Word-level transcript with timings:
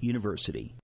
University. 0.00 0.76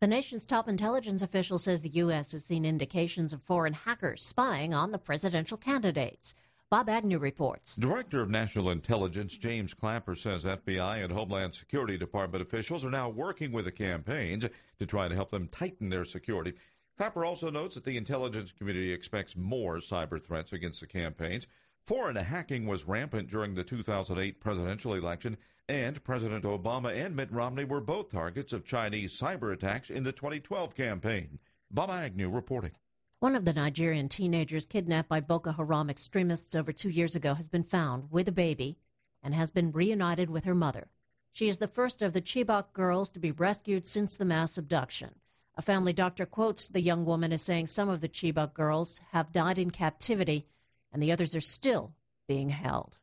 The 0.00 0.06
nation's 0.06 0.46
top 0.46 0.68
intelligence 0.68 1.22
official 1.22 1.58
says 1.58 1.80
the 1.80 1.88
U.S. 1.88 2.32
has 2.32 2.44
seen 2.44 2.64
indications 2.64 3.32
of 3.32 3.42
foreign 3.42 3.72
hackers 3.72 4.24
spying 4.24 4.74
on 4.74 4.92
the 4.92 4.98
presidential 4.98 5.56
candidates. 5.56 6.34
Bob 6.70 6.88
Agnew 6.88 7.18
reports. 7.18 7.76
Director 7.76 8.20
of 8.20 8.30
National 8.30 8.70
Intelligence 8.70 9.36
James 9.36 9.74
Clapper 9.74 10.14
says 10.14 10.44
FBI 10.44 11.02
and 11.02 11.12
Homeland 11.12 11.54
Security 11.54 11.96
Department 11.96 12.42
officials 12.42 12.84
are 12.84 12.90
now 12.90 13.08
working 13.08 13.50
with 13.50 13.64
the 13.64 13.72
campaigns 13.72 14.46
to 14.78 14.86
try 14.86 15.08
to 15.08 15.14
help 15.14 15.30
them 15.30 15.48
tighten 15.48 15.88
their 15.88 16.04
security. 16.04 16.54
Clapper 16.96 17.24
also 17.24 17.50
notes 17.50 17.74
that 17.74 17.84
the 17.84 17.96
intelligence 17.96 18.52
community 18.52 18.92
expects 18.92 19.36
more 19.36 19.78
cyber 19.78 20.22
threats 20.22 20.52
against 20.52 20.80
the 20.80 20.86
campaigns. 20.86 21.46
Foreign 21.86 22.16
hacking 22.16 22.66
was 22.66 22.86
rampant 22.86 23.28
during 23.28 23.54
the 23.54 23.62
2008 23.62 24.40
presidential 24.40 24.94
election, 24.94 25.36
and 25.68 26.02
President 26.02 26.44
Obama 26.44 26.90
and 26.90 27.14
Mitt 27.14 27.30
Romney 27.30 27.64
were 27.64 27.82
both 27.82 28.10
targets 28.10 28.54
of 28.54 28.64
Chinese 28.64 29.12
cyber 29.12 29.52
attacks 29.52 29.90
in 29.90 30.02
the 30.02 30.12
2012 30.12 30.74
campaign. 30.74 31.38
Bob 31.70 31.90
Agnew 31.90 32.30
reporting. 32.30 32.70
One 33.18 33.36
of 33.36 33.44
the 33.44 33.52
Nigerian 33.52 34.08
teenagers 34.08 34.64
kidnapped 34.64 35.10
by 35.10 35.20
Boko 35.20 35.52
Haram 35.52 35.90
extremists 35.90 36.54
over 36.54 36.72
two 36.72 36.88
years 36.88 37.14
ago 37.16 37.34
has 37.34 37.50
been 37.50 37.64
found 37.64 38.10
with 38.10 38.28
a 38.28 38.32
baby 38.32 38.78
and 39.22 39.34
has 39.34 39.50
been 39.50 39.70
reunited 39.70 40.30
with 40.30 40.46
her 40.46 40.54
mother. 40.54 40.88
She 41.32 41.48
is 41.48 41.58
the 41.58 41.66
first 41.66 42.00
of 42.00 42.14
the 42.14 42.22
Chibok 42.22 42.72
girls 42.72 43.10
to 43.12 43.18
be 43.18 43.30
rescued 43.30 43.84
since 43.84 44.16
the 44.16 44.24
mass 44.24 44.56
abduction. 44.56 45.16
A 45.54 45.62
family 45.62 45.92
doctor 45.92 46.24
quotes 46.24 46.66
the 46.66 46.80
young 46.80 47.04
woman 47.04 47.30
as 47.30 47.42
saying 47.42 47.66
some 47.66 47.90
of 47.90 48.00
the 48.00 48.08
Chibok 48.08 48.54
girls 48.54 49.02
have 49.12 49.32
died 49.32 49.58
in 49.58 49.70
captivity 49.70 50.46
and 50.94 51.02
the 51.02 51.12
others 51.12 51.34
are 51.34 51.40
still 51.40 51.92
being 52.26 52.48
held. 52.48 52.96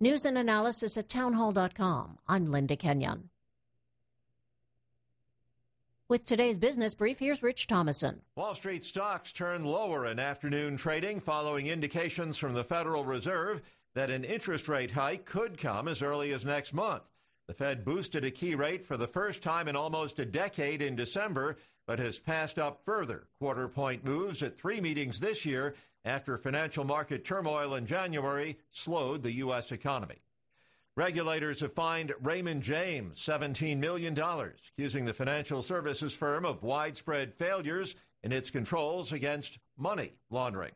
News 0.00 0.24
and 0.24 0.38
analysis 0.38 0.96
at 0.96 1.08
townhall.com. 1.08 2.18
I'm 2.26 2.50
Linda 2.50 2.76
Kenyon. 2.76 3.30
With 6.08 6.24
today's 6.24 6.56
business 6.56 6.94
brief, 6.94 7.18
here's 7.18 7.42
Rich 7.42 7.66
Thomason. 7.66 8.22
Wall 8.34 8.54
Street 8.54 8.82
stocks 8.82 9.30
turned 9.30 9.66
lower 9.66 10.06
in 10.06 10.18
afternoon 10.18 10.78
trading 10.78 11.20
following 11.20 11.66
indications 11.66 12.38
from 12.38 12.54
the 12.54 12.64
Federal 12.64 13.04
Reserve 13.04 13.60
that 13.94 14.08
an 14.08 14.24
interest 14.24 14.68
rate 14.68 14.92
hike 14.92 15.26
could 15.26 15.58
come 15.58 15.86
as 15.86 16.00
early 16.00 16.32
as 16.32 16.46
next 16.46 16.72
month. 16.72 17.02
The 17.46 17.52
Fed 17.52 17.84
boosted 17.84 18.24
a 18.24 18.30
key 18.30 18.54
rate 18.54 18.84
for 18.84 18.96
the 18.96 19.06
first 19.06 19.42
time 19.42 19.68
in 19.68 19.76
almost 19.76 20.18
a 20.18 20.24
decade 20.24 20.80
in 20.80 20.96
December, 20.96 21.56
but 21.88 21.98
has 21.98 22.18
passed 22.18 22.58
up 22.58 22.84
further 22.84 23.24
quarter 23.38 23.66
point 23.66 24.04
moves 24.04 24.42
at 24.42 24.58
three 24.58 24.78
meetings 24.78 25.18
this 25.20 25.46
year 25.46 25.74
after 26.04 26.36
financial 26.36 26.84
market 26.84 27.24
turmoil 27.24 27.74
in 27.74 27.86
January 27.86 28.58
slowed 28.70 29.22
the 29.22 29.32
U.S. 29.36 29.72
economy. 29.72 30.16
Regulators 30.96 31.60
have 31.60 31.72
fined 31.72 32.12
Raymond 32.22 32.62
James 32.62 33.18
$17 33.20 33.78
million, 33.78 34.12
accusing 34.18 35.06
the 35.06 35.14
financial 35.14 35.62
services 35.62 36.14
firm 36.14 36.44
of 36.44 36.62
widespread 36.62 37.32
failures 37.32 37.96
in 38.22 38.32
its 38.32 38.50
controls 38.50 39.12
against 39.12 39.58
money 39.78 40.12
laundering. 40.28 40.72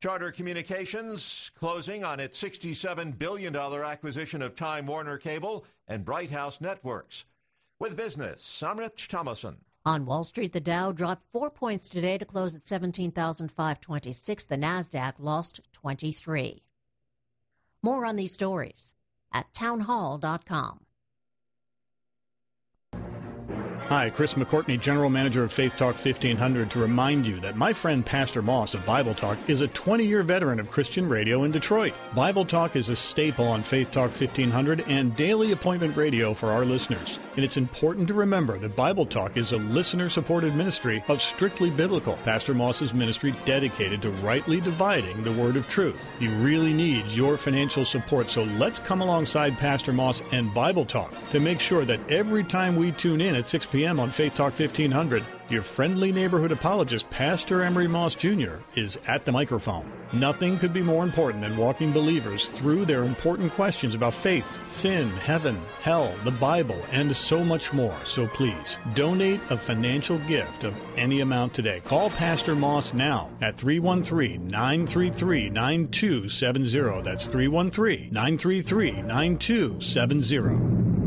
Charter 0.00 0.30
Communications 0.30 1.50
closing 1.58 2.04
on 2.04 2.20
its 2.20 2.40
$67 2.40 3.18
billion 3.18 3.56
acquisition 3.56 4.42
of 4.42 4.54
Time 4.54 4.86
Warner 4.86 5.18
Cable 5.18 5.64
and 5.88 6.04
Bright 6.04 6.30
House 6.30 6.60
Networks. 6.60 7.24
With 7.80 7.96
business, 7.96 8.62
I'm 8.62 8.78
Rich 8.78 9.08
Thomason. 9.08 9.56
On 9.86 10.04
Wall 10.04 10.24
Street, 10.24 10.52
the 10.52 10.58
Dow 10.58 10.90
dropped 10.90 11.30
four 11.30 11.48
points 11.48 11.88
today 11.88 12.18
to 12.18 12.24
close 12.24 12.56
at 12.56 12.66
17,526. 12.66 14.44
The 14.44 14.56
NASDAQ 14.56 15.12
lost 15.20 15.60
23. 15.74 16.64
More 17.84 18.04
on 18.04 18.16
these 18.16 18.32
stories 18.32 18.94
at 19.32 19.54
townhall.com. 19.54 20.85
Hi, 23.88 24.10
Chris 24.10 24.34
McCourtney, 24.34 24.80
General 24.80 25.10
Manager 25.10 25.44
of 25.44 25.52
Faith 25.52 25.76
Talk 25.76 25.94
1500, 25.94 26.72
to 26.72 26.80
remind 26.80 27.24
you 27.24 27.38
that 27.38 27.54
my 27.54 27.72
friend 27.72 28.04
Pastor 28.04 28.42
Moss 28.42 28.74
of 28.74 28.84
Bible 28.84 29.14
Talk 29.14 29.38
is 29.48 29.60
a 29.60 29.68
20 29.68 30.04
year 30.04 30.24
veteran 30.24 30.58
of 30.58 30.68
Christian 30.68 31.08
radio 31.08 31.44
in 31.44 31.52
Detroit. 31.52 31.94
Bible 32.12 32.44
Talk 32.44 32.74
is 32.74 32.88
a 32.88 32.96
staple 32.96 33.46
on 33.46 33.62
Faith 33.62 33.92
Talk 33.92 34.10
1500 34.10 34.80
and 34.88 35.14
daily 35.14 35.52
appointment 35.52 35.96
radio 35.96 36.34
for 36.34 36.50
our 36.50 36.64
listeners. 36.64 37.20
And 37.36 37.44
it's 37.44 37.56
important 37.56 38.08
to 38.08 38.14
remember 38.14 38.58
that 38.58 38.74
Bible 38.74 39.06
Talk 39.06 39.36
is 39.36 39.52
a 39.52 39.58
listener 39.58 40.08
supported 40.08 40.56
ministry 40.56 41.04
of 41.06 41.22
strictly 41.22 41.70
biblical. 41.70 42.14
Pastor 42.24 42.54
Moss's 42.54 42.92
ministry 42.92 43.34
dedicated 43.44 44.02
to 44.02 44.10
rightly 44.10 44.60
dividing 44.60 45.22
the 45.22 45.32
word 45.34 45.54
of 45.54 45.68
truth. 45.68 46.08
He 46.18 46.26
really 46.26 46.72
needs 46.72 47.16
your 47.16 47.36
financial 47.36 47.84
support, 47.84 48.30
so 48.30 48.42
let's 48.42 48.80
come 48.80 49.00
alongside 49.00 49.56
Pastor 49.58 49.92
Moss 49.92 50.22
and 50.32 50.52
Bible 50.52 50.86
Talk 50.86 51.14
to 51.30 51.38
make 51.38 51.60
sure 51.60 51.84
that 51.84 52.00
every 52.10 52.42
time 52.42 52.74
we 52.74 52.90
tune 52.90 53.20
in 53.20 53.36
at 53.36 53.48
6 53.48 53.66
p.m., 53.66 53.75
p.m. 53.76 54.00
on 54.00 54.10
Faith 54.10 54.34
Talk 54.34 54.58
1500, 54.58 55.22
your 55.50 55.60
friendly 55.60 56.10
neighborhood 56.10 56.50
apologist, 56.50 57.10
Pastor 57.10 57.62
Emery 57.62 57.86
Moss 57.86 58.14
Jr., 58.14 58.54
is 58.74 58.98
at 59.06 59.26
the 59.26 59.32
microphone. 59.32 59.92
Nothing 60.14 60.58
could 60.58 60.72
be 60.72 60.80
more 60.80 61.04
important 61.04 61.42
than 61.42 61.58
walking 61.58 61.92
believers 61.92 62.48
through 62.48 62.86
their 62.86 63.02
important 63.02 63.52
questions 63.52 63.94
about 63.94 64.14
faith, 64.14 64.58
sin, 64.66 65.10
heaven, 65.10 65.60
hell, 65.82 66.10
the 66.24 66.30
Bible, 66.30 66.80
and 66.90 67.14
so 67.14 67.44
much 67.44 67.74
more. 67.74 67.94
So 68.06 68.26
please, 68.26 68.78
donate 68.94 69.42
a 69.50 69.58
financial 69.58 70.16
gift 70.20 70.64
of 70.64 70.74
any 70.96 71.20
amount 71.20 71.52
today. 71.52 71.82
Call 71.84 72.08
Pastor 72.08 72.54
Moss 72.54 72.94
now 72.94 73.28
at 73.42 73.58
313 73.58 74.48
933 74.48 75.50
9270. 75.50 77.02
That's 77.02 77.26
313 77.26 78.08
933 78.10 79.02
9270. 79.02 81.05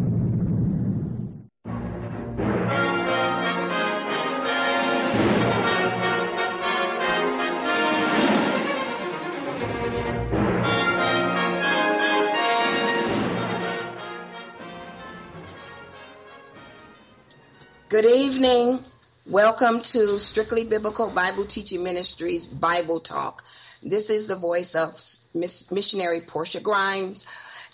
Good 18.01 18.15
evening. 18.15 18.85
Welcome 19.25 19.81
to 19.81 20.19
Strictly 20.19 20.63
Biblical 20.63 21.09
Bible 21.09 21.43
Teaching 21.43 21.83
Ministries 21.83 22.47
Bible 22.47 23.01
Talk. 23.01 23.43
This 23.83 24.09
is 24.09 24.25
the 24.25 24.37
voice 24.37 24.73
of 24.73 24.93
Miss 25.33 25.69
Missionary 25.69 26.21
Portia 26.21 26.61
Grimes, 26.61 27.25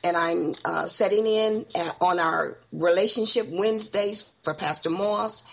and 0.04 0.18
I'm 0.18 0.56
uh, 0.66 0.88
setting 0.88 1.28
in 1.28 1.68
at, 1.76 1.96
on 2.02 2.20
our 2.20 2.58
Relationship 2.72 3.46
Wednesdays 3.52 4.34
for 4.42 4.56
Pastor 4.56 4.90
Moss. 4.90 5.44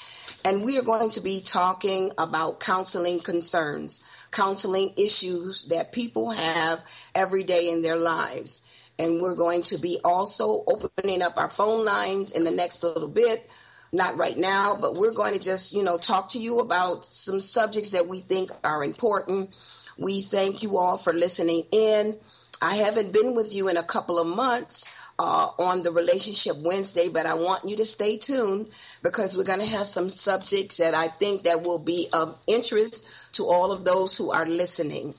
And 0.42 0.64
we 0.64 0.78
are 0.78 0.82
going 0.82 1.10
to 1.10 1.20
be 1.20 1.42
talking 1.42 2.10
about 2.16 2.60
counseling 2.60 3.20
concerns, 3.20 4.02
counseling 4.30 4.94
issues 4.96 5.66
that 5.66 5.92
people 5.92 6.30
have 6.30 6.78
every 7.14 7.44
day 7.44 7.70
in 7.70 7.82
their 7.82 7.96
lives. 7.96 8.62
And 8.98 9.20
we're 9.20 9.34
going 9.34 9.64
to 9.64 9.76
be 9.76 9.98
also 10.02 10.64
opening 10.66 11.20
up 11.20 11.36
our 11.36 11.50
phone 11.50 11.84
lines 11.84 12.30
in 12.30 12.44
the 12.44 12.50
next 12.50 12.82
little 12.82 13.08
bit 13.08 13.50
not 13.92 14.16
right 14.16 14.38
now, 14.38 14.74
but 14.74 14.96
we're 14.96 15.12
going 15.12 15.34
to 15.34 15.38
just, 15.38 15.74
you 15.74 15.82
know, 15.82 15.98
talk 15.98 16.30
to 16.30 16.38
you 16.38 16.60
about 16.60 17.04
some 17.04 17.40
subjects 17.40 17.90
that 17.90 18.08
we 18.08 18.20
think 18.20 18.50
are 18.64 18.82
important. 18.82 19.50
We 19.98 20.22
thank 20.22 20.62
you 20.62 20.78
all 20.78 20.96
for 20.96 21.12
listening 21.12 21.64
in. 21.70 22.16
I 22.62 22.76
haven't 22.76 23.12
been 23.12 23.34
with 23.34 23.54
you 23.54 23.68
in 23.68 23.76
a 23.76 23.82
couple 23.82 24.18
of 24.18 24.26
months 24.26 24.86
uh, 25.18 25.50
on 25.58 25.82
the 25.82 25.92
Relationship 25.92 26.56
Wednesday, 26.58 27.10
but 27.10 27.26
I 27.26 27.34
want 27.34 27.68
you 27.68 27.76
to 27.76 27.84
stay 27.84 28.16
tuned 28.16 28.70
because 29.02 29.36
we're 29.36 29.44
going 29.44 29.58
to 29.58 29.66
have 29.66 29.86
some 29.86 30.08
subjects 30.08 30.78
that 30.78 30.94
I 30.94 31.08
think 31.08 31.42
that 31.42 31.62
will 31.62 31.78
be 31.78 32.08
of 32.14 32.38
interest 32.46 33.06
to 33.32 33.44
all 33.44 33.72
of 33.72 33.84
those 33.84 34.16
who 34.16 34.30
are 34.30 34.46
listening. 34.46 35.14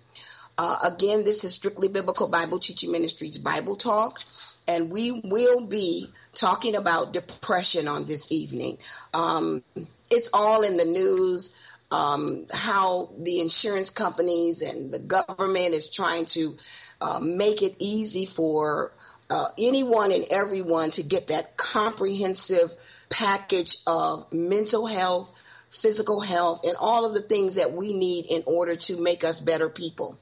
Uh, 0.58 0.78
again, 0.84 1.24
this 1.24 1.44
is 1.44 1.54
Strictly 1.54 1.90
Biblical 1.90 2.28
Bible 2.28 2.60
Teaching 2.60 2.92
Ministries 2.92 3.38
Bible 3.38 3.76
Talk 3.76 4.20
and 4.68 4.90
we 4.90 5.12
will 5.24 5.68
be 5.68 6.08
talking 6.34 6.76
about 6.76 7.14
depression 7.14 7.88
on 7.88 8.06
this 8.06 8.32
evening. 8.32 8.78
Um, 9.14 9.64
it's 10.10 10.30
all 10.34 10.62
in 10.62 10.78
the 10.78 10.86
news. 10.86 11.56
Um, 11.92 12.48
how 12.52 13.12
the 13.20 13.40
insurance 13.40 13.92
companies 13.92 14.64
and 14.64 14.92
the 14.92 14.98
government 14.98 15.76
is 15.76 15.88
trying 15.88 16.26
to 16.28 16.58
uh, 17.02 17.20
make 17.20 17.62
it 17.62 17.76
easy 17.78 18.26
for 18.26 18.92
uh, 19.30 19.48
anyone 19.58 20.12
and 20.12 20.26
everyone 20.32 20.92
to 20.92 21.04
get 21.04 21.28
that 21.28 21.58
comprehensive 21.58 22.74
package 23.10 23.78
of 23.86 24.32
mental 24.32 24.88
health, 24.88 25.32
physical 25.70 26.22
health, 26.22 26.62
and 26.64 26.76
all 26.78 27.06
of 27.06 27.14
the 27.14 27.22
things 27.22 27.56
that 27.56 27.74
we 27.74 27.94
need 27.94 28.26
in 28.26 28.44
order 28.46 28.76
to 28.76 29.02
make 29.02 29.24
us 29.24 29.40
better 29.40 29.70
people. 29.70 30.18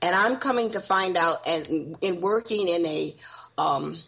And 0.00 0.14
I'm 0.14 0.36
coming 0.36 0.70
to 0.72 0.80
find 0.80 1.16
out, 1.16 1.46
and 1.46 1.96
in 2.00 2.20
working 2.20 2.68
in 2.68 2.86
a 2.86 3.16
um, 3.56 3.98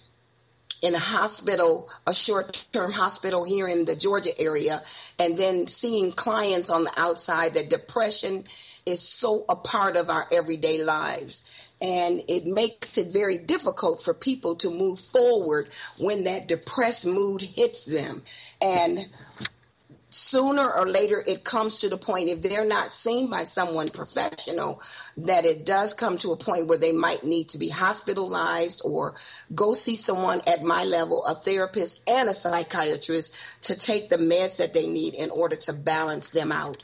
in 0.82 0.94
a 0.94 0.98
hospital, 0.98 1.90
a 2.06 2.14
short 2.14 2.66
term 2.72 2.92
hospital 2.92 3.44
here 3.44 3.68
in 3.68 3.84
the 3.84 3.96
Georgia 3.96 4.38
area, 4.40 4.82
and 5.18 5.36
then 5.38 5.66
seeing 5.66 6.12
clients 6.12 6.70
on 6.70 6.84
the 6.84 6.92
outside 6.96 7.54
that 7.54 7.68
depression 7.70 8.44
is 8.86 9.02
so 9.02 9.44
a 9.48 9.56
part 9.56 9.96
of 9.96 10.08
our 10.08 10.26
everyday 10.32 10.82
lives. 10.82 11.44
and 11.80 12.22
it 12.28 12.46
makes 12.46 12.98
it 12.98 13.12
very 13.12 13.38
difficult 13.38 14.02
for 14.02 14.12
people 14.12 14.54
to 14.56 14.70
move 14.70 15.00
forward 15.00 15.68
when 15.98 16.24
that 16.24 16.46
depressed 16.46 17.06
mood 17.06 17.40
hits 17.42 17.84
them. 17.84 18.22
And 18.60 19.06
sooner 20.10 20.72
or 20.72 20.86
later 20.86 21.24
it 21.26 21.44
comes 21.44 21.80
to 21.80 21.88
the 21.88 21.98
point 21.98 22.28
if 22.28 22.42
they're 22.42 22.66
not 22.66 22.92
seen 22.92 23.30
by 23.30 23.44
someone 23.44 23.90
professional 23.90 24.82
that 25.16 25.46
it 25.46 25.66
does 25.66 25.94
come 25.94 26.18
to 26.18 26.32
a 26.32 26.36
point 26.36 26.66
where 26.66 26.78
they 26.78 26.92
might 26.92 27.24
need 27.24 27.48
to 27.48 27.58
be 27.58 27.68
hospitalized 27.68 28.82
or 28.84 29.14
go 29.54 29.74
see 29.74 29.96
someone 29.96 30.42
at 30.46 30.64
my 30.64 30.84
level 30.84 31.24
a 31.26 31.34
therapist 31.34 32.02
and 32.08 32.28
a 32.28 32.34
psychiatrist 32.34 33.36
to 33.62 33.76
take 33.76 34.10
the 34.10 34.18
meds 34.18 34.56
that 34.58 34.74
they 34.74 34.88
need 34.88 35.14
in 35.14 35.30
order 35.30 35.56
to 35.56 35.72
balance 35.72 36.30
them 36.30 36.52
out. 36.52 36.82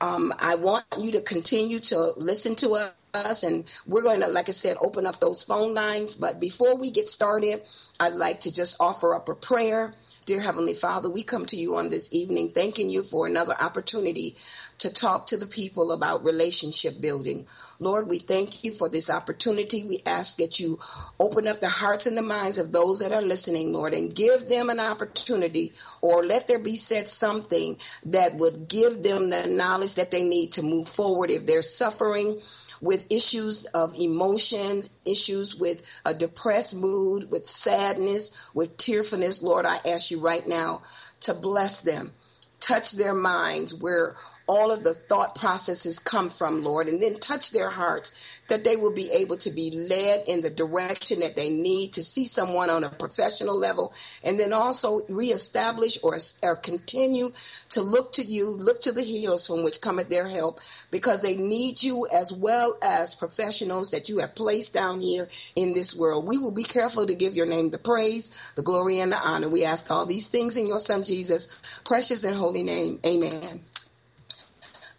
Um, 0.00 0.34
i 0.40 0.54
want 0.56 0.84
you 1.00 1.12
to 1.12 1.20
continue 1.22 1.80
to 1.80 2.12
listen 2.16 2.56
to 2.56 2.74
us 3.14 3.44
and 3.44 3.64
we're 3.86 4.02
going 4.02 4.20
to 4.20 4.28
like 4.28 4.48
i 4.48 4.52
said 4.52 4.76
open 4.80 5.06
up 5.06 5.20
those 5.20 5.42
phone 5.44 5.74
lines. 5.74 6.14
But 6.14 6.40
before 6.40 6.76
we 6.76 6.90
get 6.90 7.08
started 7.08 7.62
i'd 8.00 8.14
like 8.14 8.40
to 8.42 8.52
just 8.52 8.76
offer 8.80 9.14
up 9.14 9.28
a 9.28 9.34
prayer 9.36 9.94
Dear 10.26 10.40
Heavenly 10.40 10.74
Father, 10.74 11.10
we 11.10 11.22
come 11.24 11.46
to 11.46 11.56
you 11.56 11.76
on 11.76 11.90
this 11.90 12.12
evening 12.14 12.50
thanking 12.50 12.88
you 12.88 13.02
for 13.02 13.26
another 13.26 13.60
opportunity 13.60 14.36
to 14.78 14.88
talk 14.88 15.26
to 15.26 15.36
the 15.36 15.46
people 15.46 15.92
about 15.92 16.24
relationship 16.24 17.00
building. 17.00 17.46
Lord, 17.78 18.08
we 18.08 18.20
thank 18.20 18.64
you 18.64 18.72
for 18.72 18.88
this 18.88 19.10
opportunity. 19.10 19.84
We 19.84 20.00
ask 20.06 20.36
that 20.38 20.60
you 20.60 20.78
open 21.20 21.46
up 21.46 21.60
the 21.60 21.68
hearts 21.68 22.06
and 22.06 22.16
the 22.16 22.22
minds 22.22 22.56
of 22.56 22.72
those 22.72 23.00
that 23.00 23.12
are 23.12 23.20
listening, 23.20 23.72
Lord, 23.72 23.94
and 23.94 24.14
give 24.14 24.48
them 24.48 24.70
an 24.70 24.80
opportunity 24.80 25.74
or 26.00 26.24
let 26.24 26.48
there 26.48 26.58
be 26.58 26.76
said 26.76 27.08
something 27.08 27.76
that 28.06 28.36
would 28.36 28.68
give 28.68 29.02
them 29.02 29.30
the 29.30 29.46
knowledge 29.46 29.94
that 29.96 30.10
they 30.12 30.22
need 30.22 30.52
to 30.52 30.62
move 30.62 30.88
forward 30.88 31.30
if 31.30 31.46
they're 31.46 31.62
suffering 31.62 32.40
with 32.84 33.10
issues 33.10 33.64
of 33.66 33.98
emotions, 33.98 34.90
issues 35.06 35.56
with 35.56 35.82
a 36.04 36.12
depressed 36.12 36.74
mood, 36.74 37.30
with 37.30 37.46
sadness, 37.46 38.30
with 38.52 38.76
tearfulness, 38.76 39.42
Lord, 39.42 39.64
I 39.66 39.78
ask 39.86 40.10
you 40.10 40.20
right 40.20 40.46
now 40.46 40.82
to 41.20 41.32
bless 41.34 41.80
them, 41.80 42.12
touch 42.60 42.92
their 42.92 43.14
minds 43.14 43.74
where 43.74 44.16
all 44.46 44.70
of 44.70 44.84
the 44.84 44.94
thought 44.94 45.34
processes 45.34 45.98
come 45.98 46.30
from, 46.30 46.62
Lord, 46.62 46.88
and 46.88 47.02
then 47.02 47.18
touch 47.18 47.50
their 47.50 47.70
hearts 47.70 48.12
that 48.48 48.64
they 48.64 48.76
will 48.76 48.92
be 48.92 49.10
able 49.10 49.38
to 49.38 49.50
be 49.50 49.70
led 49.70 50.24
in 50.28 50.42
the 50.42 50.50
direction 50.50 51.20
that 51.20 51.34
they 51.34 51.48
need 51.48 51.94
to 51.94 52.04
see 52.04 52.26
someone 52.26 52.68
on 52.68 52.84
a 52.84 52.90
professional 52.90 53.58
level, 53.58 53.94
and 54.22 54.38
then 54.38 54.52
also 54.52 55.00
reestablish 55.08 55.98
or, 56.02 56.18
or 56.42 56.56
continue 56.56 57.32
to 57.70 57.80
look 57.80 58.12
to 58.12 58.24
you, 58.24 58.50
look 58.50 58.82
to 58.82 58.92
the 58.92 59.02
hills 59.02 59.46
from 59.46 59.64
which 59.64 59.80
cometh 59.80 60.10
their 60.10 60.28
help, 60.28 60.60
because 60.90 61.22
they 61.22 61.36
need 61.36 61.82
you 61.82 62.06
as 62.12 62.32
well 62.32 62.76
as 62.82 63.14
professionals 63.14 63.90
that 63.90 64.08
you 64.10 64.18
have 64.18 64.34
placed 64.34 64.74
down 64.74 65.00
here 65.00 65.28
in 65.56 65.72
this 65.72 65.94
world. 65.96 66.26
We 66.26 66.36
will 66.36 66.50
be 66.50 66.64
careful 66.64 67.06
to 67.06 67.14
give 67.14 67.34
your 67.34 67.46
name 67.46 67.70
the 67.70 67.78
praise, 67.78 68.30
the 68.56 68.62
glory, 68.62 69.00
and 69.00 69.12
the 69.12 69.18
honor. 69.18 69.48
We 69.48 69.64
ask 69.64 69.90
all 69.90 70.04
these 70.04 70.26
things 70.26 70.58
in 70.58 70.66
your 70.66 70.78
Son 70.78 71.02
Jesus' 71.02 71.48
precious 71.84 72.24
and 72.24 72.36
holy 72.36 72.62
name. 72.62 73.00
Amen. 73.06 73.60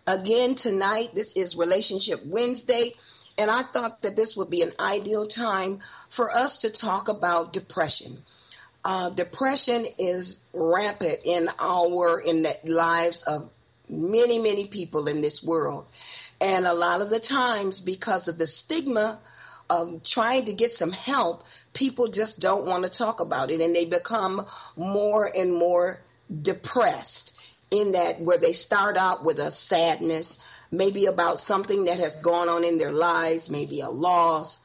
Again, 0.07 0.53
tonight, 0.53 1.15
this 1.15 1.31
is 1.31 1.55
Relationship 1.55 2.23
Wednesday, 2.27 2.93
and 3.39 3.49
I 3.49 3.63
thought 3.63 4.03
that 4.03 4.15
this 4.15 4.37
would 4.37 4.51
be 4.51 4.61
an 4.61 4.71
ideal 4.79 5.27
time 5.27 5.79
for 6.11 6.29
us 6.29 6.57
to 6.57 6.69
talk 6.69 7.07
about 7.07 7.53
depression. 7.53 8.19
Uh, 8.83 9.09
depression 9.09 9.87
is 9.97 10.41
rampant 10.53 11.21
in 11.23 11.49
our 11.57 12.19
in 12.19 12.43
the 12.43 12.55
lives 12.65 13.23
of 13.23 13.49
many 13.89 14.37
many 14.37 14.67
people 14.67 15.07
in 15.07 15.21
this 15.21 15.43
world. 15.43 15.87
And 16.39 16.67
a 16.67 16.73
lot 16.73 17.01
of 17.01 17.09
the 17.09 17.19
times 17.19 17.79
because 17.79 18.27
of 18.27 18.37
the 18.37 18.45
stigma 18.45 19.19
of 19.71 20.03
trying 20.03 20.45
to 20.45 20.53
get 20.53 20.71
some 20.71 20.91
help 20.91 21.43
people 21.73 22.09
just 22.09 22.39
don't 22.39 22.67
want 22.67 22.83
to 22.83 22.89
talk 22.91 23.19
about 23.19 23.49
it 23.49 23.59
and 23.59 23.75
they 23.75 23.85
become 23.85 24.45
more 24.75 25.31
and 25.35 25.51
more 25.51 26.01
depressed 26.43 27.34
in 27.75 27.91
that 27.93 28.21
where 28.21 28.37
they 28.37 28.53
start 28.53 28.97
out 28.97 29.23
with 29.23 29.39
a 29.39 29.51
sadness, 29.51 30.43
maybe 30.71 31.05
about 31.05 31.39
something 31.39 31.85
that 31.85 31.99
has 31.99 32.15
gone 32.17 32.49
on 32.49 32.63
in 32.63 32.77
their 32.77 32.91
lives, 32.91 33.49
maybe 33.49 33.81
a 33.81 33.89
loss. 33.89 34.59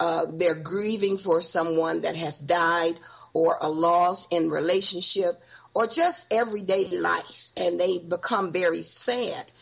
Uh, 0.00 0.26
they're 0.32 0.54
grieving 0.54 1.18
for 1.18 1.40
someone 1.40 2.02
that 2.02 2.16
has 2.16 2.40
died 2.40 2.98
or 3.32 3.58
a 3.60 3.68
loss 3.68 4.26
in 4.28 4.50
relationship 4.50 5.34
or 5.74 5.86
just 5.86 6.32
everyday 6.32 6.88
life 6.88 7.50
and 7.56 7.80
they 7.80 7.98
become 7.98 8.52
very 8.52 8.82
sad. 8.82 9.52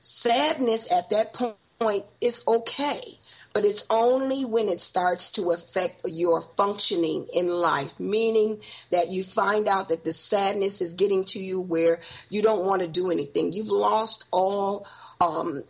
Sadness 0.00 0.90
at 0.90 1.10
that 1.10 1.32
point 1.32 2.04
is 2.20 2.42
okay 2.46 3.18
but 3.56 3.64
it's 3.64 3.84
only 3.88 4.44
when 4.44 4.68
it 4.68 4.82
starts 4.82 5.30
to 5.30 5.50
affect 5.50 6.02
your 6.04 6.42
functioning 6.58 7.26
in 7.32 7.48
life, 7.48 7.98
meaning 7.98 8.60
that 8.90 9.08
you 9.08 9.24
find 9.24 9.66
out 9.66 9.88
that 9.88 10.04
the 10.04 10.12
sadness 10.12 10.82
is 10.82 10.92
getting 10.92 11.24
to 11.24 11.38
you 11.38 11.58
where 11.58 11.98
you 12.28 12.42
don't 12.42 12.66
want 12.66 12.82
to 12.82 12.86
do 12.86 13.10
anything. 13.10 13.54
You've 13.54 13.70
lost 13.70 14.26
all 14.30 14.86
um, 15.22 15.64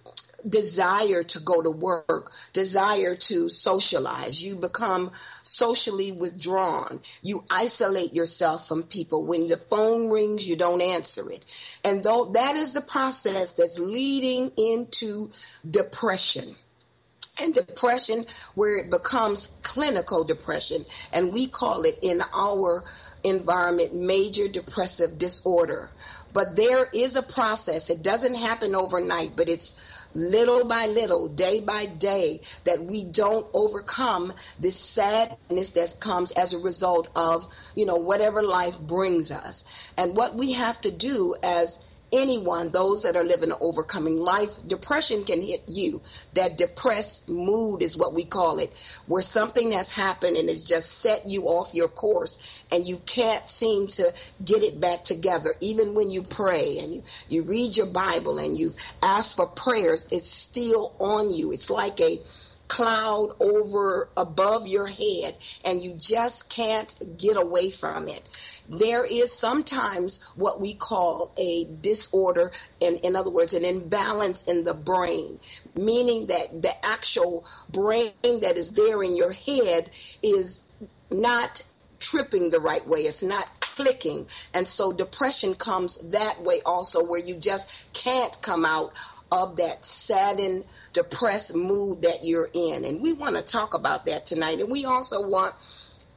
desire 0.48 1.22
to 1.22 1.38
go 1.38 1.62
to 1.62 1.70
work, 1.70 2.32
desire 2.52 3.14
to 3.14 3.48
socialize. 3.48 4.44
You 4.44 4.56
become 4.56 5.12
socially 5.44 6.10
withdrawn. 6.10 6.98
You 7.22 7.44
isolate 7.50 8.12
yourself 8.12 8.66
from 8.66 8.82
people. 8.82 9.24
When 9.24 9.46
the 9.46 9.58
phone 9.70 10.10
rings, 10.10 10.48
you 10.48 10.56
don't 10.56 10.82
answer 10.82 11.30
it. 11.30 11.44
And 11.84 12.02
though 12.02 12.24
that 12.32 12.56
is 12.56 12.72
the 12.72 12.80
process 12.80 13.52
that's 13.52 13.78
leading 13.78 14.50
into 14.56 15.30
depression 15.70 16.56
and 17.38 17.54
depression 17.54 18.26
where 18.54 18.76
it 18.78 18.90
becomes 18.90 19.48
clinical 19.62 20.24
depression 20.24 20.84
and 21.12 21.32
we 21.32 21.46
call 21.46 21.82
it 21.82 21.98
in 22.02 22.22
our 22.32 22.84
environment 23.24 23.94
major 23.94 24.48
depressive 24.48 25.18
disorder. 25.18 25.90
But 26.32 26.56
there 26.56 26.86
is 26.92 27.16
a 27.16 27.22
process. 27.22 27.88
It 27.88 28.02
doesn't 28.02 28.34
happen 28.34 28.74
overnight 28.74 29.36
but 29.36 29.48
it's 29.48 29.76
little 30.16 30.64
by 30.64 30.86
little 30.86 31.28
day 31.28 31.60
by 31.60 31.84
day 31.84 32.40
that 32.64 32.82
we 32.82 33.04
don't 33.04 33.46
overcome 33.52 34.32
this 34.58 34.78
sadness 34.78 35.70
that 35.70 35.94
comes 36.00 36.32
as 36.32 36.54
a 36.54 36.58
result 36.58 37.08
of 37.14 37.46
you 37.74 37.84
know 37.84 37.96
whatever 37.96 38.42
life 38.42 38.78
brings 38.80 39.30
us. 39.30 39.64
And 39.96 40.16
what 40.16 40.34
we 40.34 40.52
have 40.52 40.80
to 40.82 40.90
do 40.90 41.34
as 41.42 41.78
anyone, 42.12 42.70
those 42.70 43.02
that 43.02 43.16
are 43.16 43.24
living 43.24 43.50
an 43.50 43.58
overcoming 43.60 44.18
life, 44.18 44.50
depression 44.66 45.24
can 45.24 45.40
hit 45.40 45.62
you. 45.66 46.00
That 46.34 46.58
depressed 46.58 47.28
mood 47.28 47.82
is 47.82 47.96
what 47.96 48.14
we 48.14 48.24
call 48.24 48.58
it, 48.58 48.72
where 49.06 49.22
something 49.22 49.72
has 49.72 49.90
happened 49.90 50.36
and 50.36 50.48
has 50.48 50.62
just 50.62 50.98
set 50.98 51.28
you 51.28 51.44
off 51.44 51.74
your 51.74 51.88
course 51.88 52.38
and 52.70 52.86
you 52.86 53.00
can't 53.06 53.48
seem 53.48 53.86
to 53.88 54.12
get 54.44 54.62
it 54.62 54.80
back 54.80 55.04
together. 55.04 55.54
Even 55.60 55.94
when 55.94 56.10
you 56.10 56.22
pray 56.22 56.78
and 56.78 56.94
you, 56.94 57.02
you 57.28 57.42
read 57.42 57.76
your 57.76 57.86
Bible 57.86 58.38
and 58.38 58.58
you 58.58 58.74
ask 59.02 59.36
for 59.36 59.46
prayers, 59.46 60.06
it's 60.10 60.30
still 60.30 60.94
on 60.98 61.30
you. 61.30 61.52
It's 61.52 61.70
like 61.70 62.00
a 62.00 62.20
cloud 62.68 63.34
over 63.40 64.08
above 64.16 64.66
your 64.66 64.86
head 64.88 65.36
and 65.64 65.82
you 65.82 65.94
just 65.94 66.50
can't 66.50 67.16
get 67.16 67.36
away 67.36 67.70
from 67.70 68.08
it 68.08 68.28
there 68.68 69.04
is 69.04 69.32
sometimes 69.32 70.22
what 70.34 70.60
we 70.60 70.74
call 70.74 71.32
a 71.36 71.64
disorder, 71.80 72.52
in, 72.80 72.96
in 72.98 73.16
other 73.16 73.30
words, 73.30 73.54
an 73.54 73.64
imbalance 73.64 74.42
in 74.44 74.64
the 74.64 74.74
brain, 74.74 75.38
meaning 75.76 76.26
that 76.26 76.62
the 76.62 76.86
actual 76.86 77.44
brain 77.70 78.12
that 78.22 78.56
is 78.56 78.70
there 78.70 79.02
in 79.02 79.16
your 79.16 79.32
head 79.32 79.90
is 80.22 80.66
not 81.10 81.62
tripping 82.00 82.50
the 82.50 82.60
right 82.60 82.86
way. 82.86 83.00
It's 83.00 83.22
not 83.22 83.48
clicking. 83.60 84.26
And 84.54 84.66
so 84.66 84.92
depression 84.92 85.54
comes 85.54 85.98
that 86.10 86.42
way 86.42 86.60
also, 86.64 87.04
where 87.04 87.20
you 87.20 87.36
just 87.36 87.68
can't 87.92 88.40
come 88.42 88.64
out 88.64 88.92
of 89.32 89.56
that 89.56 89.84
saddened, 89.84 90.64
depressed 90.92 91.54
mood 91.54 92.02
that 92.02 92.24
you're 92.24 92.48
in. 92.52 92.84
And 92.84 93.02
we 93.02 93.12
want 93.12 93.36
to 93.36 93.42
talk 93.42 93.74
about 93.74 94.06
that 94.06 94.26
tonight. 94.26 94.60
And 94.60 94.70
we 94.70 94.84
also 94.84 95.26
want 95.26 95.54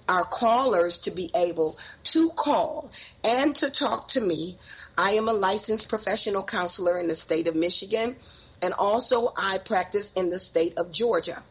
our 0.09 0.25
callers 0.25 0.99
to 0.99 1.11
be 1.11 1.31
able 1.35 1.77
to 2.03 2.31
call 2.31 2.91
and 3.23 3.55
to 3.55 3.69
talk 3.69 4.09
to 4.09 4.19
me. 4.19 4.57
I 4.97 5.11
am 5.11 5.29
a 5.29 5.33
licensed 5.33 5.87
professional 5.87 6.43
counselor 6.43 6.99
in 6.99 7.07
the 7.07 7.15
state 7.15 7.47
of 7.47 7.55
Michigan, 7.55 8.17
and 8.61 8.73
also 8.73 9.31
I 9.37 9.59
practice 9.59 10.11
in 10.13 10.29
the 10.29 10.39
state 10.39 10.77
of 10.77 10.91
Georgia. 10.91 11.43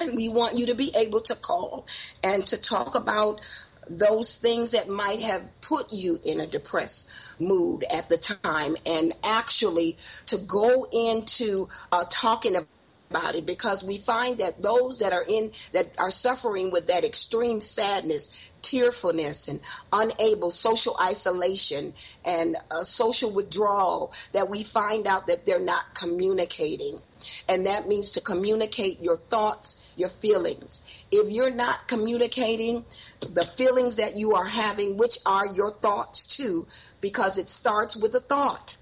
And 0.00 0.16
we 0.16 0.28
want 0.28 0.56
you 0.56 0.66
to 0.66 0.74
be 0.74 0.92
able 0.94 1.20
to 1.22 1.36
call 1.36 1.86
and 2.22 2.46
to 2.48 2.58
talk 2.58 2.94
about 2.96 3.40
those 3.88 4.36
things 4.36 4.72
that 4.72 4.88
might 4.88 5.20
have 5.20 5.42
put 5.60 5.92
you 5.92 6.18
in 6.24 6.40
a 6.40 6.46
depressed 6.46 7.08
mood 7.38 7.84
at 7.90 8.08
the 8.08 8.16
time, 8.16 8.76
and 8.84 9.14
actually 9.22 9.96
to 10.26 10.38
go 10.38 10.88
into 10.92 11.68
uh, 11.92 12.04
talking 12.10 12.56
about 12.56 12.68
it 13.12 13.46
because 13.46 13.84
we 13.84 13.98
find 13.98 14.38
that 14.38 14.62
those 14.62 14.98
that 14.98 15.12
are 15.12 15.24
in 15.28 15.52
that 15.72 15.92
are 15.98 16.10
suffering 16.10 16.70
with 16.70 16.88
that 16.88 17.04
extreme 17.04 17.60
sadness 17.60 18.50
tearfulness 18.62 19.46
and 19.46 19.60
unable 19.92 20.50
social 20.50 20.96
isolation 21.00 21.92
and 22.24 22.56
uh, 22.70 22.82
social 22.82 23.30
withdrawal 23.30 24.10
that 24.32 24.48
we 24.48 24.62
find 24.62 25.06
out 25.06 25.26
that 25.26 25.44
they're 25.44 25.60
not 25.60 25.94
communicating. 25.94 26.98
And 27.46 27.66
that 27.66 27.86
means 27.86 28.08
to 28.10 28.22
communicate 28.22 29.00
your 29.00 29.18
thoughts 29.18 29.80
your 29.96 30.08
feelings. 30.08 30.82
If 31.10 31.30
you're 31.30 31.54
not 31.54 31.86
communicating 31.86 32.84
the 33.20 33.44
feelings 33.44 33.96
that 33.96 34.16
you 34.16 34.32
are 34.32 34.46
having 34.46 34.96
which 34.96 35.18
are 35.24 35.46
your 35.46 35.70
thoughts 35.70 36.24
too 36.24 36.66
because 37.00 37.38
it 37.38 37.48
starts 37.48 37.96
with 37.96 38.14
a 38.14 38.20
thought 38.20 38.76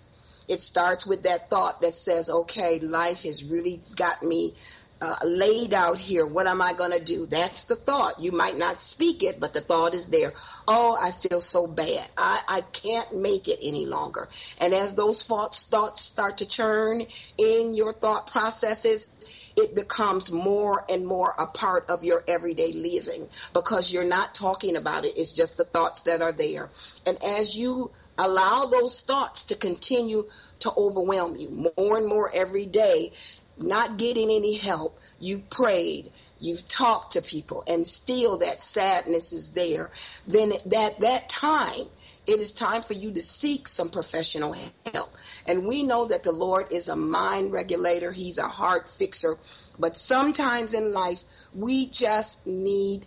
it 0.52 0.62
starts 0.62 1.06
with 1.06 1.22
that 1.22 1.48
thought 1.48 1.80
that 1.80 1.94
says, 1.94 2.28
okay, 2.28 2.78
life 2.78 3.22
has 3.22 3.42
really 3.42 3.80
got 3.96 4.22
me 4.22 4.52
uh, 5.00 5.16
laid 5.24 5.72
out 5.72 5.96
here. 5.96 6.26
What 6.26 6.46
am 6.46 6.60
I 6.60 6.74
going 6.74 6.92
to 6.92 7.02
do? 7.02 7.24
That's 7.24 7.64
the 7.64 7.74
thought. 7.74 8.20
You 8.20 8.32
might 8.32 8.58
not 8.58 8.82
speak 8.82 9.22
it, 9.22 9.40
but 9.40 9.54
the 9.54 9.62
thought 9.62 9.94
is 9.94 10.08
there. 10.08 10.34
Oh, 10.68 10.96
I 11.00 11.10
feel 11.10 11.40
so 11.40 11.66
bad. 11.66 12.06
I, 12.18 12.42
I 12.46 12.60
can't 12.60 13.16
make 13.16 13.48
it 13.48 13.60
any 13.62 13.86
longer. 13.86 14.28
And 14.58 14.74
as 14.74 14.94
those 14.94 15.22
thoughts, 15.22 15.64
thoughts 15.64 16.02
start 16.02 16.36
to 16.38 16.46
churn 16.46 17.06
in 17.38 17.72
your 17.72 17.94
thought 17.94 18.26
processes, 18.26 19.08
it 19.56 19.74
becomes 19.74 20.30
more 20.30 20.84
and 20.88 21.06
more 21.06 21.34
a 21.38 21.46
part 21.46 21.88
of 21.90 22.04
your 22.04 22.24
everyday 22.28 22.72
living 22.72 23.28
because 23.54 23.90
you're 23.90 24.04
not 24.04 24.34
talking 24.34 24.76
about 24.76 25.06
it. 25.06 25.16
It's 25.16 25.32
just 25.32 25.56
the 25.56 25.64
thoughts 25.64 26.02
that 26.02 26.20
are 26.20 26.32
there. 26.32 26.68
And 27.06 27.22
as 27.24 27.56
you 27.56 27.90
allow 28.18 28.64
those 28.64 29.00
thoughts 29.00 29.44
to 29.44 29.54
continue 29.54 30.24
to 30.60 30.72
overwhelm 30.76 31.36
you 31.36 31.70
more 31.76 31.98
and 31.98 32.06
more 32.06 32.30
every 32.34 32.66
day, 32.66 33.12
not 33.58 33.96
getting 33.96 34.30
any 34.30 34.56
help. 34.56 34.98
You've 35.18 35.48
prayed, 35.50 36.10
you've 36.40 36.66
talked 36.68 37.12
to 37.12 37.22
people, 37.22 37.64
and 37.66 37.86
still 37.86 38.38
that 38.38 38.60
sadness 38.60 39.32
is 39.32 39.50
there. 39.50 39.90
Then 40.26 40.52
that 40.66 41.00
that 41.00 41.28
time, 41.28 41.86
it 42.26 42.38
is 42.38 42.52
time 42.52 42.82
for 42.82 42.92
you 42.92 43.10
to 43.12 43.22
seek 43.22 43.66
some 43.66 43.90
professional 43.90 44.54
help. 44.92 45.12
And 45.46 45.66
we 45.66 45.82
know 45.82 46.06
that 46.06 46.22
the 46.22 46.32
Lord 46.32 46.70
is 46.70 46.88
a 46.88 46.96
mind 46.96 47.52
regulator, 47.52 48.12
He's 48.12 48.38
a 48.38 48.48
heart 48.48 48.88
fixer. 48.88 49.36
But 49.78 49.96
sometimes 49.96 50.74
in 50.74 50.92
life, 50.92 51.24
we 51.54 51.86
just 51.86 52.46
need 52.46 53.06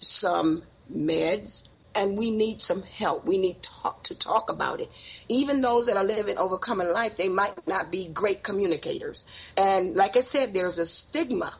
some 0.00 0.62
meds 0.92 1.68
and 1.96 2.16
we 2.16 2.30
need 2.30 2.60
some 2.60 2.82
help. 2.82 3.24
We 3.24 3.38
need 3.38 3.62
talk, 3.62 4.04
to 4.04 4.14
talk 4.14 4.50
about 4.50 4.80
it. 4.80 4.90
Even 5.28 5.62
those 5.62 5.86
that 5.86 5.96
are 5.96 6.04
living 6.04 6.38
overcoming 6.38 6.88
life, 6.92 7.16
they 7.16 7.30
might 7.30 7.66
not 7.66 7.90
be 7.90 8.06
great 8.08 8.42
communicators. 8.44 9.24
And 9.56 9.96
like 9.96 10.16
I 10.16 10.20
said, 10.20 10.54
there's 10.54 10.78
a 10.78 10.84
stigma 10.84 11.56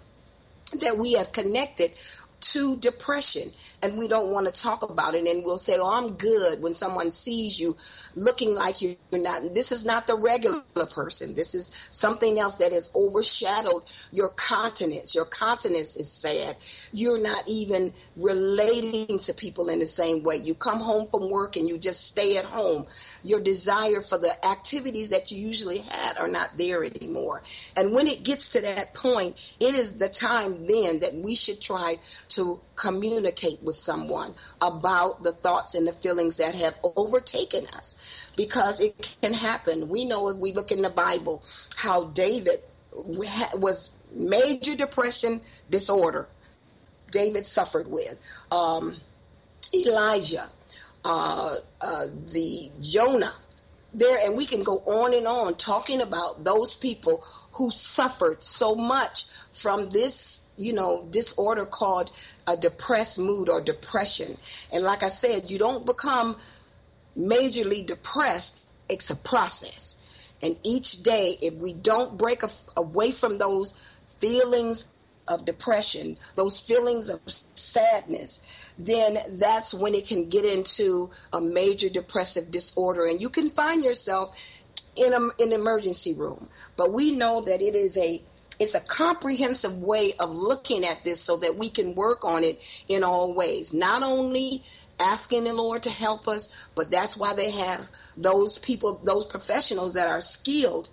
that 0.81 0.99
we 0.99 1.15
have 1.15 1.33
connected 1.33 1.93
to 2.41 2.77
depression 2.77 3.53
and 3.87 3.97
we 3.97 4.09
don't 4.09 4.33
want 4.33 4.47
to 4.47 4.53
talk 4.53 4.83
about 4.83 5.15
it 5.15 5.27
and 5.27 5.45
we'll 5.45 5.57
say 5.57 5.77
oh 5.79 5.91
i'm 5.91 6.15
good 6.15 6.61
when 6.61 6.75
someone 6.75 7.11
sees 7.11 7.59
you 7.59 7.77
looking 8.17 8.55
like 8.55 8.83
you're 8.83 8.97
not 9.13 9.55
this 9.55 9.71
is 9.71 9.85
not 9.85 10.07
the 10.07 10.17
regular 10.17 10.63
person. 10.91 11.35
This 11.35 11.55
is 11.55 11.73
something 11.91 12.39
else 12.39 12.57
that 12.57 12.73
has 12.73 12.91
overshadowed 12.95 13.83
your 14.11 14.31
continence. 14.31 15.15
Your 15.15 15.25
continence 15.25 15.97
is 15.97 16.11
sad. 16.11 16.57
You're 16.93 17.23
not 17.23 17.45
even 17.47 17.93
relating 18.17 19.19
to 19.21 19.35
people 19.35 19.69
in 19.69 19.79
the 19.79 19.87
same 19.87 20.23
way. 20.23 20.37
You 20.37 20.55
come 20.55 20.81
home 20.81 21.09
from 21.11 21.31
work 21.31 21.57
and 21.57 21.69
you 21.69 21.79
just 21.79 22.07
stay 22.07 22.37
at 22.37 22.45
home. 22.45 22.87
Your 23.23 23.41
desire 23.41 24.01
for 24.01 24.19
the 24.19 24.45
activities 24.45 25.11
that 25.11 25.31
you 25.31 25.47
usually 25.47 25.79
had 25.79 26.19
are 26.19 26.29
not 26.29 26.57
there 26.57 26.85
anymore. 26.85 27.43
And 27.77 27.93
when 27.93 28.07
it 28.07 28.25
gets 28.25 28.49
to 28.49 28.61
that 28.63 28.95
point 28.95 29.37
it 29.61 29.75
is 29.75 29.95
the 29.95 30.09
time 30.09 30.67
then 30.67 31.01
that 31.01 31.15
we 31.15 31.35
should 31.35 31.61
try 31.61 31.99
to 32.31 32.61
communicate 32.77 33.63
with 33.63 33.77
someone 33.77 34.35
about 34.61 35.23
the 35.23 35.33
thoughts 35.33 35.75
and 35.75 35.87
the 35.87 35.93
feelings 35.93 36.37
that 36.37 36.55
have 36.55 36.77
overtaken 36.85 37.67
us 37.69 37.97
because 38.37 38.81
it 38.81 39.17
can 39.23 39.33
happen. 39.33 39.89
We 39.89 40.05
know 40.05 40.29
if 40.29 40.37
we 40.37 40.53
look 40.53 40.71
in 40.71 40.83
the 40.83 40.91
Bible 40.91 41.43
how 41.77 42.05
David 42.05 42.61
was 42.93 43.91
major 44.13 44.75
depression 44.77 45.41
disorder 45.71 46.29
David 47.11 47.47
suffered 47.47 47.89
with. 47.89 48.19
Um, 48.51 48.97
Elijah, 49.75 50.49
uh, 51.05 51.57
uh, 51.81 52.07
the 52.33 52.71
Jonah, 52.81 53.35
there, 53.93 54.19
and 54.25 54.37
we 54.37 54.47
can 54.47 54.63
go 54.63 54.79
on 54.81 55.15
and 55.15 55.27
on 55.27 55.55
talking 55.55 56.01
about 56.01 56.45
those 56.45 56.75
people 56.75 57.25
who 57.53 57.71
suffered 57.71 58.45
so 58.45 58.75
much 58.75 59.25
from 59.53 59.89
this 59.91 60.46
you 60.57 60.73
know, 60.73 61.07
disorder 61.11 61.65
called 61.65 62.11
a 62.47 62.57
depressed 62.57 63.19
mood 63.19 63.49
or 63.49 63.61
depression. 63.61 64.37
And 64.73 64.85
like 64.85 65.03
I 65.03 65.09
said, 65.09 65.51
you 65.51 65.59
don't 65.59 65.85
become 65.85 66.37
majorly 67.17 67.87
depressed, 67.87 68.71
it's 68.89 69.11
a 69.11 69.17
process. 69.17 69.97
And 70.43 70.57
each 70.63 71.03
day, 71.03 71.39
if 71.41 71.55
we 71.55 71.73
don't 71.73 72.19
break 72.19 72.43
away 72.77 73.11
from 73.11 73.39
those 73.39 73.75
feelings 74.19 74.87
of 75.29 75.45
depression, 75.45 76.17
those 76.37 76.61
feelings 76.61 77.09
of 77.09 77.21
sadness, 77.27 78.41
then 78.79 79.19
that's 79.39 79.73
when 79.73 79.95
it 79.95 80.07
can 80.07 80.29
get 80.29 80.45
into 80.45 81.11
a 81.33 81.41
major 81.41 81.89
depressive 81.89 82.51
disorder. 82.51 83.07
And 83.07 83.21
you 83.21 83.31
can 83.31 83.51
find 83.51 83.83
yourself 83.83 84.37
in 84.95 85.13
an 85.13 85.53
emergency 85.53 86.15
room. 86.15 86.49
But 86.77 86.93
we 86.93 87.13
know 87.13 87.41
that 87.43 87.61
it 87.61 87.75
is 87.75 87.97
a 87.97 88.23
it's 88.59 88.75
a 88.75 88.81
comprehensive 88.81 89.79
way 89.79 90.15
of 90.19 90.31
looking 90.31 90.85
at 90.85 91.05
this 91.05 91.21
so 91.21 91.37
that 91.39 91.57
we 91.57 91.69
can 91.69 91.95
work 91.95 92.25
on 92.25 92.45
it 92.45 92.61
in 92.89 93.05
all 93.05 93.35
ways. 93.35 93.73
Not 93.75 94.03
only 94.03 94.63
asking 94.99 95.45
the 95.45 95.53
Lord 95.53 95.83
to 95.83 95.91
help 95.91 96.27
us, 96.27 96.53
but 96.75 96.91
that's 96.91 97.17
why 97.17 97.35
they 97.35 97.51
have 97.51 97.91
those 98.17 98.59
people, 98.59 99.01
those 99.05 99.27
professionals 99.27 99.93
that 99.93 100.09
are 100.09 100.21
skilled 100.21 100.89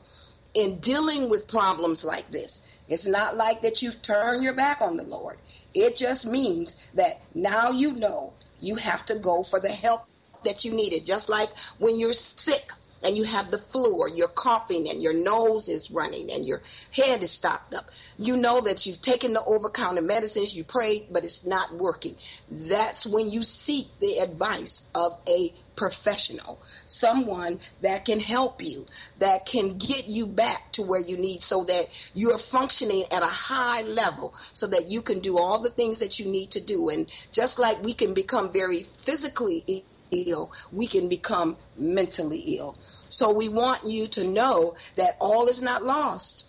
in 0.53 0.79
dealing 0.79 1.29
with 1.29 1.48
problems 1.48 2.03
like 2.03 2.29
this. 2.32 2.62
It's 2.89 3.08
not 3.08 3.38
like 3.38 3.62
that 3.62 3.82
you've 3.82 4.01
turned 4.01 4.43
your 4.43 4.53
back 4.53 4.82
on 4.82 4.98
the 4.98 5.03
Lord. 5.03 5.38
It 5.74 5.96
just 5.96 6.25
means 6.25 6.75
that 6.93 7.22
now 7.34 7.72
you 7.72 7.93
know 7.93 8.34
you 8.60 8.75
have 8.75 9.05
to 9.08 9.15
go 9.15 9.43
for 9.43 9.60
the 9.60 9.72
help 9.72 10.05
that 10.43 10.65
you 10.65 10.74
needed. 10.74 11.05
Just 11.05 11.29
like 11.29 11.50
when 11.79 12.00
you're 12.00 12.13
sick, 12.13 12.72
and 13.03 13.17
you 13.17 13.24
have 13.24 13.51
the 13.51 13.57
flu 13.57 13.98
or 13.98 14.10
you're 14.10 14.27
coughing 14.27 14.89
and 14.89 15.01
your 15.01 15.13
nose 15.13 15.67
is 15.69 15.91
running 15.91 16.31
and 16.31 16.45
your 16.45 16.62
head 16.91 17.22
is 17.24 17.31
stopped 17.31 17.74
up, 17.74 17.89
you 18.17 18.38
know 18.38 18.62
that 18.62 18.86
you've 18.86 19.01
taken 19.01 19.33
the 19.33 19.43
over 19.43 19.69
counter 19.69 20.01
medicines, 20.01 20.55
you 20.55 20.63
prayed, 20.63 21.07
but 21.12 21.24
it's 21.24 21.45
not 21.45 21.74
working. 21.75 22.15
That's 22.50 23.05
when 23.05 23.29
you 23.29 23.43
seek 23.43 23.88
the 24.00 24.19
advice 24.19 24.88
of 24.95 25.19
a 25.27 25.53
professional, 25.75 26.60
someone 26.86 27.60
that 27.81 28.05
can 28.05 28.19
help 28.19 28.62
you, 28.62 28.86
that 29.19 29.45
can 29.45 29.77
get 29.77 30.07
you 30.07 30.25
back 30.25 30.72
to 30.74 30.81
where 30.81 31.01
you 31.01 31.17
need 31.17 31.41
so 31.41 31.63
that 31.65 31.88
you're 32.13 32.38
functioning 32.38 33.03
at 33.12 33.24
a 33.24 33.27
high 33.27 33.81
level 33.81 34.33
so 34.53 34.67
that 34.67 34.88
you 34.88 35.01
can 35.01 35.19
do 35.19 35.38
all 35.38 35.60
the 35.60 35.69
things 35.69 36.00
that 36.00 36.19
you 36.19 36.25
need 36.25 36.51
to 36.51 36.62
do. 36.62 36.89
And 36.89 37.07
just 37.31 37.60
like 37.60 37.81
we 37.81 37.93
can 37.93 38.13
become 38.13 38.51
very 38.51 38.83
physically 38.98 39.83
ill, 40.12 40.51
we 40.72 40.88
can 40.88 41.10
become 41.10 41.57
mentally 41.77 42.57
ill. 42.57 42.77
So 43.13 43.32
we 43.32 43.48
want 43.48 43.86
you 43.86 44.08
to 44.08 44.24
know 44.24 44.74
that 44.96 45.17
all 45.20 45.48
is 45.48 45.62
not 45.62 45.86
lost. 45.86 46.46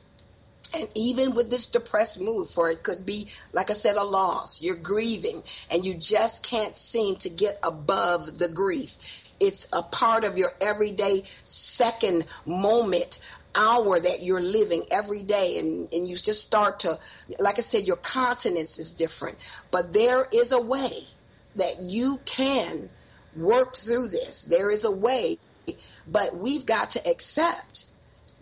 And 0.73 0.88
even 0.94 1.35
with 1.35 1.50
this 1.50 1.66
depressed 1.66 2.18
mood, 2.18 2.49
for 2.49 2.71
it 2.71 2.83
could 2.83 3.04
be, 3.04 3.28
like 3.52 3.68
I 3.68 3.75
said, 3.75 3.97
a 3.97 4.02
loss. 4.02 4.62
You're 4.62 4.75
grieving 4.76 5.42
and 5.71 5.85
you 5.85 5.92
just 5.92 6.42
can't 6.42 6.75
seem 6.75 7.16
to 7.16 7.28
get 7.28 7.59
above 7.62 8.38
the 8.38 8.49
grief. 8.49 8.97
It's 9.38 9.68
a 9.75 9.83
part 9.83 10.25
of 10.25 10.38
your 10.38 10.52
everyday 10.59 11.25
second 11.44 12.25
moment 12.47 13.18
hour 13.54 14.00
that 14.00 14.23
you're 14.23 14.40
living 14.40 14.85
every 14.90 15.23
day 15.23 15.59
and, 15.59 15.92
and 15.92 16.09
you 16.09 16.16
just 16.16 16.42
start 16.42 16.80
to 16.80 16.99
like 17.38 17.56
i 17.56 17.61
said 17.61 17.87
your 17.87 17.94
continence 17.94 18.80
is 18.80 18.90
different 18.90 19.38
but 19.71 19.92
there 19.92 20.26
is 20.33 20.50
a 20.50 20.61
way 20.61 21.04
that 21.54 21.80
you 21.80 22.18
can 22.25 22.90
work 23.37 23.76
through 23.76 24.09
this. 24.09 24.42
There 24.42 24.71
is 24.71 24.85
a 24.85 24.90
way, 24.90 25.38
but 26.06 26.37
we've 26.37 26.66
got 26.66 26.90
to 26.90 27.09
accept 27.09 27.87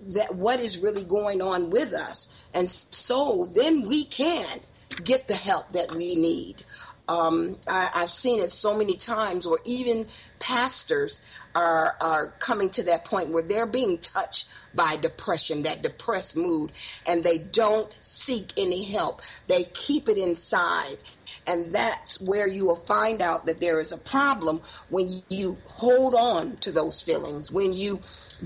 that 0.09 0.35
what 0.35 0.61
is 0.61 0.79
really 0.79 1.05
going 1.05 1.41
on 1.41 1.71
with 1.71 1.93
us. 1.93 2.33
And 2.55 2.69
so 2.69 3.49
then 3.55 3.87
we 3.87 4.05
can 4.05 4.61
get 5.05 5.29
the 5.29 5.35
help 5.35 5.73
that 5.73 5.95
we 5.95 6.15
need. 6.15 6.65
Um, 7.13 7.59
I, 7.69 7.91
have 7.95 8.11
seen 8.11 8.39
it 8.41 8.51
so 8.51 8.73
many 8.77 8.97
times 8.97 9.47
where 9.47 9.59
even 9.65 10.07
pastors 10.39 11.21
are 11.55 11.97
are 12.01 12.29
coming 12.39 12.71
to 12.71 12.83
that 12.85 13.05
point 13.05 13.29
where 13.31 13.43
they're 13.43 13.67
being 13.67 13.99
touched 13.99 14.49
by 14.75 14.97
depression, 14.97 15.63
that 15.65 15.83
depressed 15.83 16.37
mood, 16.37 16.73
and 17.07 17.25
they 17.25 17.39
don't 17.39 17.95
seek 18.01 18.47
any 18.57 18.83
help. 18.85 19.21
They 19.49 19.65
keep 19.65 20.09
it 20.09 20.19
inside. 20.19 20.99
And 21.47 21.75
that's 21.75 22.21
where 22.21 22.49
you 22.49 22.67
will 22.67 22.85
find 22.87 23.21
out 23.21 23.47
that 23.47 23.61
there 23.61 23.81
is 23.81 23.93
a 23.93 23.99
problem 23.99 24.63
when 24.89 25.11
you 25.29 25.59
hold 25.67 26.15
on 26.15 26.57
to 26.59 26.73
those 26.73 27.03
feelings, 27.03 27.53
when 27.53 27.73
you 27.73 28.01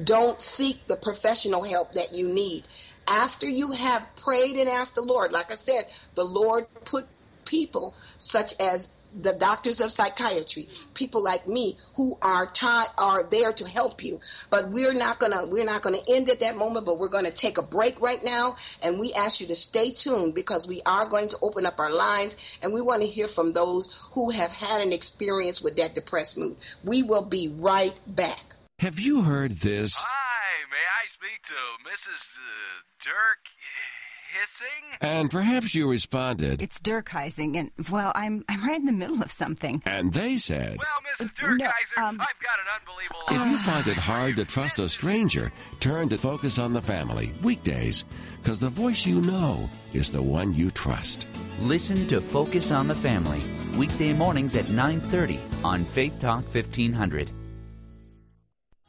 don't 0.04 0.40
seek 0.42 0.86
the 0.88 0.96
professional 0.96 1.62
help 1.64 1.92
that 1.92 2.14
you 2.14 2.28
need. 2.28 2.64
after 3.08 3.46
you 3.48 3.72
have 3.72 4.06
prayed 4.16 4.56
and 4.56 4.68
asked 4.68 4.94
the 4.94 5.02
Lord, 5.02 5.32
like 5.32 5.50
I 5.50 5.54
said, 5.54 5.84
the 6.14 6.24
Lord 6.24 6.66
put 6.84 7.06
people 7.46 7.94
such 8.18 8.52
as 8.60 8.90
the 9.22 9.32
doctors 9.32 9.80
of 9.80 9.92
psychiatry, 9.92 10.68
people 10.94 11.22
like 11.22 11.48
me 11.48 11.76
who 11.94 12.18
are 12.20 12.46
taught 12.46 12.92
are 12.98 13.22
there 13.24 13.52
to 13.52 13.66
help 13.66 14.04
you. 14.04 14.20
But 14.50 14.68
we're 14.68 14.92
not 14.92 15.18
gonna 15.18 15.46
we're 15.46 15.64
not 15.64 15.82
gonna 15.82 15.98
end 16.08 16.28
at 16.28 16.40
that 16.40 16.56
moment, 16.56 16.86
but 16.86 16.98
we're 16.98 17.08
gonna 17.08 17.30
take 17.30 17.58
a 17.58 17.62
break 17.62 18.00
right 18.00 18.22
now 18.22 18.56
and 18.82 18.98
we 18.98 19.12
ask 19.14 19.40
you 19.40 19.46
to 19.46 19.56
stay 19.56 19.90
tuned 19.90 20.34
because 20.34 20.68
we 20.68 20.82
are 20.84 21.06
going 21.06 21.28
to 21.30 21.38
open 21.42 21.66
up 21.66 21.80
our 21.80 21.92
lines 21.92 22.36
and 22.62 22.72
we 22.72 22.80
want 22.80 23.00
to 23.02 23.08
hear 23.08 23.28
from 23.28 23.52
those 23.52 24.08
who 24.12 24.30
have 24.30 24.50
had 24.50 24.80
an 24.80 24.92
experience 24.92 25.62
with 25.62 25.76
that 25.76 25.94
depressed 25.94 26.36
mood. 26.36 26.56
We 26.84 27.02
will 27.02 27.24
be 27.24 27.48
right 27.48 27.98
back. 28.06 28.40
Have 28.80 29.00
you 29.00 29.22
heard 29.22 29.52
this? 29.52 29.94
Hi, 29.96 30.68
may 30.70 30.76
I 30.76 31.06
speak 31.08 31.42
to 31.44 31.54
Mrs. 31.88 32.36
Uh, 32.36 32.82
Dirk? 33.00 33.48
Hissing? 34.40 34.66
And 35.00 35.30
perhaps 35.30 35.74
you 35.74 35.88
responded. 35.88 36.62
It's 36.62 36.78
Durkheising, 36.78 37.56
and 37.56 37.70
well, 37.90 38.12
I'm 38.14 38.44
I'm 38.48 38.64
right 38.66 38.78
in 38.78 38.86
the 38.86 38.92
middle 38.92 39.22
of 39.22 39.30
something. 39.30 39.82
And 39.86 40.12
they 40.12 40.36
said, 40.36 40.78
Well, 40.78 41.26
Mrs. 41.28 41.34
Durkheiser, 41.34 41.96
no, 41.96 42.06
um, 42.06 42.20
I've 42.20 42.40
got 42.40 42.58
an 42.60 42.68
unbelievable. 42.80 43.46
If 43.46 43.50
you 43.50 43.58
find 43.58 43.86
it 43.88 43.96
hard 43.96 44.36
to 44.36 44.44
trust 44.44 44.78
a 44.78 44.88
stranger, 44.88 45.52
turn 45.80 46.08
to 46.10 46.18
Focus 46.18 46.58
on 46.58 46.72
the 46.72 46.82
Family 46.82 47.32
weekdays, 47.42 48.04
because 48.42 48.60
the 48.60 48.68
voice 48.68 49.06
you 49.06 49.20
know 49.20 49.68
is 49.92 50.12
the 50.12 50.22
one 50.22 50.54
you 50.54 50.70
trust. 50.70 51.26
Listen 51.60 52.06
to 52.08 52.20
Focus 52.20 52.70
on 52.72 52.88
the 52.88 52.94
Family 52.94 53.42
weekday 53.76 54.12
mornings 54.12 54.56
at 54.56 54.66
9:30 54.66 55.38
on 55.64 55.84
Faith 55.84 56.18
Talk 56.18 56.44
1500. 56.44 57.30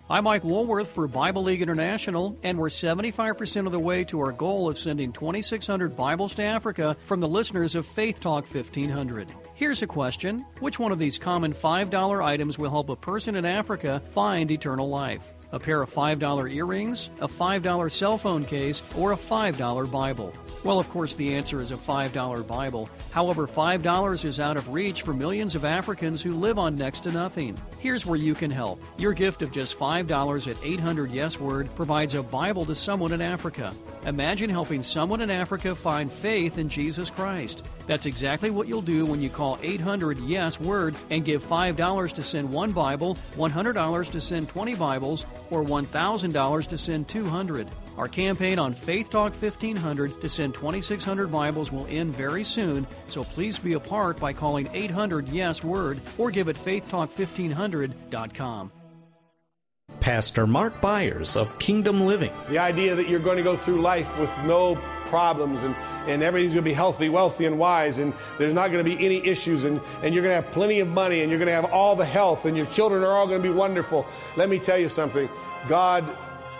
I'm 0.09 0.23
Mike 0.23 0.45
Woolworth 0.45 0.91
for 0.91 1.05
Bible 1.05 1.43
League 1.43 1.61
International, 1.61 2.37
and 2.41 2.57
we're 2.57 2.69
75% 2.69 3.65
of 3.65 3.73
the 3.73 3.79
way 3.79 4.05
to 4.05 4.21
our 4.21 4.31
goal 4.31 4.69
of 4.69 4.77
sending 4.77 5.11
2,600 5.11 5.97
Bibles 5.97 6.33
to 6.35 6.43
Africa 6.43 6.95
from 7.07 7.19
the 7.19 7.27
listeners 7.27 7.75
of 7.75 7.85
Faith 7.85 8.21
Talk 8.21 8.47
1500. 8.47 9.27
Here's 9.53 9.81
a 9.81 9.87
question 9.87 10.45
Which 10.61 10.79
one 10.79 10.93
of 10.93 10.99
these 10.99 11.17
common 11.17 11.53
$5 11.53 12.23
items 12.23 12.57
will 12.57 12.69
help 12.69 12.87
a 12.87 12.95
person 12.95 13.35
in 13.35 13.43
Africa 13.43 14.01
find 14.13 14.49
eternal 14.49 14.87
life? 14.87 15.33
A 15.51 15.59
pair 15.59 15.81
of 15.81 15.93
$5 15.93 16.53
earrings, 16.53 17.09
a 17.19 17.27
$5 17.27 17.91
cell 17.91 18.17
phone 18.17 18.45
case, 18.45 18.81
or 18.97 19.11
a 19.11 19.17
$5 19.17 19.91
Bible? 19.91 20.33
Well, 20.67 20.79
of 20.79 20.89
course, 20.89 21.13
the 21.13 21.33
answer 21.33 21.61
is 21.61 21.71
a 21.71 21.77
$5 21.77 22.45
Bible. 22.45 22.89
However, 23.11 23.47
$5 23.47 24.25
is 24.25 24.41
out 24.41 24.57
of 24.57 24.67
reach 24.67 25.01
for 25.03 25.13
millions 25.13 25.55
of 25.55 25.63
Africans 25.63 26.21
who 26.21 26.33
live 26.33 26.59
on 26.59 26.75
next 26.75 27.03
to 27.03 27.11
nothing. 27.13 27.57
Here's 27.79 28.05
where 28.05 28.19
you 28.19 28.33
can 28.33 28.51
help. 28.51 28.83
Your 28.97 29.13
gift 29.13 29.41
of 29.41 29.53
just 29.53 29.79
$5 29.79 30.51
at 30.51 30.57
800 30.61 31.09
Yes 31.09 31.39
Word 31.39 31.73
provides 31.77 32.15
a 32.15 32.21
Bible 32.21 32.65
to 32.65 32.75
someone 32.75 33.13
in 33.13 33.21
Africa. 33.21 33.73
Imagine 34.05 34.49
helping 34.49 34.83
someone 34.83 35.21
in 35.21 35.31
Africa 35.31 35.73
find 35.73 36.11
faith 36.11 36.57
in 36.57 36.67
Jesus 36.67 37.09
Christ. 37.09 37.63
That's 37.87 38.05
exactly 38.05 38.51
what 38.51 38.67
you'll 38.67 38.81
do 38.81 39.05
when 39.05 39.21
you 39.21 39.29
call 39.29 39.57
800 39.63 40.19
Yes 40.19 40.59
Word 40.59 40.95
and 41.09 41.23
give 41.25 41.43
$5 41.43 42.13
to 42.13 42.23
send 42.23 42.51
one 42.51 42.71
Bible, 42.71 43.17
$100 43.35 44.11
to 44.11 44.21
send 44.21 44.49
20 44.49 44.75
Bibles, 44.75 45.25
or 45.49 45.63
$1,000 45.63 46.67
to 46.67 46.77
send 46.77 47.07
200. 47.07 47.67
Our 47.97 48.09
campaign 48.09 48.59
on 48.59 48.75
Faith 48.75 49.09
Talk 49.09 49.33
1500 49.41 50.21
to 50.21 50.29
send 50.29 50.53
2,600 50.53 51.31
Bibles 51.31 51.71
will 51.71 51.87
end 51.87 52.13
very 52.13 52.43
soon, 52.43 52.85
so 53.07 53.23
please 53.23 53.57
be 53.57 53.73
a 53.73 53.79
part 53.79 54.19
by 54.19 54.33
calling 54.33 54.69
800 54.73 55.29
Yes 55.29 55.63
Word 55.63 55.99
or 56.17 56.29
give 56.29 56.49
at 56.49 56.57
faithtalk1500.com. 56.57 58.71
Pastor 60.01 60.45
Mark 60.45 60.79
Byers 60.79 61.35
of 61.35 61.57
Kingdom 61.59 62.05
Living. 62.05 62.31
The 62.49 62.59
idea 62.59 62.93
that 62.93 63.09
you're 63.09 63.19
going 63.19 63.37
to 63.37 63.43
go 63.43 63.55
through 63.55 63.81
life 63.81 64.15
with 64.19 64.29
no 64.43 64.77
problems 65.07 65.63
and, 65.63 65.75
and 66.07 66.23
everything's 66.23 66.53
going 66.53 66.63
to 66.63 66.69
be 66.69 66.73
healthy, 66.73 67.09
wealthy, 67.09 67.45
and 67.45 67.57
wise, 67.59 67.97
and 67.97 68.13
there's 68.37 68.53
not 68.53 68.71
going 68.71 68.83
to 68.83 68.95
be 68.95 69.03
any 69.05 69.25
issues, 69.25 69.63
and, 69.63 69.81
and 70.03 70.13
you're 70.13 70.23
going 70.23 70.35
to 70.35 70.41
have 70.41 70.51
plenty 70.53 70.79
of 70.79 70.87
money, 70.87 71.21
and 71.21 71.29
you're 71.29 71.39
going 71.39 71.47
to 71.47 71.53
have 71.53 71.71
all 71.71 71.95
the 71.95 72.05
health, 72.05 72.45
and 72.45 72.55
your 72.55 72.65
children 72.67 73.03
are 73.03 73.11
all 73.11 73.27
going 73.27 73.41
to 73.41 73.47
be 73.47 73.53
wonderful. 73.53 74.05
Let 74.35 74.49
me 74.49 74.59
tell 74.59 74.77
you 74.77 74.89
something 74.89 75.29
God 75.67 76.05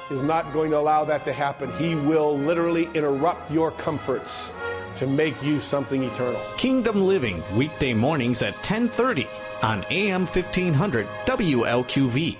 is 0.09 0.21
not 0.21 0.53
going 0.53 0.71
to 0.71 0.77
allow 0.77 1.05
that 1.05 1.23
to 1.25 1.33
happen. 1.33 1.71
He 1.73 1.95
will 1.95 2.37
literally 2.37 2.89
interrupt 2.93 3.51
your 3.51 3.71
comforts 3.71 4.51
to 4.97 5.07
make 5.07 5.41
you 5.43 5.59
something 5.59 6.03
eternal. 6.03 6.41
Kingdom 6.57 7.05
Living 7.05 7.43
weekday 7.55 7.93
mornings 7.93 8.41
at 8.41 8.55
10:30 8.63 9.27
on 9.61 9.85
AM 9.89 10.25
1500 10.25 11.07
WLQV. 11.25 12.37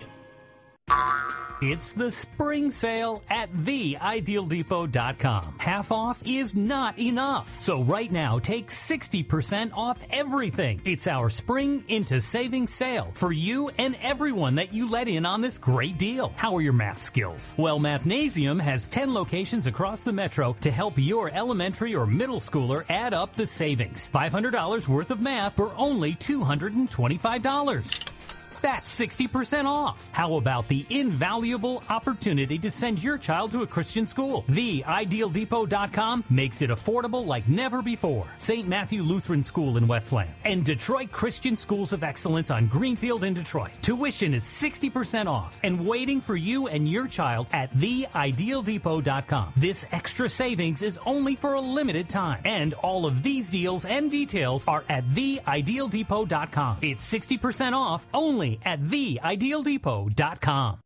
It's 1.62 1.94
the 1.94 2.12
spring 2.12 2.70
sale 2.70 3.24
at 3.30 3.52
theidealdepot.com. 3.52 5.56
Half 5.58 5.92
off 5.92 6.22
is 6.24 6.56
not 6.56 7.00
enough. 7.00 7.60
So 7.60 7.82
right 7.82 8.12
now, 8.12 8.38
take 8.38 8.68
60% 8.68 9.72
off 9.74 9.98
everything. 10.12 10.80
It's 10.86 11.08
our 11.08 11.30
spring 11.30 11.84
into 11.88 12.22
savings 12.22 12.72
sale 12.72 13.10
for 13.16 13.32
you 13.32 13.72
and 13.80 13.98
everyone 14.04 14.54
that 14.56 14.72
you 14.72 14.88
let 14.88 15.08
in 15.08 15.26
on 15.26 15.42
this 15.42 15.58
great 15.58 15.98
deal. 15.98 16.32
How 16.36 16.56
are 16.56 16.62
your 16.62 16.74
math 16.74 17.02
skills? 17.02 17.56
Well, 17.58 17.80
Mathnasium 17.80 18.62
has 18.62 18.88
10 18.88 19.14
locations 19.14 19.66
across 19.66 20.04
the 20.04 20.14
metro 20.14 20.56
to 20.62 20.70
help 20.70 20.94
your 20.98 21.32
elementary 21.34 21.96
or 21.96 22.06
middle 22.06 22.40
schooler 22.40 22.86
add 22.90 23.16
up 23.16 23.36
the 23.36 23.48
savings. 23.48 24.12
$500 24.14 24.88
worth 24.88 25.10
of 25.10 25.22
math 25.22 25.56
for 25.56 25.74
only 25.76 26.14
$225. 26.14 28.17
That's 28.62 28.90
60% 29.00 29.66
off. 29.66 30.10
How 30.12 30.36
about 30.36 30.68
the 30.68 30.86
invaluable 30.90 31.84
opportunity 31.90 32.58
to 32.60 32.72
send 32.72 33.04
your 33.04 33.18
child 33.18 33.52
to 33.52 33.62
a 33.62 33.68
Christian 33.68 34.06
school? 34.06 34.44
TheIdealDepot.com 34.50 36.24
makes 36.30 36.62
it 36.62 36.70
affordable 36.70 37.26
like 37.26 37.48
never 37.48 37.82
before. 37.82 38.28
St. 38.38 38.68
Matthew 38.68 39.04
Lutheran 39.04 39.44
School 39.44 39.78
in 39.78 39.88
Westland 39.88 40.30
and 40.46 40.64
Detroit 40.66 41.12
Christian 41.12 41.56
Schools 41.56 41.94
of 41.94 42.04
Excellence 42.04 42.52
on 42.52 42.68
Greenfield 42.68 43.24
in 43.24 43.34
Detroit. 43.34 43.72
Tuition 43.82 44.34
is 44.34 44.44
60% 44.44 45.28
off 45.28 45.60
and 45.64 45.86
waiting 45.86 46.22
for 46.22 46.36
you 46.36 46.68
and 46.68 46.88
your 46.90 47.08
child 47.08 47.48
at 47.52 47.72
TheIdealDepot.com. 47.74 49.54
This 49.56 49.86
extra 49.92 50.30
savings 50.30 50.82
is 50.82 51.00
only 51.06 51.36
for 51.36 51.54
a 51.54 51.62
limited 51.62 52.10
time, 52.10 52.42
and 52.46 52.74
all 52.76 53.06
of 53.06 53.24
these 53.24 53.50
deals 53.50 53.86
and 53.86 54.10
details 54.10 54.66
are 54.68 54.84
at 54.90 55.08
TheIdealDepot.com. 55.10 56.78
It's 56.82 57.14
60% 57.14 57.74
off 57.74 58.08
only 58.14 58.47
at 58.64 58.82
theidealdepot.com. 58.82 60.80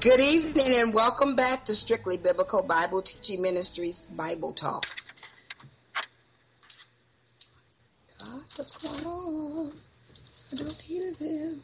Good 0.00 0.20
evening 0.20 0.76
and 0.76 0.94
welcome 0.94 1.34
back 1.34 1.64
to 1.64 1.74
Strictly 1.74 2.16
Biblical 2.16 2.62
Bible 2.62 3.02
Teaching 3.02 3.42
Ministries 3.42 4.02
Bible 4.02 4.52
Talk. 4.52 4.86
God, 8.20 8.42
what's 8.54 8.76
going 8.78 9.04
on? 9.04 9.72
I 10.52 10.56
deleted 10.56 11.16
him. 11.16 11.62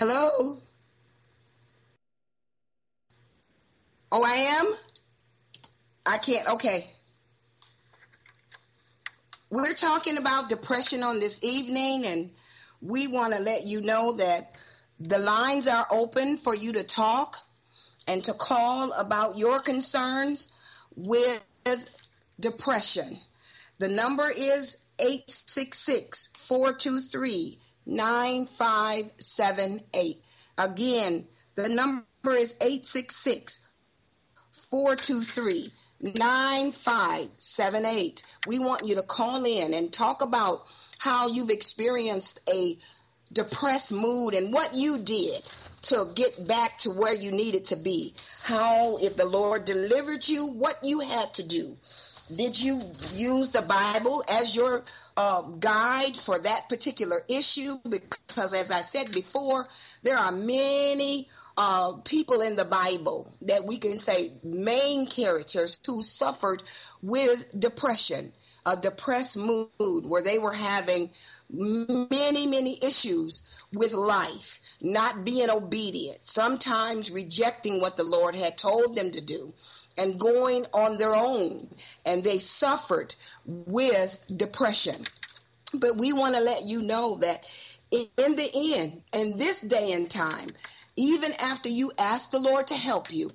Hello? 0.00 0.56
Oh, 4.10 4.24
I 4.24 4.32
am? 4.32 4.72
I 6.06 6.16
can't. 6.16 6.48
Okay. 6.48 6.92
We're 9.50 9.74
talking 9.74 10.16
about 10.16 10.48
depression 10.48 11.02
on 11.02 11.20
this 11.20 11.38
evening, 11.44 12.06
and 12.06 12.30
we 12.80 13.08
want 13.08 13.34
to 13.34 13.40
let 13.40 13.66
you 13.66 13.82
know 13.82 14.12
that 14.12 14.52
the 14.98 15.18
lines 15.18 15.66
are 15.68 15.86
open 15.90 16.38
for 16.38 16.54
you 16.54 16.72
to 16.72 16.82
talk 16.82 17.36
and 18.06 18.24
to 18.24 18.32
call 18.32 18.92
about 18.92 19.36
your 19.36 19.60
concerns 19.60 20.50
with 20.96 21.44
depression. 22.40 23.18
The 23.76 23.88
number 23.88 24.30
is 24.30 24.78
866 24.98 26.30
423 26.48 27.58
9578. 27.90 30.22
Again, 30.56 31.26
the 31.56 31.68
number 31.68 32.04
is 32.30 32.54
866 32.60 33.60
423 34.70 35.72
9578. 36.00 38.22
We 38.46 38.58
want 38.58 38.86
you 38.86 38.94
to 38.94 39.02
call 39.02 39.44
in 39.44 39.74
and 39.74 39.92
talk 39.92 40.22
about 40.22 40.62
how 40.98 41.28
you've 41.28 41.50
experienced 41.50 42.40
a 42.48 42.78
depressed 43.32 43.92
mood 43.92 44.34
and 44.34 44.52
what 44.52 44.74
you 44.74 44.98
did 44.98 45.42
to 45.82 46.10
get 46.14 46.46
back 46.46 46.78
to 46.78 46.90
where 46.90 47.14
you 47.14 47.30
needed 47.30 47.64
to 47.66 47.76
be. 47.76 48.14
How, 48.42 48.96
if 48.98 49.16
the 49.16 49.26
Lord 49.26 49.64
delivered 49.64 50.28
you, 50.28 50.46
what 50.46 50.76
you 50.82 51.00
had 51.00 51.32
to 51.34 51.42
do. 51.42 51.76
Did 52.36 52.60
you 52.60 52.92
use 53.12 53.50
the 53.50 53.62
Bible 53.62 54.24
as 54.28 54.54
your 54.54 54.84
uh, 55.16 55.42
guide 55.42 56.16
for 56.16 56.38
that 56.38 56.68
particular 56.68 57.22
issue? 57.28 57.78
Because, 57.88 58.54
as 58.54 58.70
I 58.70 58.82
said 58.82 59.10
before, 59.10 59.68
there 60.02 60.16
are 60.16 60.30
many 60.30 61.28
uh, 61.56 61.92
people 62.04 62.40
in 62.40 62.56
the 62.56 62.64
Bible 62.64 63.34
that 63.42 63.64
we 63.64 63.78
can 63.78 63.98
say 63.98 64.32
main 64.44 65.06
characters 65.06 65.80
who 65.86 66.02
suffered 66.02 66.62
with 67.02 67.46
depression, 67.58 68.32
a 68.64 68.76
depressed 68.76 69.36
mood 69.36 69.70
where 69.80 70.22
they 70.22 70.38
were 70.38 70.52
having 70.52 71.10
many, 71.52 72.46
many 72.46 72.78
issues 72.82 73.42
with 73.72 73.92
life, 73.92 74.60
not 74.80 75.24
being 75.24 75.50
obedient, 75.50 76.24
sometimes 76.24 77.10
rejecting 77.10 77.80
what 77.80 77.96
the 77.96 78.04
Lord 78.04 78.36
had 78.36 78.56
told 78.56 78.94
them 78.94 79.10
to 79.10 79.20
do 79.20 79.52
and 79.96 80.18
going 80.18 80.66
on 80.72 80.96
their 80.98 81.14
own. 81.14 81.68
And 82.04 82.24
they 82.24 82.38
suffered 82.38 83.14
with 83.44 84.20
depression. 84.36 85.04
But 85.74 85.96
we 85.96 86.12
want 86.12 86.34
to 86.34 86.40
let 86.40 86.64
you 86.64 86.82
know 86.82 87.16
that 87.16 87.44
in 87.90 88.36
the 88.36 88.50
end, 88.54 89.02
in 89.12 89.36
this 89.36 89.60
day 89.60 89.92
and 89.92 90.10
time, 90.10 90.50
even 90.96 91.32
after 91.34 91.68
you 91.68 91.92
ask 91.98 92.30
the 92.30 92.40
Lord 92.40 92.66
to 92.68 92.76
help 92.76 93.12
you, 93.12 93.32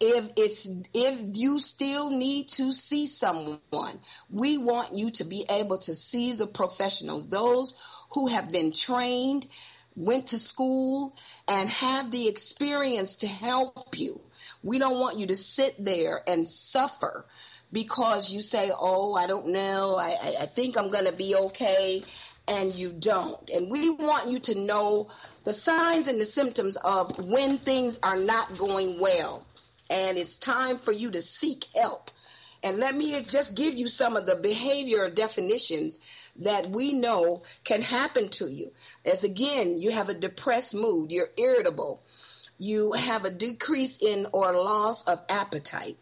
if 0.00 0.30
it's 0.36 0.68
if 0.92 1.36
you 1.36 1.58
still 1.58 2.10
need 2.10 2.48
to 2.48 2.72
see 2.72 3.06
someone, 3.06 4.00
we 4.30 4.58
want 4.58 4.94
you 4.94 5.10
to 5.12 5.24
be 5.24 5.44
able 5.48 5.78
to 5.78 5.94
see 5.94 6.32
the 6.32 6.46
professionals, 6.46 7.28
those 7.28 7.74
who 8.10 8.26
have 8.26 8.50
been 8.50 8.72
trained, 8.72 9.46
went 9.94 10.26
to 10.28 10.38
school, 10.38 11.14
and 11.48 11.68
have 11.68 12.10
the 12.10 12.28
experience 12.28 13.14
to 13.16 13.26
help 13.26 13.98
you. 13.98 14.20
We 14.64 14.78
don't 14.78 14.98
want 14.98 15.18
you 15.18 15.26
to 15.28 15.36
sit 15.36 15.76
there 15.78 16.22
and 16.26 16.48
suffer 16.48 17.26
because 17.70 18.32
you 18.32 18.40
say, 18.40 18.70
Oh, 18.76 19.14
I 19.14 19.26
don't 19.26 19.48
know, 19.48 19.96
I, 19.96 20.34
I 20.40 20.46
think 20.46 20.76
I'm 20.76 20.90
going 20.90 21.04
to 21.06 21.12
be 21.12 21.36
okay, 21.36 22.02
and 22.48 22.74
you 22.74 22.90
don't. 22.90 23.48
And 23.50 23.70
we 23.70 23.90
want 23.90 24.28
you 24.28 24.38
to 24.40 24.54
know 24.54 25.08
the 25.44 25.52
signs 25.52 26.08
and 26.08 26.20
the 26.20 26.24
symptoms 26.24 26.76
of 26.76 27.16
when 27.18 27.58
things 27.58 27.98
are 28.02 28.18
not 28.18 28.58
going 28.58 28.98
well. 28.98 29.46
And 29.90 30.16
it's 30.16 30.36
time 30.36 30.78
for 30.78 30.92
you 30.92 31.10
to 31.10 31.22
seek 31.22 31.66
help. 31.74 32.10
And 32.62 32.78
let 32.78 32.96
me 32.96 33.20
just 33.22 33.54
give 33.54 33.74
you 33.74 33.86
some 33.86 34.16
of 34.16 34.24
the 34.26 34.36
behavior 34.36 35.10
definitions 35.10 35.98
that 36.36 36.70
we 36.70 36.94
know 36.94 37.42
can 37.64 37.82
happen 37.82 38.30
to 38.30 38.48
you. 38.48 38.72
As 39.04 39.22
again, 39.22 39.76
you 39.76 39.90
have 39.90 40.08
a 40.08 40.14
depressed 40.14 40.74
mood, 40.74 41.12
you're 41.12 41.28
irritable, 41.36 42.02
you 42.58 42.92
have 42.92 43.24
a 43.24 43.30
decrease 43.30 43.98
in 44.00 44.26
or 44.32 44.52
loss 44.52 45.02
of 45.04 45.22
appetite. 45.28 45.98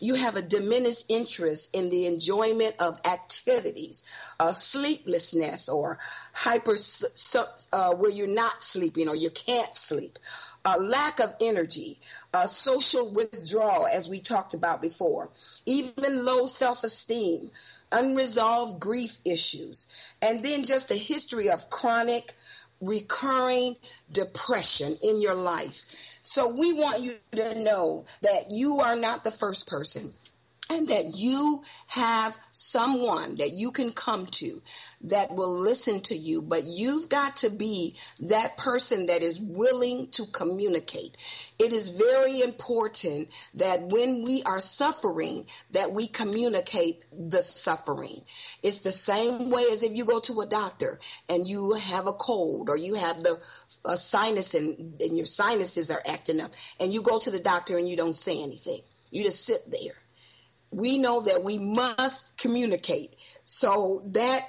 You 0.00 0.14
have 0.14 0.36
a 0.36 0.42
diminished 0.42 1.06
interest 1.08 1.74
in 1.74 1.88
the 1.88 2.06
enjoyment 2.06 2.74
of 2.78 3.00
activities, 3.04 4.04
uh, 4.38 4.52
sleeplessness, 4.52 5.68
or 5.68 5.98
hyper 6.32 6.76
uh, 7.72 7.94
where 7.94 8.10
you're 8.10 8.26
not 8.26 8.64
sleeping 8.64 9.08
or 9.08 9.16
you 9.16 9.30
can't 9.30 9.74
sleep, 9.74 10.18
a 10.64 10.78
lack 10.78 11.20
of 11.20 11.34
energy, 11.40 12.00
a 12.32 12.48
social 12.48 13.12
withdrawal, 13.12 13.86
as 13.86 14.08
we 14.08 14.20
talked 14.20 14.54
about 14.54 14.82
before, 14.82 15.30
even 15.64 16.24
low 16.24 16.46
self 16.46 16.82
esteem, 16.84 17.50
unresolved 17.92 18.80
grief 18.80 19.16
issues, 19.24 19.86
and 20.20 20.44
then 20.44 20.64
just 20.64 20.90
a 20.90 20.96
history 20.96 21.48
of 21.48 21.70
chronic, 21.70 22.34
recurring 22.80 23.76
depression 24.12 24.98
in 25.02 25.20
your 25.20 25.34
life. 25.34 25.80
So 26.22 26.48
we 26.48 26.72
want 26.72 27.00
you 27.00 27.16
to 27.32 27.58
know 27.60 28.06
that 28.22 28.50
you 28.50 28.80
are 28.80 28.96
not 28.96 29.24
the 29.24 29.30
first 29.30 29.66
person 29.66 30.14
and 30.74 30.88
that 30.88 31.16
you 31.16 31.62
have 31.86 32.36
someone 32.50 33.36
that 33.36 33.52
you 33.52 33.70
can 33.70 33.92
come 33.92 34.26
to 34.26 34.60
that 35.00 35.32
will 35.32 35.52
listen 35.56 36.00
to 36.00 36.16
you 36.16 36.42
but 36.42 36.64
you've 36.64 37.08
got 37.08 37.36
to 37.36 37.50
be 37.50 37.94
that 38.18 38.56
person 38.56 39.06
that 39.06 39.22
is 39.22 39.40
willing 39.40 40.08
to 40.08 40.26
communicate. 40.26 41.16
It 41.58 41.72
is 41.72 41.90
very 41.90 42.40
important 42.40 43.28
that 43.54 43.82
when 43.82 44.24
we 44.24 44.42
are 44.42 44.60
suffering 44.60 45.46
that 45.70 45.92
we 45.92 46.08
communicate 46.08 47.04
the 47.12 47.42
suffering. 47.42 48.22
It's 48.62 48.78
the 48.78 48.92
same 48.92 49.50
way 49.50 49.64
as 49.70 49.82
if 49.82 49.92
you 49.94 50.04
go 50.04 50.20
to 50.20 50.40
a 50.40 50.46
doctor 50.46 50.98
and 51.28 51.46
you 51.46 51.74
have 51.74 52.06
a 52.06 52.12
cold 52.12 52.68
or 52.68 52.76
you 52.76 52.94
have 52.94 53.22
the 53.22 53.40
a 53.84 53.96
sinus 53.96 54.54
and, 54.54 55.00
and 55.00 55.16
your 55.16 55.26
sinuses 55.26 55.90
are 55.90 56.02
acting 56.06 56.40
up 56.40 56.52
and 56.80 56.92
you 56.92 57.02
go 57.02 57.18
to 57.18 57.30
the 57.30 57.38
doctor 57.38 57.78
and 57.78 57.88
you 57.88 57.96
don't 57.96 58.16
say 58.16 58.42
anything. 58.42 58.80
You 59.10 59.22
just 59.22 59.44
sit 59.44 59.70
there 59.70 59.94
we 60.74 60.98
know 60.98 61.20
that 61.22 61.42
we 61.42 61.58
must 61.58 62.36
communicate. 62.36 63.14
So 63.44 64.02
that 64.06 64.42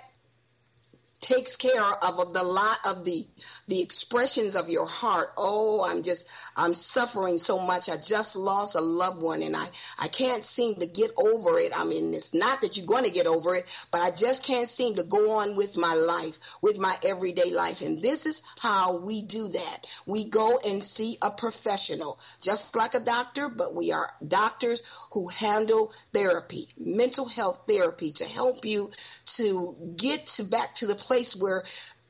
takes 1.26 1.56
care 1.56 1.82
of 2.04 2.34
the 2.34 2.44
lot 2.44 2.78
of 2.86 3.04
the 3.04 3.26
the 3.68 3.82
expressions 3.82 4.56
of 4.56 4.70
your 4.70 4.86
heart. 4.86 5.32
Oh 5.38 5.84
i'm 5.84 6.04
just 6.04 6.28
i'm 6.56 6.76
suffering 6.76 7.40
so 7.40 7.58
much. 7.58 7.90
I 7.90 7.98
just 7.98 8.36
lost 8.36 8.76
a 8.76 8.82
loved 8.82 9.24
one 9.24 9.42
and 9.42 9.58
i 9.58 9.70
i 9.98 10.08
can't 10.08 10.46
seem 10.46 10.76
to 10.76 10.86
get 10.86 11.10
over 11.18 11.58
it. 11.58 11.72
I 11.76 11.84
mean 11.84 12.14
it's 12.14 12.36
not 12.36 12.62
that 12.62 12.78
you're 12.78 12.86
going 12.86 13.06
to 13.06 13.10
get 13.10 13.26
over 13.26 13.56
it 13.56 13.66
but 13.92 14.02
i 14.02 14.12
just 14.12 14.44
can't 14.44 14.70
seem 14.70 14.96
to 14.98 15.04
go 15.04 15.32
on 15.32 15.56
with 15.56 15.76
my 15.76 15.96
life 15.96 16.38
with 16.62 16.78
my 16.78 16.96
everyday 17.04 17.50
life. 17.50 17.82
And 17.82 18.04
this 18.04 18.28
is 18.28 18.44
how 18.60 18.98
we 18.98 19.24
do 19.24 19.48
that. 19.48 19.88
We 20.06 20.30
go 20.30 20.60
and 20.60 20.84
see 20.84 21.18
a 21.24 21.32
professional 21.32 22.20
just 22.40 22.76
like 22.76 22.94
a 22.94 23.00
doctor 23.00 23.50
but 23.50 23.74
we 23.74 23.92
are 23.92 24.12
doctors 24.28 24.84
who 25.14 25.30
handle 25.30 25.92
therapy 26.14 26.68
mental 26.78 27.28
health 27.28 27.62
therapy 27.68 28.12
to 28.12 28.26
help 28.26 28.64
you 28.64 28.92
to 29.26 29.76
get 29.98 30.28
to 30.28 30.44
back 30.44 30.76
to 30.76 30.86
the 30.86 30.94
place 30.94 31.15
place 31.16 31.36
where 31.36 31.64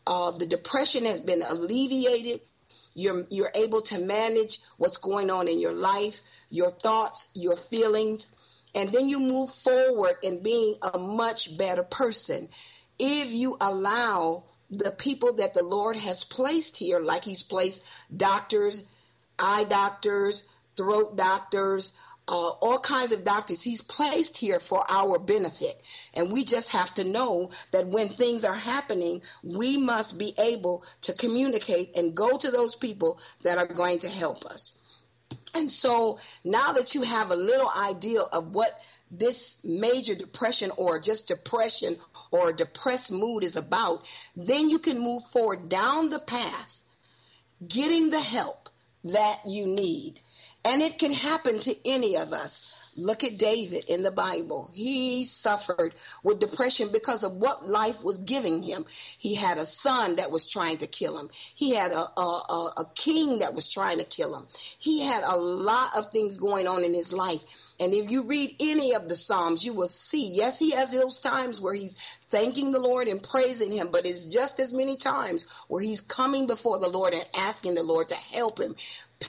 uh, 0.07 0.31
the 0.31 0.47
depression 0.47 1.05
has 1.05 1.19
been 1.19 1.43
alleviated. 1.43 2.41
You're, 2.95 3.25
you're 3.29 3.51
able 3.53 3.81
to 3.83 3.99
manage 3.99 4.59
what's 4.77 4.97
going 4.97 5.29
on 5.29 5.47
in 5.47 5.59
your 5.59 5.73
life, 5.73 6.19
your 6.49 6.71
thoughts, 6.71 7.27
your 7.35 7.55
feelings, 7.55 8.27
and 8.73 8.91
then 8.91 9.07
you 9.07 9.19
move 9.19 9.51
forward 9.53 10.15
in 10.23 10.41
being 10.41 10.75
a 10.81 10.97
much 10.97 11.55
better 11.55 11.83
person. 11.83 12.49
If 12.97 13.31
you 13.31 13.57
allow 13.61 14.45
the 14.71 14.91
people 14.91 15.35
that 15.35 15.53
the 15.53 15.63
Lord 15.63 15.97
has 15.97 16.23
placed 16.23 16.77
here, 16.77 16.99
like 16.99 17.25
He's 17.25 17.43
placed 17.43 17.83
doctors, 18.15 18.85
eye 19.37 19.65
doctors, 19.65 20.47
throat 20.75 21.15
doctors, 21.15 21.91
uh, 22.27 22.49
all 22.49 22.79
kinds 22.79 23.11
of 23.11 23.23
doctors 23.23 23.61
he's 23.61 23.81
placed 23.81 24.37
here 24.37 24.59
for 24.59 24.85
our 24.89 25.19
benefit. 25.19 25.81
And 26.13 26.31
we 26.31 26.43
just 26.43 26.69
have 26.69 26.93
to 26.95 27.03
know 27.03 27.51
that 27.71 27.87
when 27.87 28.09
things 28.09 28.43
are 28.43 28.55
happening, 28.55 29.21
we 29.43 29.77
must 29.77 30.17
be 30.17 30.33
able 30.37 30.83
to 31.01 31.13
communicate 31.13 31.91
and 31.95 32.15
go 32.15 32.37
to 32.37 32.49
those 32.49 32.75
people 32.75 33.19
that 33.43 33.57
are 33.57 33.67
going 33.67 33.99
to 33.99 34.09
help 34.09 34.45
us. 34.45 34.73
And 35.53 35.69
so 35.69 36.19
now 36.43 36.73
that 36.73 36.95
you 36.95 37.03
have 37.03 37.31
a 37.31 37.35
little 37.35 37.71
idea 37.77 38.21
of 38.21 38.53
what 38.53 38.79
this 39.11 39.63
major 39.63 40.15
depression 40.15 40.71
or 40.77 40.99
just 40.99 41.27
depression 41.27 41.97
or 42.31 42.51
depressed 42.51 43.11
mood 43.11 43.43
is 43.43 43.55
about, 43.55 44.05
then 44.35 44.69
you 44.69 44.79
can 44.79 44.99
move 44.99 45.23
forward 45.31 45.69
down 45.69 46.09
the 46.09 46.19
path, 46.19 46.81
getting 47.67 48.09
the 48.09 48.19
help 48.19 48.69
that 49.03 49.39
you 49.45 49.65
need. 49.67 50.19
And 50.65 50.81
it 50.81 50.99
can 50.99 51.13
happen 51.13 51.59
to 51.59 51.75
any 51.87 52.17
of 52.17 52.33
us. 52.33 52.59
Look 52.97 53.25
at 53.25 53.37
David 53.37 53.83
in 53.89 54.03
the 54.03 54.11
Bible. 54.11 54.71
He 54.73 55.25
suffered 55.25 55.95
with 56.23 56.39
depression 56.39 56.89
because 56.93 57.23
of 57.23 57.33
what 57.33 57.67
life 57.67 58.01
was 58.01 58.17
giving 58.19 58.63
him. 58.63 58.85
He 59.17 59.35
had 59.35 59.57
a 59.57 59.65
son 59.65 60.15
that 60.15 60.31
was 60.31 60.49
trying 60.49 60.77
to 60.77 60.87
kill 60.87 61.19
him. 61.19 61.29
He 61.53 61.75
had 61.75 61.91
a, 61.91 62.07
a, 62.19 62.73
a, 62.77 62.91
king 62.95 63.39
that 63.39 63.53
was 63.53 63.69
trying 63.69 63.97
to 63.97 64.05
kill 64.05 64.37
him. 64.37 64.47
He 64.79 65.01
had 65.01 65.23
a 65.23 65.35
lot 65.35 65.93
of 65.95 66.11
things 66.11 66.37
going 66.37 66.69
on 66.69 66.85
in 66.85 66.93
his 66.93 67.11
life. 67.11 67.43
And 67.81 67.93
if 67.93 68.09
you 68.09 68.23
read 68.23 68.55
any 68.61 68.95
of 68.95 69.09
the 69.09 69.15
Psalms, 69.15 69.65
you 69.65 69.73
will 69.73 69.87
see, 69.87 70.25
yes, 70.25 70.57
he 70.57 70.71
has 70.71 70.91
those 70.91 71.19
times 71.19 71.59
where 71.59 71.73
he's 71.73 71.97
thanking 72.29 72.71
the 72.71 72.79
Lord 72.79 73.09
and 73.09 73.21
praising 73.21 73.71
him, 73.71 73.89
but 73.91 74.05
it's 74.05 74.33
just 74.33 74.59
as 74.61 74.71
many 74.71 74.95
times 74.95 75.45
where 75.67 75.81
he's 75.81 75.99
coming 75.99 76.47
before 76.47 76.79
the 76.79 76.89
Lord 76.89 77.13
and 77.13 77.25
asking 77.35 77.75
the 77.75 77.83
Lord 77.83 78.07
to 78.09 78.15
help 78.15 78.59
him 78.59 78.75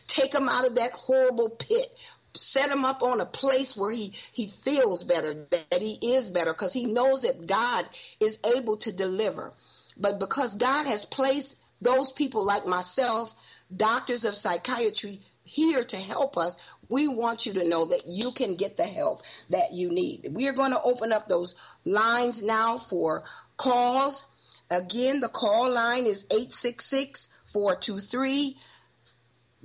take 0.07 0.35
him 0.35 0.49
out 0.49 0.67
of 0.67 0.75
that 0.75 0.93
horrible 0.93 1.51
pit 1.51 1.97
set 2.37 2.71
him 2.71 2.85
up 2.85 3.03
on 3.03 3.21
a 3.21 3.27
place 3.27 3.77
where 3.77 3.93
he 3.93 4.13
he 4.33 4.47
feels 4.47 5.03
better 5.03 5.47
that 5.51 5.81
he 5.81 5.99
is 6.03 6.29
better 6.29 6.53
because 6.53 6.73
he 6.73 6.87
knows 6.87 7.23
that 7.23 7.47
god 7.47 7.87
is 8.21 8.39
able 8.55 8.77
to 8.77 8.93
deliver. 8.93 9.53
But 9.97 10.21
because 10.21 10.55
god 10.55 10.87
has 10.87 11.05
placed 11.05 11.57
those 11.81 12.11
people 12.11 12.45
like 12.45 12.67
myself 12.67 13.35
doctors 13.75 14.25
of 14.25 14.37
psychiatry 14.37 15.21
here 15.45 15.85
to 15.85 15.97
help 15.97 16.37
us 16.37 16.57
we 16.89 17.09
want 17.09 17.47
you 17.47 17.53
to 17.53 17.69
know 17.69 17.85
that 17.85 18.03
you 18.07 18.33
can 18.33 18.55
get 18.55 18.77
the 18.77 18.85
help 18.85 19.23
that 19.51 19.73
you 19.73 19.91
need. 19.91 20.29
We 20.31 20.49
are 20.49 20.53
going 20.53 20.73
to 20.73 20.83
open 20.83 21.13
up 21.13 21.29
those 21.29 21.55
lines 21.85 22.43
now 22.43 22.79
for 22.79 23.25
calls. 23.57 24.27
Again 24.71 25.21
the 25.21 25.29
call 25.29 25.73
line 25.73 26.07
is 26.07 26.25
866 26.31 27.29
423 27.53 28.57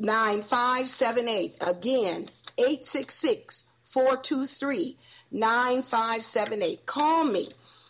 9578. 0.01 1.55
Again, 1.61 2.27
866 2.57 3.65
423 3.83 4.97
9578. 5.31 6.85
Call 6.85 7.23
me. 7.25 7.49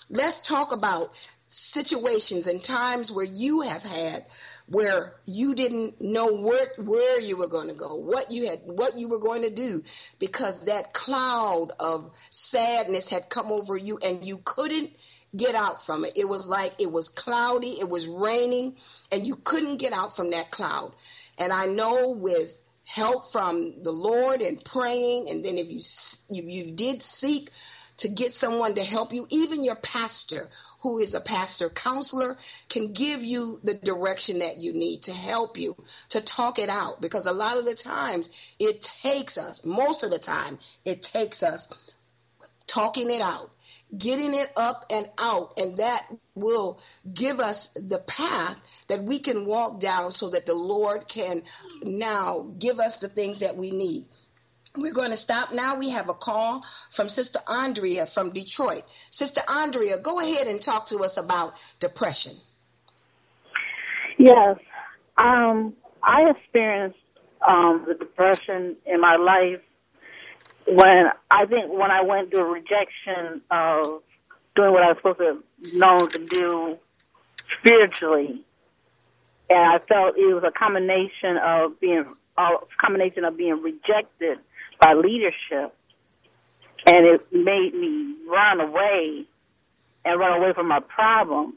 Let's 0.09 0.39
talk 0.39 0.73
about 0.73 1.13
situations 1.49 2.47
and 2.47 2.63
times 2.63 3.11
where 3.11 3.25
you 3.25 3.61
have 3.61 3.83
had 3.83 4.25
where 4.67 5.15
you 5.25 5.53
didn't 5.53 5.99
know 5.99 6.33
where 6.33 6.67
where 6.77 7.19
you 7.19 7.37
were 7.37 7.47
going 7.47 7.67
to 7.67 7.73
go, 7.73 7.95
what 7.95 8.31
you 8.31 8.47
had 8.47 8.59
what 8.65 8.95
you 8.97 9.09
were 9.09 9.19
going 9.19 9.41
to 9.41 9.53
do 9.53 9.83
because 10.19 10.65
that 10.65 10.93
cloud 10.93 11.71
of 11.79 12.11
sadness 12.29 13.09
had 13.09 13.29
come 13.29 13.51
over 13.51 13.75
you 13.77 13.97
and 13.99 14.25
you 14.25 14.39
couldn't 14.45 14.91
get 15.35 15.55
out 15.55 15.85
from 15.85 16.05
it. 16.05 16.13
It 16.15 16.29
was 16.29 16.47
like 16.47 16.73
it 16.79 16.91
was 16.91 17.09
cloudy, 17.09 17.79
it 17.79 17.89
was 17.89 18.07
raining 18.07 18.75
and 19.11 19.27
you 19.27 19.35
couldn't 19.37 19.77
get 19.77 19.93
out 19.93 20.15
from 20.15 20.31
that 20.31 20.51
cloud. 20.51 20.93
And 21.37 21.51
I 21.53 21.65
know 21.65 22.09
with 22.09 22.61
help 22.85 23.31
from 23.31 23.83
the 23.83 23.91
Lord 23.91 24.41
and 24.41 24.63
praying 24.63 25.29
and 25.29 25.45
then 25.45 25.57
if 25.57 25.69
you 25.69 25.81
you, 26.29 26.43
you 26.43 26.71
did 26.71 27.01
seek 27.01 27.51
to 27.97 28.07
get 28.07 28.33
someone 28.33 28.73
to 28.75 28.83
help 28.83 29.13
you. 29.13 29.27
Even 29.29 29.63
your 29.63 29.75
pastor, 29.75 30.49
who 30.79 30.97
is 30.97 31.13
a 31.13 31.21
pastor 31.21 31.69
counselor, 31.69 32.35
can 32.67 32.93
give 32.93 33.23
you 33.23 33.59
the 33.63 33.75
direction 33.75 34.39
that 34.39 34.57
you 34.57 34.73
need 34.73 35.03
to 35.03 35.13
help 35.13 35.55
you 35.57 35.75
to 36.09 36.19
talk 36.19 36.57
it 36.57 36.69
out. 36.69 36.99
Because 36.99 37.27
a 37.27 37.31
lot 37.31 37.57
of 37.57 37.65
the 37.65 37.75
times 37.75 38.31
it 38.59 38.81
takes 38.81 39.37
us, 39.37 39.63
most 39.63 40.01
of 40.01 40.09
the 40.09 40.17
time, 40.19 40.57
it 40.83 41.03
takes 41.03 41.43
us 41.43 41.71
talking 42.65 43.11
it 43.11 43.21
out 43.21 43.51
getting 43.97 44.33
it 44.33 44.51
up 44.55 44.85
and 44.89 45.09
out, 45.17 45.53
and 45.57 45.77
that 45.77 46.05
will 46.35 46.79
give 47.13 47.39
us 47.39 47.67
the 47.75 47.99
path 47.99 48.57
that 48.87 49.03
we 49.03 49.19
can 49.19 49.45
walk 49.45 49.79
down 49.79 50.11
so 50.11 50.29
that 50.29 50.45
the 50.45 50.55
Lord 50.55 51.07
can 51.07 51.43
now 51.83 52.51
give 52.57 52.79
us 52.79 52.97
the 52.97 53.09
things 53.09 53.39
that 53.39 53.57
we 53.57 53.71
need. 53.71 54.05
We're 54.77 54.93
going 54.93 55.11
to 55.11 55.17
stop 55.17 55.53
now. 55.53 55.75
We 55.75 55.89
have 55.89 56.07
a 56.07 56.13
call 56.13 56.63
from 56.93 57.09
Sister 57.09 57.39
Andrea 57.47 58.05
from 58.05 58.29
Detroit. 58.29 58.83
Sister 59.09 59.41
Andrea, 59.49 59.97
go 60.01 60.21
ahead 60.21 60.47
and 60.47 60.61
talk 60.61 60.87
to 60.87 60.99
us 60.99 61.17
about 61.17 61.55
depression. 61.81 62.37
Yes. 64.17 64.57
Um, 65.17 65.73
I 66.03 66.29
experienced 66.29 66.99
um, 67.45 67.85
the 67.85 67.95
depression 67.95 68.77
in 68.85 69.01
my 69.01 69.17
life 69.17 69.61
when 70.67 71.05
I 71.29 71.45
think 71.45 71.71
when 71.71 71.91
I 71.91 72.01
went 72.01 72.31
through 72.31 72.53
rejection 72.53 73.41
of 73.49 74.01
doing 74.55 74.71
what 74.73 74.83
I 74.83 74.89
was 74.89 74.97
supposed 74.97 75.19
to 75.19 75.77
known 75.77 76.09
to 76.09 76.25
do 76.25 76.77
spiritually, 77.59 78.43
and 79.49 79.59
I 79.59 79.79
felt 79.87 80.17
it 80.17 80.33
was 80.33 80.43
a 80.45 80.51
combination 80.51 81.37
of 81.43 81.79
being 81.79 82.05
a 82.37 82.49
combination 82.79 83.25
of 83.25 83.37
being 83.37 83.61
rejected 83.61 84.39
by 84.79 84.93
leadership, 84.93 85.75
and 86.85 87.05
it 87.05 87.21
made 87.31 87.73
me 87.73 88.15
run 88.29 88.61
away 88.61 89.25
and 90.05 90.19
run 90.19 90.39
away 90.39 90.53
from 90.53 90.67
my 90.67 90.79
problem. 90.79 91.53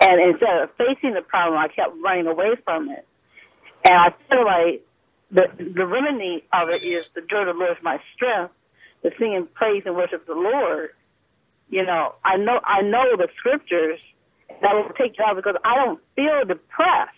And 0.00 0.30
instead 0.30 0.62
of 0.62 0.70
facing 0.76 1.14
the 1.14 1.22
problem, 1.22 1.58
I 1.58 1.68
kept 1.68 1.94
running 2.02 2.26
away 2.26 2.56
from 2.64 2.90
it. 2.90 3.06
And 3.84 3.94
I 3.94 4.14
feel 4.28 4.44
like 4.44 4.84
the 5.32 5.48
the 5.58 5.86
remedy 5.86 6.44
of 6.52 6.68
it 6.70 6.84
is 6.84 7.08
the 7.14 7.22
joy 7.22 7.40
of 7.42 7.46
the 7.46 7.52
Lord 7.54 7.72
is 7.72 7.82
my 7.82 7.98
strength, 8.14 8.54
to 9.02 9.10
sing 9.18 9.34
and 9.36 9.52
praise 9.54 9.82
and 9.86 9.96
worship 9.96 10.26
the 10.26 10.34
Lord. 10.34 10.90
You 11.70 11.84
know, 11.86 12.14
I 12.24 12.36
know 12.36 12.60
I 12.64 12.82
know 12.82 13.16
the 13.16 13.28
scriptures 13.38 14.00
that 14.62 14.74
will 14.74 14.90
take 14.98 15.18
you 15.18 15.24
out 15.26 15.36
because 15.36 15.56
I 15.64 15.76
don't 15.84 16.00
feel 16.16 16.44
depressed. 16.46 17.16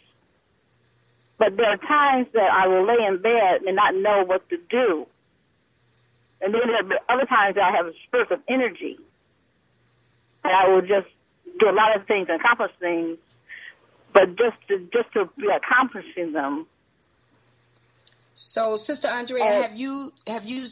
But 1.39 1.57
there 1.57 1.67
are 1.67 1.77
times 1.79 2.29
that 2.35 2.51
I 2.53 2.69
will 2.69 2.87
lay 2.87 3.05
in 3.07 3.21
bed 3.21 3.63
and 3.67 3.77
not 3.77 3.95
know 3.95 4.25
what 4.25 4.49
to 4.51 4.57
do. 4.71 5.07
And 6.41 6.55
then 6.55 6.63
there 6.67 6.99
are 6.99 7.17
other 7.17 7.27
times 7.27 7.57
that 7.57 7.65
I 7.65 7.77
have 7.77 7.87
a 7.87 7.93
spurt 8.07 8.31
of 8.31 8.41
energy. 8.49 8.99
And 10.45 10.53
I 10.55 10.69
will 10.69 10.83
just 10.83 11.09
do 11.59 11.69
a 11.69 11.73
lot 11.75 11.97
of 11.97 12.07
things 12.07 12.29
and 12.31 12.41
accomplish 12.41 12.73
things, 12.81 13.19
but 14.13 14.37
just 14.37 14.57
to 14.69 14.79
just 14.93 15.13
to 15.15 15.27
be 15.39 15.49
accomplishing 15.49 16.33
them. 16.33 16.67
So, 18.35 18.77
Sister 18.77 19.09
Andrea, 19.09 19.45
Uh, 19.45 19.63
have 19.63 19.77
you 19.77 20.13
have 20.27 20.45
you 20.45 20.67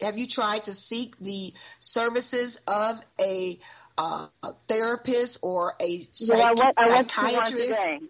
have 0.00 0.18
you 0.18 0.26
tried 0.26 0.64
to 0.64 0.72
seek 0.72 1.16
the 1.18 1.52
services 1.78 2.60
of 2.66 3.00
a 3.20 3.58
uh, 3.98 4.28
therapist 4.68 5.38
or 5.42 5.74
a 5.80 6.00
psych- 6.12 6.38
Yeah, 6.38 6.44
I 6.44 6.52
went, 6.52 6.74
I 6.78 6.88
went 6.88 7.08
to 7.10 7.20
one 7.22 7.30
psychiatrist? 7.34 7.80
today. 7.80 8.00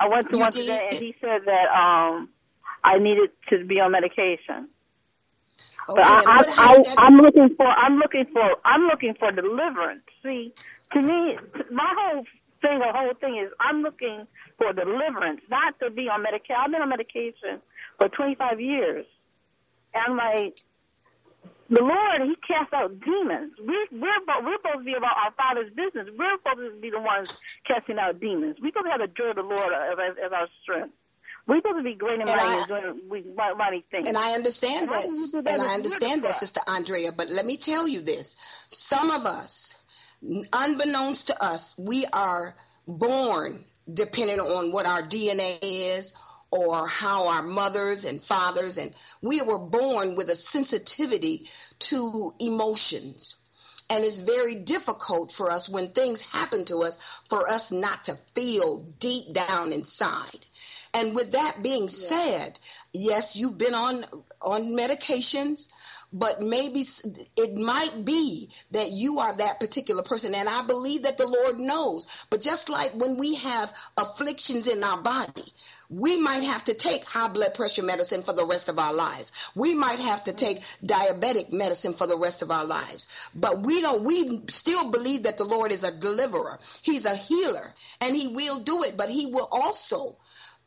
I 0.00 0.08
went 0.08 0.30
to 0.30 0.36
You 0.36 0.40
one 0.40 0.50
did? 0.50 0.60
today, 0.62 0.88
and 0.92 1.00
he 1.00 1.14
said 1.20 1.42
that 1.46 1.66
um, 1.74 2.28
I 2.82 2.98
needed 2.98 3.30
to 3.50 3.64
be 3.64 3.80
on 3.80 3.92
medication. 3.92 4.68
Okay, 5.88 6.02
but 6.02 6.06
I, 6.06 6.22
I, 6.26 6.74
I, 6.74 6.94
I'm 7.06 7.16
looking 7.18 7.50
for, 7.56 7.66
I'm 7.66 7.96
looking 7.98 8.24
for, 8.32 8.56
I'm 8.64 8.82
looking 8.82 9.14
for 9.18 9.32
deliverance. 9.32 10.02
See, 10.22 10.52
to 10.92 11.02
me, 11.02 11.36
my 11.72 11.92
whole 11.98 12.24
thing, 12.62 12.78
the 12.78 12.92
whole 12.92 13.14
thing 13.20 13.42
is, 13.44 13.52
I'm 13.60 13.82
looking 13.82 14.26
for 14.60 14.72
deliverance, 14.74 15.40
not 15.48 15.72
to 15.80 15.88
be 15.90 16.08
on 16.12 16.22
medication. 16.22 16.56
I've 16.60 16.70
been 16.70 16.82
on 16.82 16.90
medication 16.90 17.64
for 17.96 18.08
25 18.08 18.60
years, 18.60 19.06
and 19.94 20.16
like, 20.16 20.60
the 21.70 21.80
Lord, 21.80 22.28
He 22.28 22.36
casts 22.46 22.74
out 22.74 23.00
demons. 23.00 23.54
We, 23.58 23.72
we're 23.90 24.20
we're 24.44 24.58
supposed 24.60 24.84
to 24.84 24.84
be 24.84 24.92
about 24.94 25.16
our 25.16 25.32
Father's 25.32 25.72
business. 25.72 26.12
We're 26.12 26.36
supposed 26.36 26.76
to 26.76 26.80
be 26.80 26.90
the 26.90 27.00
ones 27.00 27.32
casting 27.66 27.98
out 27.98 28.20
demons. 28.20 28.56
We're 28.60 28.68
supposed 28.68 28.86
to 28.86 28.90
have 28.92 29.00
the 29.00 29.08
joy 29.16 29.30
of 29.30 29.36
the 29.36 29.48
Lord 29.48 29.72
as, 29.72 29.96
as, 29.96 30.16
as 30.26 30.32
our 30.32 30.48
strength. 30.62 30.92
We're 31.46 31.58
supposed 31.58 31.78
to 31.78 31.82
be 31.82 31.94
great 31.94 32.20
and 32.20 32.28
mighty 32.28 32.42
I- 32.42 32.58
and 32.60 33.08
doing 33.08 33.34
mighty 33.56 33.84
things. 33.90 34.06
And 34.08 34.18
I 34.18 34.32
understand 34.34 34.82
And 34.84 34.92
how 34.92 35.00
that, 35.00 35.08
do 35.08 35.14
you 35.14 35.26
do 35.32 35.42
that 35.42 35.52
and 35.54 35.62
I 35.62 35.74
understand 35.74 36.22
that. 36.24 36.36
Sister 36.36 36.60
Andrea. 36.68 37.12
But 37.12 37.30
let 37.30 37.46
me 37.46 37.56
tell 37.56 37.88
you 37.88 38.00
this: 38.02 38.36
some 38.68 39.10
of 39.10 39.24
us, 39.24 39.78
unbeknownst 40.52 41.28
to 41.28 41.42
us, 41.42 41.74
we 41.78 42.04
are 42.12 42.54
born 42.86 43.64
depending 43.94 44.40
on 44.40 44.72
what 44.72 44.86
our 44.86 45.02
DNA 45.02 45.58
is 45.62 46.12
or 46.50 46.86
how 46.86 47.28
our 47.28 47.42
mothers 47.42 48.04
and 48.04 48.22
fathers 48.22 48.76
and 48.76 48.92
we 49.22 49.40
were 49.40 49.58
born 49.58 50.16
with 50.16 50.28
a 50.30 50.36
sensitivity 50.36 51.48
to 51.78 52.34
emotions. 52.40 53.36
And 53.88 54.04
it's 54.04 54.20
very 54.20 54.54
difficult 54.54 55.32
for 55.32 55.50
us 55.50 55.68
when 55.68 55.88
things 55.88 56.20
happen 56.20 56.64
to 56.66 56.78
us 56.78 56.98
for 57.28 57.48
us 57.48 57.72
not 57.72 58.04
to 58.04 58.18
feel 58.34 58.84
deep 58.98 59.32
down 59.32 59.72
inside. 59.72 60.46
And 60.92 61.14
with 61.14 61.32
that 61.32 61.62
being 61.62 61.88
said 61.88 62.58
yes 62.92 63.36
you've 63.36 63.58
been 63.58 63.74
on 63.74 64.04
on 64.42 64.70
medications 64.70 65.68
but 66.12 66.42
maybe 66.42 66.84
it 67.36 67.56
might 67.56 68.04
be 68.04 68.50
that 68.70 68.92
you 68.92 69.18
are 69.18 69.36
that 69.36 69.60
particular 69.60 70.02
person 70.02 70.34
and 70.34 70.48
i 70.48 70.62
believe 70.62 71.02
that 71.02 71.18
the 71.18 71.26
lord 71.26 71.58
knows 71.58 72.06
but 72.30 72.40
just 72.40 72.68
like 72.68 72.92
when 72.94 73.16
we 73.16 73.34
have 73.34 73.72
afflictions 73.96 74.66
in 74.66 74.82
our 74.84 74.98
body 74.98 75.52
we 75.90 76.16
might 76.16 76.44
have 76.44 76.64
to 76.64 76.74
take 76.74 77.04
high 77.04 77.28
blood 77.28 77.52
pressure 77.54 77.82
medicine 77.82 78.22
for 78.22 78.32
the 78.32 78.46
rest 78.46 78.68
of 78.68 78.78
our 78.78 78.92
lives. 78.92 79.32
We 79.56 79.74
might 79.74 79.98
have 79.98 80.22
to 80.24 80.32
take 80.32 80.62
diabetic 80.84 81.52
medicine 81.52 81.94
for 81.94 82.06
the 82.06 82.16
rest 82.16 82.42
of 82.42 82.50
our 82.50 82.64
lives. 82.64 83.08
But 83.34 83.62
we 83.62 83.80
don't 83.80 84.04
we 84.04 84.42
still 84.48 84.90
believe 84.90 85.24
that 85.24 85.36
the 85.36 85.44
Lord 85.44 85.72
is 85.72 85.82
a 85.82 85.90
deliverer. 85.90 86.60
He's 86.80 87.04
a 87.04 87.16
healer 87.16 87.74
and 88.00 88.16
he 88.16 88.28
will 88.28 88.60
do 88.60 88.84
it, 88.84 88.96
but 88.96 89.10
he 89.10 89.26
will 89.26 89.48
also 89.50 90.16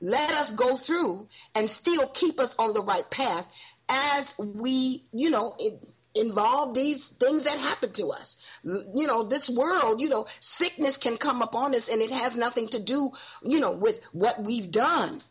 let 0.01 0.31
us 0.33 0.51
go 0.51 0.75
through 0.75 1.29
and 1.55 1.69
still 1.69 2.07
keep 2.09 2.37
us 2.39 2.53
on 2.59 2.73
the 2.73 2.83
right 2.83 3.09
path 3.09 3.49
as 3.93 4.35
we, 4.37 5.03
you 5.13 5.29
know, 5.29 5.55
it, 5.59 5.83
involve 6.15 6.73
these 6.73 7.07
things 7.07 7.43
that 7.43 7.57
happen 7.57 7.91
to 7.93 8.07
us. 8.09 8.37
You 8.63 9.07
know, 9.07 9.23
this 9.23 9.49
world, 9.49 9.99
you 9.99 10.09
know, 10.09 10.27
sickness 10.39 10.97
can 10.97 11.17
come 11.17 11.41
upon 11.41 11.73
us 11.73 11.87
and 11.89 12.01
it 12.01 12.11
has 12.11 12.35
nothing 12.35 12.67
to 12.69 12.79
do, 12.79 13.11
you 13.41 13.59
know, 13.59 13.71
with 13.71 14.01
what 14.11 14.43
we've 14.43 14.71
done. 14.71 15.23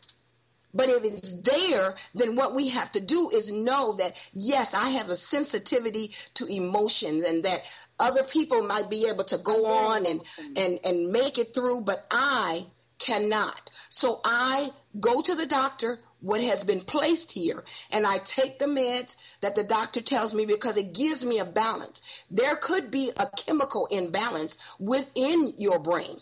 But 0.73 0.89
if 0.89 1.03
it's 1.03 1.31
there, 1.33 1.95
then 2.15 2.35
what 2.35 2.55
we 2.55 2.69
have 2.69 2.91
to 2.93 2.99
do 2.99 3.29
is 3.29 3.51
know 3.51 3.93
that, 3.93 4.15
yes, 4.33 4.73
I 4.73 4.89
have 4.89 5.09
a 5.09 5.15
sensitivity 5.15 6.11
to 6.33 6.47
emotions 6.47 7.25
and 7.25 7.43
that 7.43 7.61
other 7.99 8.23
people 8.23 8.63
might 8.63 8.89
be 8.89 9.07
able 9.07 9.23
to 9.25 9.37
go 9.37 9.67
on 9.67 10.05
and, 10.07 10.21
and, 10.57 10.79
and 10.83 11.11
make 11.11 11.37
it 11.37 11.53
through, 11.53 11.81
but 11.81 12.07
I 12.09 12.65
cannot. 12.97 13.69
So 13.89 14.19
I 14.25 14.71
go 14.99 15.21
to 15.21 15.35
the 15.35 15.45
doctor, 15.45 15.99
what 16.23 16.41
has 16.41 16.63
been 16.63 16.79
placed 16.79 17.33
here, 17.33 17.65
and 17.91 18.07
I 18.07 18.19
take 18.19 18.57
the 18.57 18.65
meds 18.65 19.17
that 19.41 19.55
the 19.55 19.63
doctor 19.63 20.01
tells 20.01 20.33
me 20.33 20.45
because 20.45 20.77
it 20.77 20.93
gives 20.93 21.25
me 21.25 21.37
a 21.37 21.45
balance. 21.45 22.01
There 22.31 22.55
could 22.55 22.89
be 22.89 23.11
a 23.17 23.27
chemical 23.37 23.87
imbalance 23.87 24.57
within 24.79 25.53
your 25.57 25.79
brain. 25.79 26.21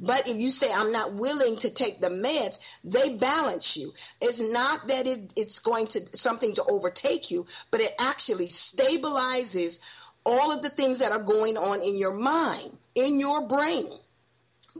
But 0.00 0.28
if 0.28 0.36
you 0.36 0.50
say 0.50 0.70
I'm 0.72 0.90
not 0.92 1.14
willing 1.14 1.56
to 1.58 1.70
take 1.70 2.00
the 2.00 2.10
meds, 2.10 2.58
they 2.84 3.16
balance 3.16 3.76
you. 3.76 3.92
It's 4.20 4.40
not 4.40 4.88
that 4.88 5.06
it, 5.06 5.32
it's 5.36 5.60
going 5.60 5.86
to 5.88 6.04
something 6.14 6.54
to 6.56 6.64
overtake 6.64 7.30
you, 7.30 7.46
but 7.70 7.80
it 7.80 7.94
actually 8.00 8.48
stabilizes 8.48 9.78
all 10.24 10.50
of 10.50 10.62
the 10.62 10.70
things 10.70 10.98
that 10.98 11.12
are 11.12 11.22
going 11.22 11.56
on 11.56 11.80
in 11.82 11.96
your 11.96 12.12
mind, 12.12 12.76
in 12.96 13.20
your 13.20 13.46
brain. 13.46 13.88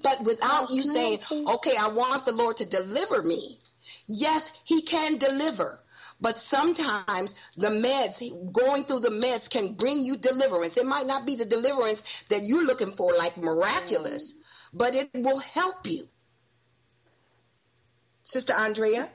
But 0.02 0.24
without 0.24 0.70
you 0.70 0.82
saying, 0.82 1.20
okay, 1.46 1.76
I 1.78 1.88
want 1.88 2.26
the 2.26 2.32
Lord 2.32 2.56
to 2.58 2.66
deliver 2.66 3.22
me. 3.22 3.60
Yes, 4.06 4.52
He 4.64 4.82
can 4.82 5.18
deliver. 5.18 5.80
But 6.20 6.38
sometimes 6.38 7.34
the 7.56 7.68
meds, 7.68 8.22
going 8.52 8.84
through 8.84 9.00
the 9.00 9.10
meds, 9.10 9.50
can 9.50 9.74
bring 9.74 10.02
you 10.02 10.16
deliverance. 10.16 10.76
It 10.76 10.86
might 10.86 11.06
not 11.06 11.26
be 11.26 11.36
the 11.36 11.44
deliverance 11.44 12.04
that 12.30 12.44
you're 12.44 12.64
looking 12.64 12.92
for, 12.92 13.12
like 13.12 13.36
miraculous, 13.36 14.32
but 14.72 14.94
it 14.94 15.10
will 15.14 15.40
help 15.40 15.86
you. 15.86 16.08
Sister 18.24 18.54
Andrea? 18.54 19.10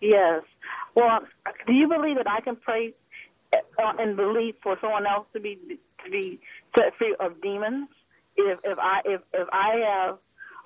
Yes. 0.00 0.42
Well, 0.94 1.20
do 1.66 1.72
you 1.72 1.88
believe 1.88 2.16
that 2.16 2.28
I 2.28 2.40
can 2.40 2.56
pray 2.56 2.94
uh, 3.52 3.92
and 3.98 4.16
believe 4.16 4.54
for 4.62 4.76
someone 4.80 5.06
else 5.06 5.26
to 5.34 5.40
be 5.40 5.58
to 6.04 6.10
be 6.10 6.40
set 6.76 6.96
free 6.96 7.14
of 7.20 7.40
demons? 7.42 7.88
If 8.36 8.58
if 8.64 8.78
I 8.78 9.00
if 9.04 9.20
if 9.32 9.48
I 9.52 9.74
have 9.86 10.18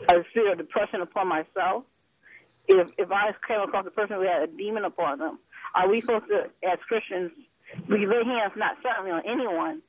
a 0.09 0.25
spirit 0.31 0.53
of 0.53 0.59
depression 0.59 1.01
upon 1.03 1.29
myself, 1.29 1.85
if 2.69 2.91
if 2.99 3.11
I 3.11 3.33
came 3.47 3.61
across 3.61 3.87
a 3.87 3.91
person 3.91 4.17
who 4.17 4.23
had 4.23 4.43
a 4.43 4.47
demon 4.47 4.85
upon 4.85 5.19
them, 5.19 5.39
are 5.75 5.89
we 5.89 6.01
supposed 6.01 6.27
to, 6.29 6.51
as 6.69 6.79
Christians, 6.87 7.33
we 7.89 8.07
lay 8.07 8.25
hands 8.25 8.53
not 8.57 8.77
certainly 8.83 9.11
on 9.11 9.23
anyone, 9.27 9.83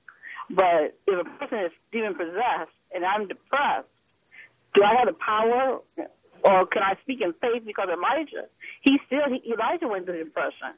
but 0.50 0.98
if 1.08 1.26
a 1.26 1.30
person 1.40 1.60
is 1.66 1.72
demon 1.92 2.16
possessed 2.16 2.72
and 2.94 3.06
I'm 3.06 3.28
depressed, 3.28 3.88
do 4.76 4.84
I 4.84 4.96
have 4.98 5.08
the 5.08 5.14
power, 5.14 5.80
or 6.44 6.66
can 6.68 6.82
I 6.84 6.96
speak 7.02 7.22
in 7.22 7.34
faith? 7.34 7.64
Because 7.66 7.90
Elijah, 7.90 8.48
he 8.82 8.98
still 9.06 9.22
he, 9.30 9.52
Elijah 9.52 9.88
went 9.88 10.06
through 10.06 10.24
depression. 10.24 10.74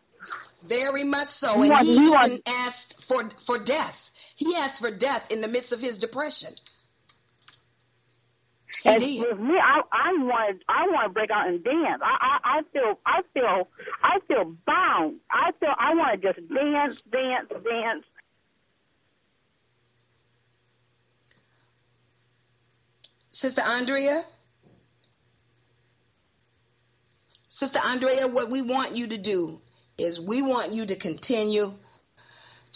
Very 0.63 1.03
much 1.03 1.29
so, 1.29 1.61
and 1.61 1.87
he, 1.87 1.97
he 1.97 2.05
even 2.07 2.41
asked 2.47 3.03
for 3.03 3.29
for 3.45 3.59
death. 3.59 4.09
He 4.35 4.55
asked 4.55 4.81
for 4.81 4.91
death 4.91 5.31
in 5.31 5.41
the 5.41 5.47
midst 5.47 5.71
of 5.71 5.79
his 5.79 5.97
depression. 5.97 6.55
And 8.83 9.01
with 9.01 9.39
me, 9.39 9.55
I 9.57 9.81
I 9.91 10.11
want 10.17 10.63
I 10.67 10.87
want 10.87 11.09
to 11.09 11.13
break 11.13 11.31
out 11.31 11.47
and 11.47 11.63
dance. 11.63 12.01
I, 12.03 12.37
I 12.43 12.59
I 12.59 12.61
feel 12.73 12.99
I 13.05 13.21
feel 13.33 13.67
I 14.03 14.19
feel 14.27 14.55
bound. 14.65 15.17
I 15.31 15.51
feel 15.59 15.73
I 15.77 15.93
want 15.95 16.21
to 16.21 16.33
just 16.33 16.47
dance, 16.49 17.01
dance, 17.11 17.49
dance. 17.49 18.05
Sister 23.31 23.61
Andrea, 23.61 24.25
Sister 27.49 27.79
Andrea, 27.85 28.27
what 28.27 28.49
we 28.49 28.61
want 28.61 28.95
you 28.95 29.07
to 29.07 29.17
do 29.17 29.61
is 29.97 30.19
we 30.19 30.41
want 30.41 30.73
you 30.73 30.85
to 30.85 30.95
continue 30.95 31.73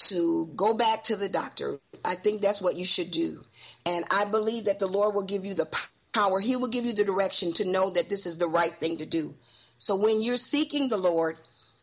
to 0.07 0.51
go 0.55 0.73
back 0.73 1.03
to 1.05 1.15
the 1.15 1.29
doctor. 1.29 1.79
I 2.05 2.15
think 2.15 2.41
that's 2.41 2.61
what 2.61 2.75
you 2.77 2.85
should 2.85 3.11
do. 3.11 3.43
And 3.85 4.05
I 4.11 4.25
believe 4.25 4.65
that 4.65 4.79
the 4.79 4.87
Lord 4.87 5.15
will 5.15 5.23
give 5.23 5.45
you 5.45 5.53
the 5.53 5.69
power, 6.13 6.39
He 6.39 6.55
will 6.55 6.67
give 6.69 6.85
you 6.85 6.93
the 6.93 7.03
direction 7.03 7.53
to 7.53 7.65
know 7.65 7.89
that 7.91 8.09
this 8.09 8.25
is 8.25 8.37
the 8.37 8.47
right 8.47 8.73
thing 8.79 8.97
to 8.97 9.05
do. 9.05 9.35
So 9.77 9.95
when 9.95 10.21
you're 10.21 10.37
seeking 10.37 10.89
the 10.89 10.97
Lord, 10.97 11.37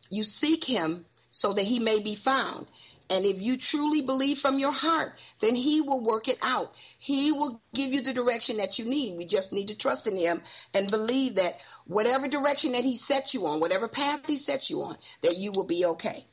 you 0.09 0.23
seek 0.23 0.63
Him 0.63 1.05
so 1.31 1.53
that 1.53 1.63
He 1.65 1.79
may 1.79 1.99
be 1.99 2.15
found. 2.15 2.67
And 3.09 3.25
if 3.25 3.41
you 3.41 3.57
truly 3.57 4.01
believe 4.01 4.39
from 4.39 4.59
your 4.59 4.73
heart, 4.73 5.13
then 5.41 5.55
He 5.55 5.81
will 5.81 6.01
work 6.01 6.27
it 6.27 6.39
out. 6.41 6.75
He 6.97 7.31
will 7.31 7.61
give 7.73 7.93
you 7.93 8.01
the 8.01 8.13
direction 8.13 8.57
that 8.57 8.79
you 8.79 8.85
need. 8.85 9.17
We 9.17 9.25
just 9.25 9.53
need 9.53 9.67
to 9.69 9.75
trust 9.75 10.07
in 10.07 10.17
Him 10.17 10.41
and 10.73 10.91
believe 10.91 11.35
that 11.35 11.59
whatever 11.85 12.27
direction 12.27 12.73
that 12.73 12.83
He 12.83 12.95
sets 12.95 13.33
you 13.33 13.47
on, 13.47 13.59
whatever 13.59 13.87
path 13.87 14.25
He 14.27 14.37
sets 14.37 14.69
you 14.69 14.81
on, 14.81 14.97
that 15.23 15.37
you 15.37 15.51
will 15.51 15.63
be 15.63 15.85
okay. 15.85 16.25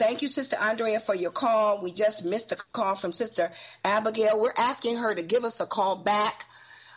Thank 0.00 0.22
you, 0.22 0.28
Sister 0.28 0.56
Andrea, 0.56 0.98
for 0.98 1.14
your 1.14 1.30
call. 1.30 1.82
We 1.82 1.92
just 1.92 2.24
missed 2.24 2.52
a 2.52 2.56
call 2.72 2.94
from 2.94 3.12
Sister 3.12 3.52
Abigail. 3.84 4.40
We're 4.40 4.54
asking 4.56 4.96
her 4.96 5.14
to 5.14 5.22
give 5.22 5.44
us 5.44 5.60
a 5.60 5.66
call 5.66 5.96
back 5.96 6.46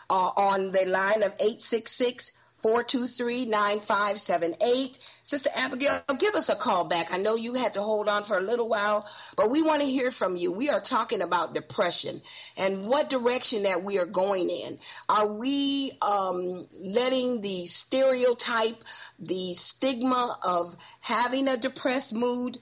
uh, 0.08 0.30
on 0.38 0.72
the 0.72 0.86
line 0.86 1.22
of 1.22 1.32
866 1.32 2.32
423 2.62 3.44
9578. 3.44 4.98
Sister 5.22 5.50
Abigail, 5.54 6.00
give 6.18 6.34
us 6.34 6.48
a 6.48 6.54
call 6.54 6.84
back. 6.84 7.12
I 7.12 7.18
know 7.18 7.36
you 7.36 7.52
had 7.52 7.74
to 7.74 7.82
hold 7.82 8.08
on 8.08 8.24
for 8.24 8.38
a 8.38 8.40
little 8.40 8.70
while, 8.70 9.06
but 9.36 9.50
we 9.50 9.60
want 9.60 9.82
to 9.82 9.86
hear 9.86 10.10
from 10.10 10.34
you. 10.36 10.50
We 10.50 10.70
are 10.70 10.80
talking 10.80 11.20
about 11.20 11.54
depression 11.54 12.22
and 12.56 12.86
what 12.86 13.10
direction 13.10 13.64
that 13.64 13.84
we 13.84 13.98
are 13.98 14.06
going 14.06 14.48
in. 14.48 14.78
Are 15.10 15.26
we 15.26 15.98
um, 16.00 16.66
letting 16.80 17.42
the 17.42 17.66
stereotype, 17.66 18.82
the 19.18 19.52
stigma 19.52 20.38
of 20.42 20.74
having 21.00 21.48
a 21.48 21.58
depressed 21.58 22.14
mood? 22.14 22.58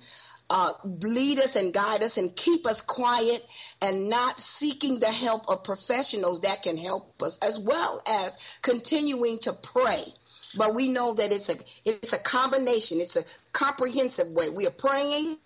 Uh, 0.52 0.74
lead 0.84 1.38
us 1.38 1.56
and 1.56 1.72
guide 1.72 2.02
us 2.02 2.18
and 2.18 2.36
keep 2.36 2.66
us 2.66 2.82
quiet 2.82 3.46
and 3.80 4.10
not 4.10 4.38
seeking 4.38 5.00
the 5.00 5.10
help 5.10 5.48
of 5.48 5.64
professionals 5.64 6.42
that 6.42 6.62
can 6.62 6.76
help 6.76 7.22
us, 7.22 7.38
as 7.38 7.58
well 7.58 8.02
as 8.06 8.36
continuing 8.60 9.38
to 9.38 9.54
pray. 9.54 10.04
But 10.54 10.74
we 10.74 10.88
know 10.88 11.14
that 11.14 11.32
it's 11.32 11.48
a 11.48 11.56
it's 11.86 12.12
a 12.12 12.18
combination. 12.18 13.00
It's 13.00 13.16
a 13.16 13.24
comprehensive 13.54 14.28
way. 14.28 14.50
We 14.50 14.66
are 14.66 14.72
praying, 14.72 15.38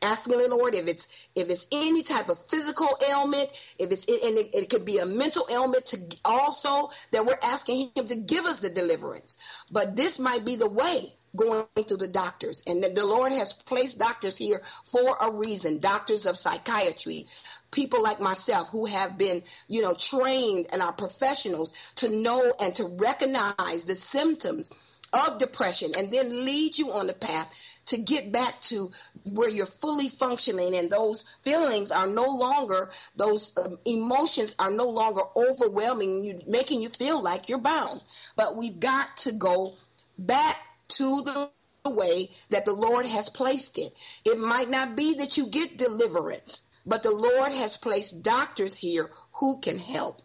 asking 0.00 0.38
the 0.38 0.48
Lord 0.48 0.74
if 0.74 0.88
it's 0.88 1.08
if 1.34 1.50
it's 1.50 1.66
any 1.70 2.02
type 2.02 2.30
of 2.30 2.38
physical 2.48 2.88
ailment, 3.06 3.50
if 3.78 3.92
it's 3.92 4.06
and 4.06 4.38
it, 4.38 4.48
it 4.54 4.70
could 4.70 4.86
be 4.86 4.96
a 4.96 5.04
mental 5.04 5.46
ailment 5.50 5.84
to 5.86 5.98
also 6.24 6.88
that 7.12 7.26
we're 7.26 7.38
asking 7.42 7.90
Him 7.94 8.08
to 8.08 8.14
give 8.16 8.46
us 8.46 8.60
the 8.60 8.70
deliverance. 8.70 9.36
But 9.70 9.96
this 9.96 10.18
might 10.18 10.46
be 10.46 10.56
the 10.56 10.70
way 10.70 11.12
going 11.36 11.66
through 11.88 11.98
the 11.98 12.08
doctors. 12.08 12.62
And 12.66 12.82
the 12.84 13.06
Lord 13.06 13.32
has 13.32 13.52
placed 13.52 13.98
doctors 13.98 14.38
here 14.38 14.62
for 14.84 15.16
a 15.20 15.32
reason 15.32 15.78
doctors 15.78 16.26
of 16.26 16.38
psychiatry, 16.38 17.26
people 17.70 18.02
like 18.02 18.20
myself 18.20 18.68
who 18.70 18.86
have 18.86 19.18
been, 19.18 19.42
you 19.68 19.82
know, 19.82 19.94
trained 19.94 20.66
and 20.72 20.82
are 20.82 20.92
professionals 20.92 21.72
to 21.96 22.08
know 22.08 22.54
and 22.60 22.74
to 22.76 22.84
recognize 22.98 23.84
the 23.84 23.96
symptoms 23.96 24.70
of 25.12 25.38
depression 25.38 25.92
and 25.96 26.10
then 26.12 26.44
lead 26.44 26.76
you 26.76 26.92
on 26.92 27.06
the 27.06 27.14
path 27.14 27.52
to 27.86 27.98
get 27.98 28.32
back 28.32 28.60
to 28.62 28.90
where 29.24 29.48
you're 29.48 29.66
fully 29.66 30.08
functioning 30.08 30.74
and 30.74 30.90
those 30.90 31.24
feelings 31.44 31.92
are 31.92 32.08
no 32.08 32.24
longer 32.26 32.90
those 33.16 33.56
um, 33.58 33.78
emotions 33.86 34.54
are 34.58 34.70
no 34.72 34.88
longer 34.88 35.22
overwhelming 35.36 36.24
you 36.24 36.40
making 36.48 36.80
you 36.82 36.88
feel 36.88 37.22
like 37.22 37.48
you're 37.48 37.58
bound 37.58 38.00
but 38.36 38.56
we've 38.56 38.80
got 38.80 39.16
to 39.16 39.32
go 39.32 39.74
back 40.18 40.56
to 40.88 41.22
the 41.22 41.50
way 41.90 42.30
that 42.50 42.64
the 42.64 42.74
Lord 42.74 43.06
has 43.06 43.28
placed 43.28 43.78
it. 43.78 43.94
It 44.24 44.38
might 44.38 44.70
not 44.70 44.96
be 44.96 45.14
that 45.16 45.36
you 45.36 45.46
get 45.48 45.78
deliverance, 45.78 46.62
but 46.86 47.02
the 47.02 47.10
Lord 47.12 47.52
has 47.52 47.76
placed 47.76 48.22
doctors 48.22 48.76
here 48.76 49.10
who 49.34 49.60
can 49.60 49.78
help. 49.78 50.22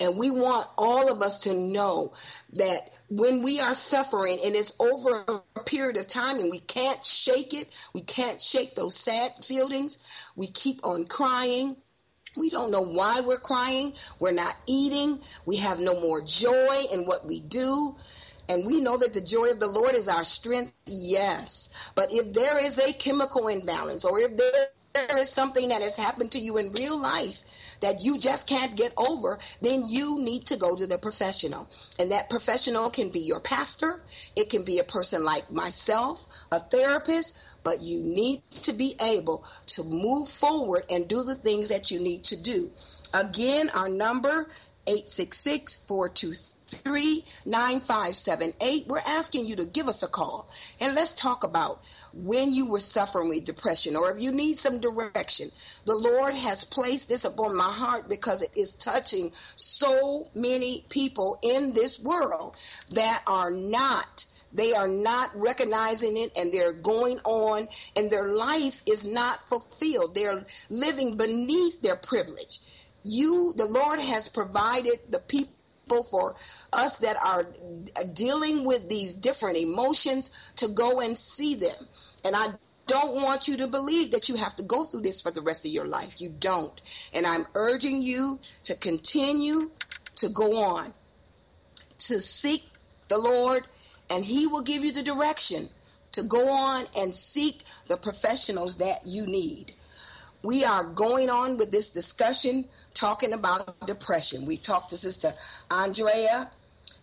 And 0.00 0.16
we 0.16 0.30
want 0.30 0.68
all 0.76 1.10
of 1.10 1.22
us 1.22 1.38
to 1.40 1.54
know 1.54 2.12
that 2.54 2.90
when 3.08 3.42
we 3.42 3.60
are 3.60 3.74
suffering 3.74 4.38
and 4.44 4.54
it's 4.54 4.78
over 4.80 5.24
a 5.56 5.60
period 5.64 5.96
of 5.96 6.08
time 6.08 6.38
and 6.40 6.50
we 6.50 6.60
can't 6.60 7.04
shake 7.04 7.54
it, 7.54 7.68
we 7.94 8.02
can't 8.02 8.40
shake 8.42 8.74
those 8.74 8.96
sad 8.96 9.32
feelings, 9.44 9.98
we 10.36 10.48
keep 10.48 10.80
on 10.84 11.06
crying. 11.06 11.76
We 12.36 12.50
don't 12.50 12.70
know 12.72 12.82
why 12.82 13.20
we're 13.20 13.38
crying. 13.38 13.94
We're 14.20 14.32
not 14.32 14.56
eating. 14.66 15.20
We 15.46 15.56
have 15.58 15.80
no 15.80 16.00
more 16.00 16.22
joy 16.22 16.82
in 16.92 17.06
what 17.06 17.26
we 17.26 17.40
do. 17.40 17.96
And 18.48 18.64
we 18.64 18.80
know 18.80 18.96
that 18.98 19.14
the 19.14 19.20
joy 19.20 19.50
of 19.50 19.60
the 19.60 19.66
Lord 19.66 19.94
is 19.94 20.08
our 20.08 20.24
strength, 20.24 20.72
yes. 20.86 21.70
But 21.94 22.12
if 22.12 22.32
there 22.32 22.62
is 22.62 22.78
a 22.78 22.92
chemical 22.92 23.48
imbalance 23.48 24.04
or 24.04 24.20
if 24.20 24.36
there 24.36 25.18
is 25.18 25.30
something 25.30 25.68
that 25.68 25.82
has 25.82 25.96
happened 25.96 26.30
to 26.32 26.38
you 26.38 26.58
in 26.58 26.72
real 26.72 26.98
life 26.98 27.42
that 27.80 28.02
you 28.02 28.18
just 28.18 28.46
can't 28.46 28.76
get 28.76 28.92
over, 28.96 29.38
then 29.60 29.86
you 29.86 30.18
need 30.20 30.46
to 30.46 30.56
go 30.56 30.76
to 30.76 30.86
the 30.86 30.98
professional. 30.98 31.68
And 31.98 32.10
that 32.10 32.30
professional 32.30 32.90
can 32.90 33.10
be 33.10 33.20
your 33.20 33.40
pastor, 33.40 34.00
it 34.36 34.48
can 34.50 34.62
be 34.62 34.78
a 34.78 34.84
person 34.84 35.24
like 35.24 35.50
myself, 35.50 36.26
a 36.52 36.60
therapist, 36.60 37.34
but 37.62 37.80
you 37.80 38.00
need 38.00 38.42
to 38.50 38.72
be 38.72 38.96
able 39.00 39.44
to 39.66 39.82
move 39.82 40.28
forward 40.28 40.84
and 40.90 41.08
do 41.08 41.22
the 41.24 41.34
things 41.34 41.68
that 41.68 41.90
you 41.90 41.98
need 41.98 42.24
to 42.24 42.36
do. 42.36 42.70
Again, 43.12 43.70
our 43.70 43.88
number 43.88 44.48
866 44.86 45.76
423 45.88 46.53
9578. 47.44 48.86
We're 48.86 48.98
asking 49.00 49.46
you 49.46 49.56
to 49.56 49.64
give 49.64 49.88
us 49.88 50.02
a 50.02 50.08
call 50.08 50.48
and 50.80 50.94
let's 50.94 51.12
talk 51.12 51.44
about 51.44 51.82
when 52.12 52.52
you 52.52 52.66
were 52.66 52.80
suffering 52.80 53.28
with 53.28 53.44
depression 53.44 53.96
or 53.96 54.10
if 54.10 54.20
you 54.20 54.32
need 54.32 54.56
some 54.56 54.80
direction. 54.80 55.50
The 55.84 55.96
Lord 55.96 56.34
has 56.34 56.64
placed 56.64 57.08
this 57.08 57.24
upon 57.24 57.56
my 57.56 57.70
heart 57.70 58.08
because 58.08 58.40
it 58.42 58.50
is 58.56 58.72
touching 58.72 59.32
so 59.56 60.28
many 60.34 60.86
people 60.88 61.38
in 61.42 61.72
this 61.72 62.00
world 62.00 62.56
that 62.90 63.22
are 63.26 63.50
not 63.50 64.26
they 64.52 64.72
are 64.72 64.86
not 64.86 65.32
recognizing 65.34 66.16
it 66.16 66.30
and 66.36 66.52
they're 66.52 66.72
going 66.72 67.18
on 67.24 67.66
and 67.96 68.08
their 68.08 68.28
life 68.28 68.80
is 68.86 69.04
not 69.04 69.48
fulfilled. 69.48 70.14
They're 70.14 70.46
living 70.70 71.16
beneath 71.16 71.82
their 71.82 71.96
privilege 71.96 72.60
you, 73.04 73.52
the 73.56 73.66
Lord 73.66 74.00
has 74.00 74.28
provided 74.28 74.98
the 75.10 75.18
people 75.18 75.52
for 75.88 76.34
us 76.72 76.96
that 76.96 77.16
are 77.22 77.46
dealing 78.12 78.64
with 78.64 78.88
these 78.88 79.12
different 79.12 79.56
emotions 79.56 80.30
to 80.56 80.68
go 80.68 81.00
and 81.00 81.16
see 81.16 81.54
them. 81.54 81.88
And 82.24 82.34
I 82.34 82.54
don't 82.86 83.14
want 83.14 83.48
you 83.48 83.56
to 83.58 83.66
believe 83.66 84.10
that 84.10 84.28
you 84.28 84.36
have 84.36 84.56
to 84.56 84.62
go 84.62 84.84
through 84.84 85.02
this 85.02 85.20
for 85.20 85.30
the 85.30 85.42
rest 85.42 85.64
of 85.64 85.70
your 85.70 85.86
life. 85.86 86.20
You 86.20 86.30
don't. 86.30 86.80
And 87.12 87.26
I'm 87.26 87.46
urging 87.54 88.02
you 88.02 88.40
to 88.64 88.74
continue 88.74 89.70
to 90.16 90.28
go 90.28 90.56
on, 90.62 90.94
to 91.98 92.20
seek 92.20 92.64
the 93.08 93.18
Lord, 93.18 93.66
and 94.10 94.24
He 94.24 94.46
will 94.46 94.62
give 94.62 94.84
you 94.84 94.92
the 94.92 95.02
direction 95.02 95.70
to 96.12 96.22
go 96.22 96.50
on 96.50 96.86
and 96.96 97.14
seek 97.14 97.62
the 97.88 97.96
professionals 97.96 98.76
that 98.76 99.06
you 99.06 99.26
need. 99.26 99.74
We 100.44 100.62
are 100.62 100.84
going 100.84 101.30
on 101.30 101.56
with 101.56 101.72
this 101.72 101.88
discussion 101.88 102.66
talking 102.92 103.32
about 103.32 103.86
depression. 103.86 104.44
We 104.44 104.58
talked 104.58 104.90
to 104.90 104.98
Sister 104.98 105.32
Andrea 105.70 106.50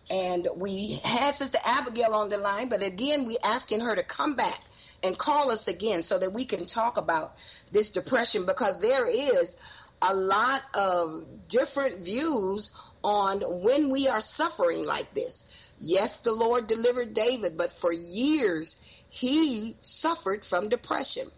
and 0.08 0.46
we 0.54 1.00
had 1.02 1.34
Sister 1.34 1.58
Abigail 1.64 2.14
on 2.14 2.28
the 2.28 2.38
line, 2.38 2.68
but 2.68 2.84
again, 2.84 3.26
we're 3.26 3.38
asking 3.42 3.80
her 3.80 3.96
to 3.96 4.04
come 4.04 4.36
back 4.36 4.60
and 5.02 5.18
call 5.18 5.50
us 5.50 5.66
again 5.66 6.04
so 6.04 6.20
that 6.20 6.32
we 6.32 6.44
can 6.44 6.66
talk 6.66 6.96
about 6.96 7.34
this 7.72 7.90
depression 7.90 8.46
because 8.46 8.78
there 8.78 9.08
is 9.08 9.56
a 10.02 10.14
lot 10.14 10.62
of 10.74 11.26
different 11.48 12.04
views 12.04 12.70
on 13.02 13.40
when 13.40 13.90
we 13.90 14.06
are 14.06 14.20
suffering 14.20 14.86
like 14.86 15.12
this. 15.14 15.46
Yes, 15.80 16.18
the 16.18 16.32
Lord 16.32 16.68
delivered 16.68 17.12
David, 17.12 17.58
but 17.58 17.72
for 17.72 17.92
years 17.92 18.76
he 19.08 19.76
suffered 19.80 20.44
from 20.44 20.68
depression. 20.68 21.32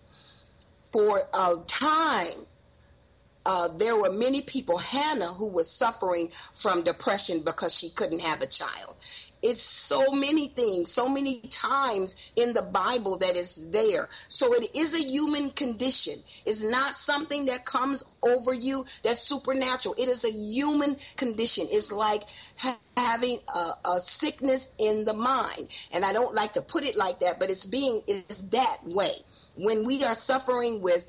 For 0.94 1.22
a 1.34 1.56
time, 1.66 2.46
uh, 3.44 3.66
there 3.66 3.96
were 3.96 4.12
many 4.12 4.42
people, 4.42 4.78
Hannah, 4.78 5.32
who 5.32 5.48
was 5.48 5.68
suffering 5.68 6.30
from 6.54 6.84
depression 6.84 7.42
because 7.44 7.74
she 7.74 7.90
couldn't 7.90 8.20
have 8.20 8.42
a 8.42 8.46
child. 8.46 8.94
It's 9.42 9.60
so 9.60 10.12
many 10.12 10.46
things, 10.46 10.92
so 10.92 11.08
many 11.08 11.40
times 11.50 12.14
in 12.36 12.52
the 12.52 12.62
Bible 12.62 13.18
that 13.18 13.36
is 13.36 13.68
there. 13.70 14.08
So 14.28 14.54
it 14.54 14.72
is 14.72 14.94
a 14.94 15.02
human 15.02 15.50
condition. 15.50 16.22
It's 16.46 16.62
not 16.62 16.96
something 16.96 17.46
that 17.46 17.64
comes 17.64 18.04
over 18.22 18.54
you 18.54 18.86
that's 19.02 19.18
supernatural. 19.18 19.96
It 19.98 20.08
is 20.08 20.24
a 20.24 20.30
human 20.30 20.96
condition. 21.16 21.66
It's 21.72 21.90
like 21.90 22.22
ha- 22.54 22.78
having 22.96 23.40
a, 23.52 23.72
a 23.84 24.00
sickness 24.00 24.68
in 24.78 25.06
the 25.06 25.14
mind. 25.14 25.66
And 25.90 26.04
I 26.04 26.12
don't 26.12 26.36
like 26.36 26.52
to 26.52 26.62
put 26.62 26.84
it 26.84 26.94
like 26.94 27.18
that, 27.18 27.40
but 27.40 27.50
it's 27.50 27.66
being, 27.66 28.04
it's 28.06 28.38
that 28.52 28.78
way 28.84 29.24
when 29.56 29.86
we 29.86 30.04
are 30.04 30.14
suffering 30.14 30.80
with 30.80 31.06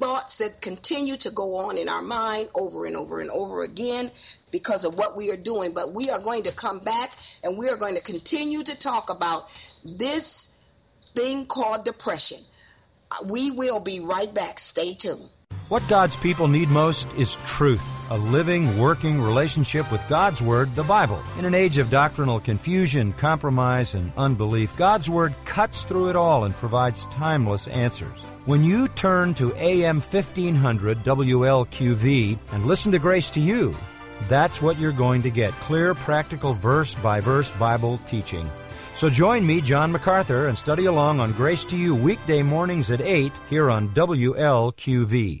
thoughts 0.00 0.36
that 0.38 0.60
continue 0.60 1.16
to 1.16 1.30
go 1.30 1.56
on 1.56 1.78
in 1.78 1.88
our 1.88 2.02
mind 2.02 2.48
over 2.54 2.86
and 2.86 2.96
over 2.96 3.20
and 3.20 3.30
over 3.30 3.62
again 3.62 4.10
because 4.50 4.84
of 4.84 4.94
what 4.94 5.16
we 5.16 5.30
are 5.30 5.36
doing. 5.36 5.72
But 5.72 5.94
we 5.94 6.10
are 6.10 6.18
going 6.18 6.42
to 6.44 6.52
come 6.52 6.80
back 6.80 7.12
and 7.42 7.56
we 7.56 7.68
are 7.68 7.76
going 7.76 7.94
to 7.94 8.00
continue 8.00 8.62
to 8.64 8.78
talk 8.78 9.10
about 9.10 9.48
this 9.84 10.50
thing 11.14 11.46
called 11.46 11.84
depression. 11.84 12.40
Uh, 13.10 13.24
we 13.24 13.50
will 13.50 13.80
be 13.80 14.00
right 14.00 14.32
back. 14.32 14.58
Stay 14.58 14.94
tuned. 14.94 15.28
What 15.72 15.88
God's 15.88 16.16
people 16.16 16.48
need 16.48 16.68
most 16.68 17.10
is 17.14 17.38
truth, 17.46 17.82
a 18.10 18.18
living, 18.18 18.76
working 18.76 19.18
relationship 19.18 19.90
with 19.90 20.06
God's 20.06 20.42
Word, 20.42 20.74
the 20.74 20.82
Bible. 20.82 21.18
In 21.38 21.46
an 21.46 21.54
age 21.54 21.78
of 21.78 21.88
doctrinal 21.88 22.40
confusion, 22.40 23.14
compromise, 23.14 23.94
and 23.94 24.12
unbelief, 24.18 24.76
God's 24.76 25.08
Word 25.08 25.34
cuts 25.46 25.84
through 25.84 26.10
it 26.10 26.14
all 26.14 26.44
and 26.44 26.54
provides 26.54 27.06
timeless 27.06 27.68
answers. 27.68 28.20
When 28.44 28.62
you 28.62 28.86
turn 28.88 29.32
to 29.32 29.56
AM 29.56 30.02
1500 30.02 30.98
WLQV 30.98 32.38
and 32.52 32.66
listen 32.66 32.92
to 32.92 32.98
Grace 32.98 33.30
to 33.30 33.40
You, 33.40 33.74
that's 34.28 34.60
what 34.60 34.78
you're 34.78 34.92
going 34.92 35.22
to 35.22 35.30
get 35.30 35.52
clear, 35.52 35.94
practical, 35.94 36.52
verse 36.52 36.94
by 36.96 37.18
verse 37.20 37.50
Bible 37.52 37.98
teaching. 38.06 38.46
So 38.94 39.08
join 39.08 39.46
me, 39.46 39.62
John 39.62 39.90
MacArthur, 39.90 40.48
and 40.48 40.58
study 40.58 40.84
along 40.84 41.18
on 41.18 41.32
Grace 41.32 41.64
to 41.64 41.76
You 41.78 41.94
weekday 41.94 42.42
mornings 42.42 42.90
at 42.90 43.00
8 43.00 43.32
here 43.48 43.70
on 43.70 43.88
WLQV. 43.94 45.40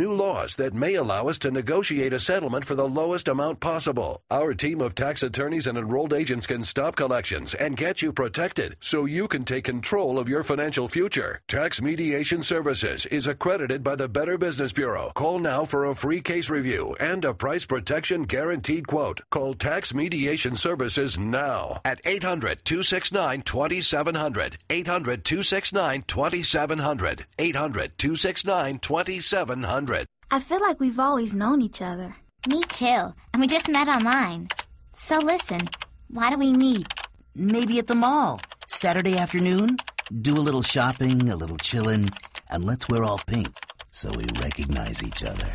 new 0.01 0.13
laws 0.15 0.55
that 0.55 0.73
may 0.73 0.95
allow 0.95 1.27
us 1.27 1.37
to 1.37 1.51
negotiate 1.51 2.11
a 2.11 2.19
settlement 2.19 2.65
for 2.65 2.73
the 2.73 2.87
lowest 2.87 3.27
amount 3.27 3.59
possible. 3.59 4.19
Our 4.31 4.55
team 4.55 4.81
of 4.81 4.95
tax 4.95 5.21
attorneys 5.21 5.67
and 5.67 5.77
enrolled 5.77 6.11
agents 6.11 6.47
can 6.47 6.63
stop 6.63 6.95
collections 6.95 7.53
and 7.53 7.77
get 7.77 8.01
you 8.01 8.11
protected 8.11 8.77
so 8.79 9.05
you 9.05 9.27
can 9.27 9.45
take 9.45 9.65
control 9.65 10.17
of 10.17 10.27
your 10.27 10.43
financial 10.43 10.87
future. 10.87 11.39
Tax 11.47 11.83
Mediation 11.83 12.41
Services 12.41 13.05
is 13.05 13.27
accredited 13.27 13.83
by 13.83 13.95
the 13.95 14.09
Better 14.09 14.39
Business 14.39 14.73
Bureau. 14.73 15.11
Call 15.13 15.37
now 15.37 15.65
for 15.65 15.85
a 15.85 15.93
free 15.95 16.21
case 16.21 16.49
review 16.49 16.95
and 16.99 17.23
a 17.23 17.35
price 17.35 17.67
protection 17.67 18.23
guaranteed 18.23 18.87
quote. 18.87 19.21
Call 19.29 19.53
Tax 19.53 19.93
Mediation 19.93 20.55
Services 20.55 21.19
now 21.19 21.79
at 21.85 22.01
800 22.05 22.65
269 22.65 23.43
2700. 23.43 24.57
800 24.67 25.23
269 25.23 26.03
2700. 26.07 27.25
800 27.37 27.97
269 27.99 28.79
2700. 28.79 29.90
I 30.33 30.39
feel 30.39 30.61
like 30.61 30.79
we've 30.79 30.97
always 30.97 31.33
known 31.33 31.61
each 31.61 31.81
other. 31.81 32.15
Me 32.47 32.63
too. 32.63 32.85
And 33.33 33.41
we 33.41 33.47
just 33.47 33.67
met 33.67 33.89
online. 33.89 34.47
So 34.93 35.19
listen, 35.19 35.59
why 36.07 36.29
do 36.29 36.37
we 36.37 36.53
meet? 36.53 36.87
Maybe 37.35 37.79
at 37.79 37.87
the 37.87 37.95
mall. 37.95 38.39
Saturday 38.65 39.17
afternoon? 39.17 39.75
Do 40.21 40.35
a 40.35 40.39
little 40.47 40.61
shopping, 40.61 41.29
a 41.29 41.35
little 41.35 41.57
chilling, 41.57 42.11
and 42.49 42.63
let's 42.63 42.87
wear 42.87 43.03
all 43.03 43.19
pink 43.27 43.49
so 43.91 44.09
we 44.11 44.25
recognize 44.39 45.03
each 45.03 45.25
other. 45.25 45.53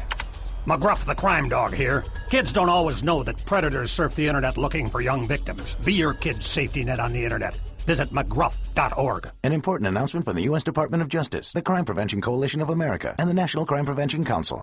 McGruff 0.67 1.07
the 1.07 1.15
crime 1.15 1.49
dog 1.49 1.73
here. 1.73 2.05
Kids 2.29 2.53
don't 2.53 2.69
always 2.69 3.03
know 3.03 3.23
that 3.23 3.43
predators 3.47 3.91
surf 3.91 4.15
the 4.15 4.29
internet 4.29 4.59
looking 4.59 4.91
for 4.91 5.01
young 5.01 5.27
victims. 5.27 5.75
Be 5.87 5.95
your 5.95 6.13
kid's 6.13 6.45
safety 6.45 6.85
net 6.85 7.01
on 7.01 7.15
the 7.15 7.25
internet. 7.25 7.57
Visit 7.87 8.11
McGruff.org. 8.11 9.31
An 9.43 9.53
important 9.53 9.89
announcement 9.89 10.27
from 10.27 10.37
the 10.37 10.43
U.S. 10.43 10.65
Department 10.65 11.03
of 11.03 11.09
Justice, 11.09 11.53
the 11.53 11.63
Crime 11.63 11.85
Prevention 11.85 12.21
Coalition 12.21 12.61
of 12.61 12.71
America, 12.71 13.15
and 13.19 13.31
the 13.31 13.35
National 13.35 13.65
Crime 13.65 13.87
Prevention 13.87 14.25
Council. 14.25 14.61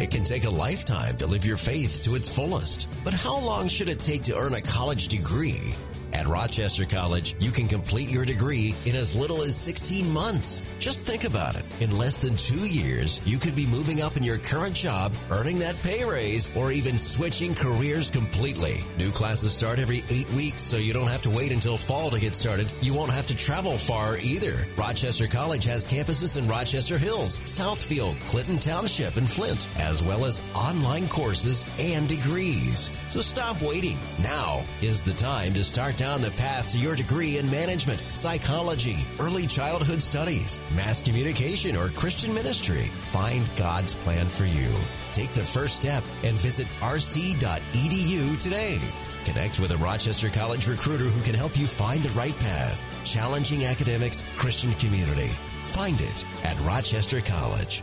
It 0.00 0.10
can 0.10 0.24
take 0.24 0.44
a 0.44 0.50
lifetime 0.50 1.16
to 1.18 1.26
live 1.26 1.46
your 1.46 1.56
faith 1.56 2.02
to 2.02 2.14
its 2.16 2.28
fullest. 2.28 2.88
But 3.04 3.14
how 3.14 3.38
long 3.38 3.68
should 3.68 3.88
it 3.88 4.00
take 4.00 4.24
to 4.24 4.36
earn 4.36 4.52
a 4.52 4.60
college 4.60 5.08
degree? 5.08 5.74
At 6.14 6.28
Rochester 6.28 6.84
College, 6.84 7.34
you 7.40 7.50
can 7.50 7.66
complete 7.66 8.08
your 8.08 8.24
degree 8.24 8.72
in 8.86 8.94
as 8.94 9.16
little 9.16 9.42
as 9.42 9.56
16 9.56 10.08
months. 10.12 10.62
Just 10.78 11.02
think 11.02 11.24
about 11.24 11.56
it. 11.56 11.64
In 11.80 11.98
less 11.98 12.20
than 12.20 12.36
two 12.36 12.66
years, 12.66 13.20
you 13.26 13.36
could 13.36 13.56
be 13.56 13.66
moving 13.66 14.00
up 14.00 14.16
in 14.16 14.22
your 14.22 14.38
current 14.38 14.76
job, 14.76 15.12
earning 15.32 15.58
that 15.58 15.74
pay 15.82 16.04
raise, 16.04 16.54
or 16.54 16.70
even 16.70 16.98
switching 16.98 17.52
careers 17.52 18.10
completely. 18.10 18.84
New 18.96 19.10
classes 19.10 19.54
start 19.54 19.80
every 19.80 20.04
eight 20.08 20.30
weeks, 20.30 20.62
so 20.62 20.76
you 20.76 20.92
don't 20.92 21.08
have 21.08 21.22
to 21.22 21.30
wait 21.30 21.50
until 21.50 21.76
fall 21.76 22.10
to 22.10 22.20
get 22.20 22.36
started. 22.36 22.70
You 22.80 22.94
won't 22.94 23.10
have 23.10 23.26
to 23.26 23.36
travel 23.36 23.76
far 23.76 24.16
either. 24.16 24.68
Rochester 24.76 25.26
College 25.26 25.64
has 25.64 25.84
campuses 25.84 26.40
in 26.40 26.48
Rochester 26.48 26.96
Hills, 26.96 27.40
Southfield, 27.40 28.20
Clinton 28.28 28.58
Township, 28.58 29.16
and 29.16 29.28
Flint, 29.28 29.68
as 29.80 30.00
well 30.00 30.24
as 30.24 30.42
online 30.54 31.08
courses 31.08 31.64
and 31.80 32.08
degrees. 32.08 32.92
So 33.08 33.20
stop 33.20 33.60
waiting. 33.60 33.98
Now 34.22 34.64
is 34.80 35.02
the 35.02 35.14
time 35.14 35.54
to 35.54 35.64
start 35.64 35.98
down 36.04 36.20
the 36.20 36.30
path 36.32 36.70
to 36.70 36.78
your 36.78 36.94
degree 36.94 37.38
in 37.38 37.50
management, 37.50 37.98
psychology, 38.12 39.06
early 39.18 39.46
childhood 39.46 40.02
studies, 40.02 40.60
mass 40.76 41.00
communication, 41.00 41.74
or 41.74 41.88
Christian 41.88 42.34
ministry. 42.34 42.88
Find 43.00 43.42
God's 43.56 43.94
plan 43.94 44.28
for 44.28 44.44
you. 44.44 44.74
Take 45.12 45.30
the 45.32 45.46
first 45.46 45.76
step 45.76 46.04
and 46.22 46.36
visit 46.36 46.66
rc.edu 46.80 48.38
today. 48.38 48.78
Connect 49.24 49.58
with 49.58 49.70
a 49.70 49.78
Rochester 49.78 50.28
College 50.28 50.68
recruiter 50.68 51.06
who 51.06 51.22
can 51.22 51.34
help 51.34 51.56
you 51.56 51.66
find 51.66 52.02
the 52.02 52.12
right 52.18 52.38
path. 52.38 52.82
Challenging 53.06 53.64
academics, 53.64 54.26
Christian 54.36 54.74
community. 54.74 55.30
Find 55.62 55.98
it 56.02 56.26
at 56.44 56.60
Rochester 56.66 57.22
College. 57.22 57.82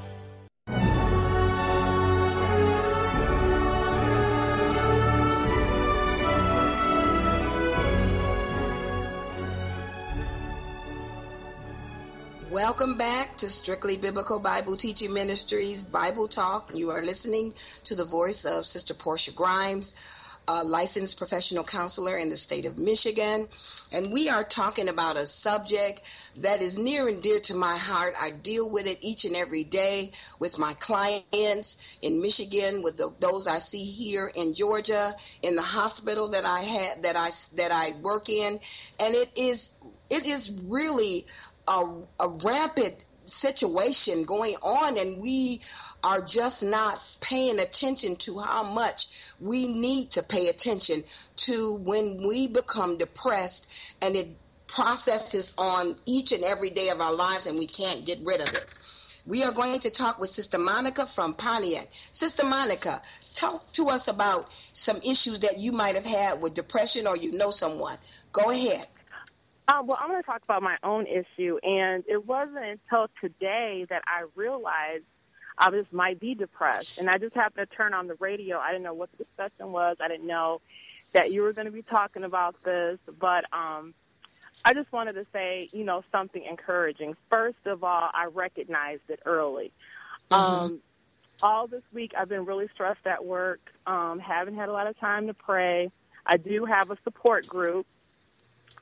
Welcome 12.63 12.95
back 12.95 13.37
to 13.37 13.49
Strictly 13.49 13.97
Biblical 13.97 14.37
Bible 14.37 14.77
Teaching 14.77 15.11
Ministries 15.11 15.83
Bible 15.83 16.27
Talk. 16.27 16.69
You 16.75 16.91
are 16.91 17.01
listening 17.01 17.55
to 17.85 17.95
the 17.95 18.05
voice 18.05 18.45
of 18.45 18.67
Sister 18.67 18.93
Portia 18.93 19.31
Grimes, 19.31 19.95
a 20.47 20.63
licensed 20.63 21.17
professional 21.17 21.63
counselor 21.63 22.17
in 22.17 22.29
the 22.29 22.37
state 22.37 22.67
of 22.67 22.77
Michigan. 22.77 23.47
And 23.91 24.11
we 24.13 24.29
are 24.29 24.43
talking 24.43 24.89
about 24.89 25.17
a 25.17 25.25
subject 25.25 26.01
that 26.37 26.61
is 26.61 26.77
near 26.77 27.07
and 27.07 27.19
dear 27.23 27.39
to 27.39 27.55
my 27.55 27.77
heart. 27.77 28.13
I 28.19 28.29
deal 28.29 28.69
with 28.69 28.85
it 28.85 28.99
each 29.01 29.25
and 29.25 29.35
every 29.35 29.63
day 29.63 30.11
with 30.37 30.59
my 30.59 30.75
clients 30.75 31.77
in 32.03 32.21
Michigan, 32.21 32.83
with 32.83 32.95
the, 32.95 33.11
those 33.19 33.47
I 33.47 33.57
see 33.57 33.85
here 33.85 34.31
in 34.35 34.53
Georgia, 34.53 35.15
in 35.41 35.55
the 35.55 35.63
hospital 35.63 36.29
that 36.29 36.45
I 36.45 36.59
had 36.59 37.01
that 37.01 37.17
I 37.17 37.31
that 37.55 37.71
I 37.71 37.99
work 38.03 38.29
in, 38.29 38.59
and 38.99 39.15
it 39.15 39.31
is 39.35 39.71
it 40.11 40.25
is 40.25 40.51
really 40.65 41.25
a, 41.67 41.85
a 42.19 42.27
rampant 42.27 42.95
situation 43.25 44.23
going 44.23 44.55
on 44.61 44.97
and 44.97 45.21
we 45.21 45.61
are 46.03 46.21
just 46.21 46.63
not 46.63 46.99
paying 47.19 47.59
attention 47.59 48.15
to 48.15 48.39
how 48.39 48.63
much 48.63 49.07
we 49.39 49.67
need 49.67 50.09
to 50.11 50.23
pay 50.23 50.47
attention 50.47 51.03
to 51.35 51.75
when 51.75 52.27
we 52.27 52.47
become 52.47 52.97
depressed 52.97 53.69
and 54.01 54.15
it 54.15 54.27
processes 54.67 55.53
on 55.57 55.95
each 56.05 56.31
and 56.31 56.43
every 56.43 56.69
day 56.69 56.89
of 56.89 57.01
our 57.01 57.13
lives 57.13 57.45
and 57.45 57.57
we 57.59 57.67
can't 57.67 58.05
get 58.05 58.19
rid 58.23 58.41
of 58.41 58.53
it. 58.53 58.65
We 59.25 59.43
are 59.43 59.51
going 59.51 59.79
to 59.81 59.91
talk 59.91 60.17
with 60.17 60.29
Sister 60.29 60.57
Monica 60.57 61.05
from 61.05 61.35
Pontiac. 61.35 61.89
Sister 62.11 62.45
Monica, 62.45 63.01
talk 63.35 63.71
to 63.73 63.89
us 63.89 64.07
about 64.07 64.49
some 64.73 64.97
issues 65.03 65.39
that 65.41 65.59
you 65.59 65.71
might 65.71 65.95
have 65.95 66.05
had 66.05 66.41
with 66.41 66.53
depression 66.53 67.05
or 67.05 67.15
you 67.15 67.31
know 67.31 67.51
someone. 67.51 67.97
Go 68.31 68.49
ahead. 68.49 68.87
Uh, 69.67 69.81
well, 69.85 69.97
I'm 70.01 70.09
going 70.09 70.21
to 70.21 70.25
talk 70.25 70.43
about 70.43 70.63
my 70.63 70.77
own 70.83 71.07
issue, 71.07 71.57
and 71.63 72.03
it 72.07 72.25
wasn't 72.25 72.65
until 72.65 73.07
today 73.21 73.85
that 73.89 74.03
I 74.07 74.25
realized 74.35 75.05
I 75.57 75.69
just 75.69 75.93
might 75.93 76.19
be 76.19 76.33
depressed. 76.33 76.97
And 76.97 77.09
I 77.09 77.17
just 77.17 77.35
happened 77.35 77.69
to 77.69 77.75
turn 77.75 77.93
on 77.93 78.07
the 78.07 78.15
radio. 78.15 78.57
I 78.57 78.71
didn't 78.71 78.83
know 78.83 78.93
what 78.93 79.11
the 79.11 79.23
discussion 79.23 79.71
was. 79.71 79.97
I 79.99 80.07
didn't 80.07 80.27
know 80.27 80.61
that 81.13 81.31
you 81.31 81.43
were 81.43 81.53
going 81.53 81.65
to 81.65 81.71
be 81.71 81.83
talking 81.83 82.23
about 82.23 82.55
this, 82.63 82.97
but 83.19 83.45
um, 83.53 83.93
I 84.65 84.73
just 84.73 84.91
wanted 84.91 85.13
to 85.13 85.25
say, 85.31 85.69
you 85.71 85.83
know, 85.83 86.03
something 86.11 86.43
encouraging. 86.43 87.15
First 87.29 87.65
of 87.65 87.83
all, 87.83 88.09
I 88.13 88.25
recognized 88.25 89.03
it 89.09 89.19
early. 89.25 89.71
Mm-hmm. 90.31 90.33
Um, 90.33 90.79
all 91.43 91.67
this 91.67 91.83
week, 91.93 92.13
I've 92.17 92.29
been 92.29 92.45
really 92.45 92.67
stressed 92.73 93.05
at 93.05 93.23
work. 93.23 93.59
Um, 93.85 94.19
haven't 94.19 94.55
had 94.55 94.69
a 94.69 94.73
lot 94.73 94.87
of 94.87 94.97
time 94.99 95.27
to 95.27 95.33
pray. 95.33 95.91
I 96.25 96.37
do 96.37 96.65
have 96.65 96.91
a 96.91 96.97
support 97.01 97.47
group, 97.47 97.87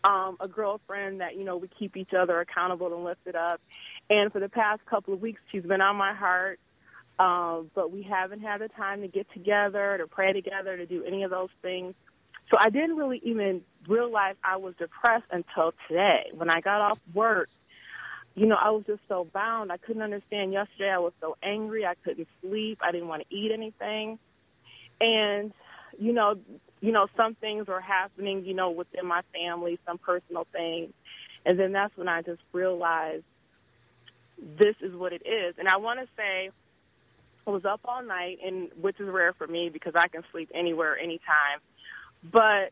um, 0.03 0.37
a 0.39 0.47
girlfriend 0.47 1.21
that 1.21 1.37
you 1.37 1.43
know 1.43 1.57
we 1.57 1.67
keep 1.67 1.97
each 1.97 2.13
other 2.13 2.39
accountable 2.39 2.93
and 2.93 3.03
lifted 3.03 3.35
up. 3.35 3.61
And 4.09 4.31
for 4.31 4.39
the 4.39 4.49
past 4.49 4.85
couple 4.85 5.13
of 5.13 5.21
weeks, 5.21 5.41
she's 5.51 5.63
been 5.63 5.81
on 5.81 5.95
my 5.95 6.13
heart. 6.13 6.59
Um, 7.19 7.69
but 7.75 7.91
we 7.91 8.01
haven't 8.03 8.39
had 8.39 8.61
the 8.61 8.69
time 8.69 9.01
to 9.01 9.09
get 9.09 9.27
together, 9.33 9.97
to 9.97 10.07
pray 10.07 10.31
together, 10.31 10.77
to 10.77 10.85
do 10.85 11.03
any 11.03 11.23
of 11.23 11.31
those 11.31 11.49
things. 11.61 11.93
So 12.49 12.57
I 12.57 12.69
didn't 12.69 12.95
really 12.95 13.21
even 13.23 13.61
realize 13.87 14.35
I 14.43 14.57
was 14.57 14.73
depressed 14.79 15.25
until 15.29 15.73
today. 15.87 16.29
When 16.35 16.49
I 16.49 16.61
got 16.61 16.81
off 16.81 16.99
work, 17.13 17.49
you 18.35 18.45
know, 18.45 18.55
I 18.55 18.69
was 18.71 18.83
just 18.87 19.01
so 19.09 19.27
bound. 19.33 19.71
I 19.71 19.77
couldn't 19.77 20.01
understand. 20.01 20.53
Yesterday, 20.53 20.89
I 20.89 20.99
was 20.99 21.13
so 21.19 21.35
angry. 21.43 21.85
I 21.85 21.95
couldn't 22.03 22.27
sleep. 22.41 22.79
I 22.81 22.91
didn't 22.91 23.09
want 23.09 23.23
to 23.29 23.35
eat 23.35 23.51
anything. 23.51 24.17
And, 25.01 25.51
you 25.99 26.13
know, 26.13 26.35
you 26.81 26.91
know, 26.91 27.07
some 27.17 27.35
things 27.35 27.67
were 27.67 27.81
happening, 27.81 28.45
you 28.45 28.53
know, 28.53 28.71
within 28.71 29.05
my 29.05 29.21
family, 29.33 29.79
some 29.85 29.97
personal 29.97 30.47
things. 30.51 30.93
And 31.45 31.59
then 31.59 31.71
that's 31.71 31.95
when 31.97 32.07
I 32.07 32.21
just 32.21 32.41
realized 32.51 33.23
this 34.57 34.75
is 34.81 34.93
what 34.93 35.13
it 35.13 35.23
is. 35.25 35.55
And 35.57 35.67
I 35.67 35.77
want 35.77 35.99
to 35.99 36.07
say 36.15 36.51
I 37.45 37.49
was 37.49 37.65
up 37.65 37.81
all 37.85 38.03
night, 38.03 38.39
and 38.45 38.69
which 38.79 38.99
is 38.99 39.09
rare 39.09 39.33
for 39.33 39.47
me 39.47 39.69
because 39.69 39.93
I 39.95 40.07
can 40.07 40.23
sleep 40.31 40.51
anywhere, 40.53 40.97
anytime. 40.97 41.59
But 42.23 42.71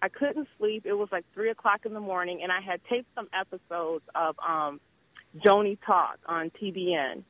I 0.00 0.08
couldn't 0.08 0.48
sleep. 0.58 0.84
It 0.86 0.92
was 0.92 1.08
like 1.10 1.24
three 1.34 1.50
o'clock 1.50 1.80
in 1.84 1.94
the 1.94 2.00
morning, 2.00 2.40
and 2.42 2.52
I 2.52 2.60
had 2.60 2.80
taped 2.88 3.08
some 3.14 3.28
episodes 3.32 4.04
of 4.14 4.36
um, 4.46 4.80
Joni 5.38 5.78
Talk 5.84 6.18
on 6.26 6.50
TBN. 6.50 7.22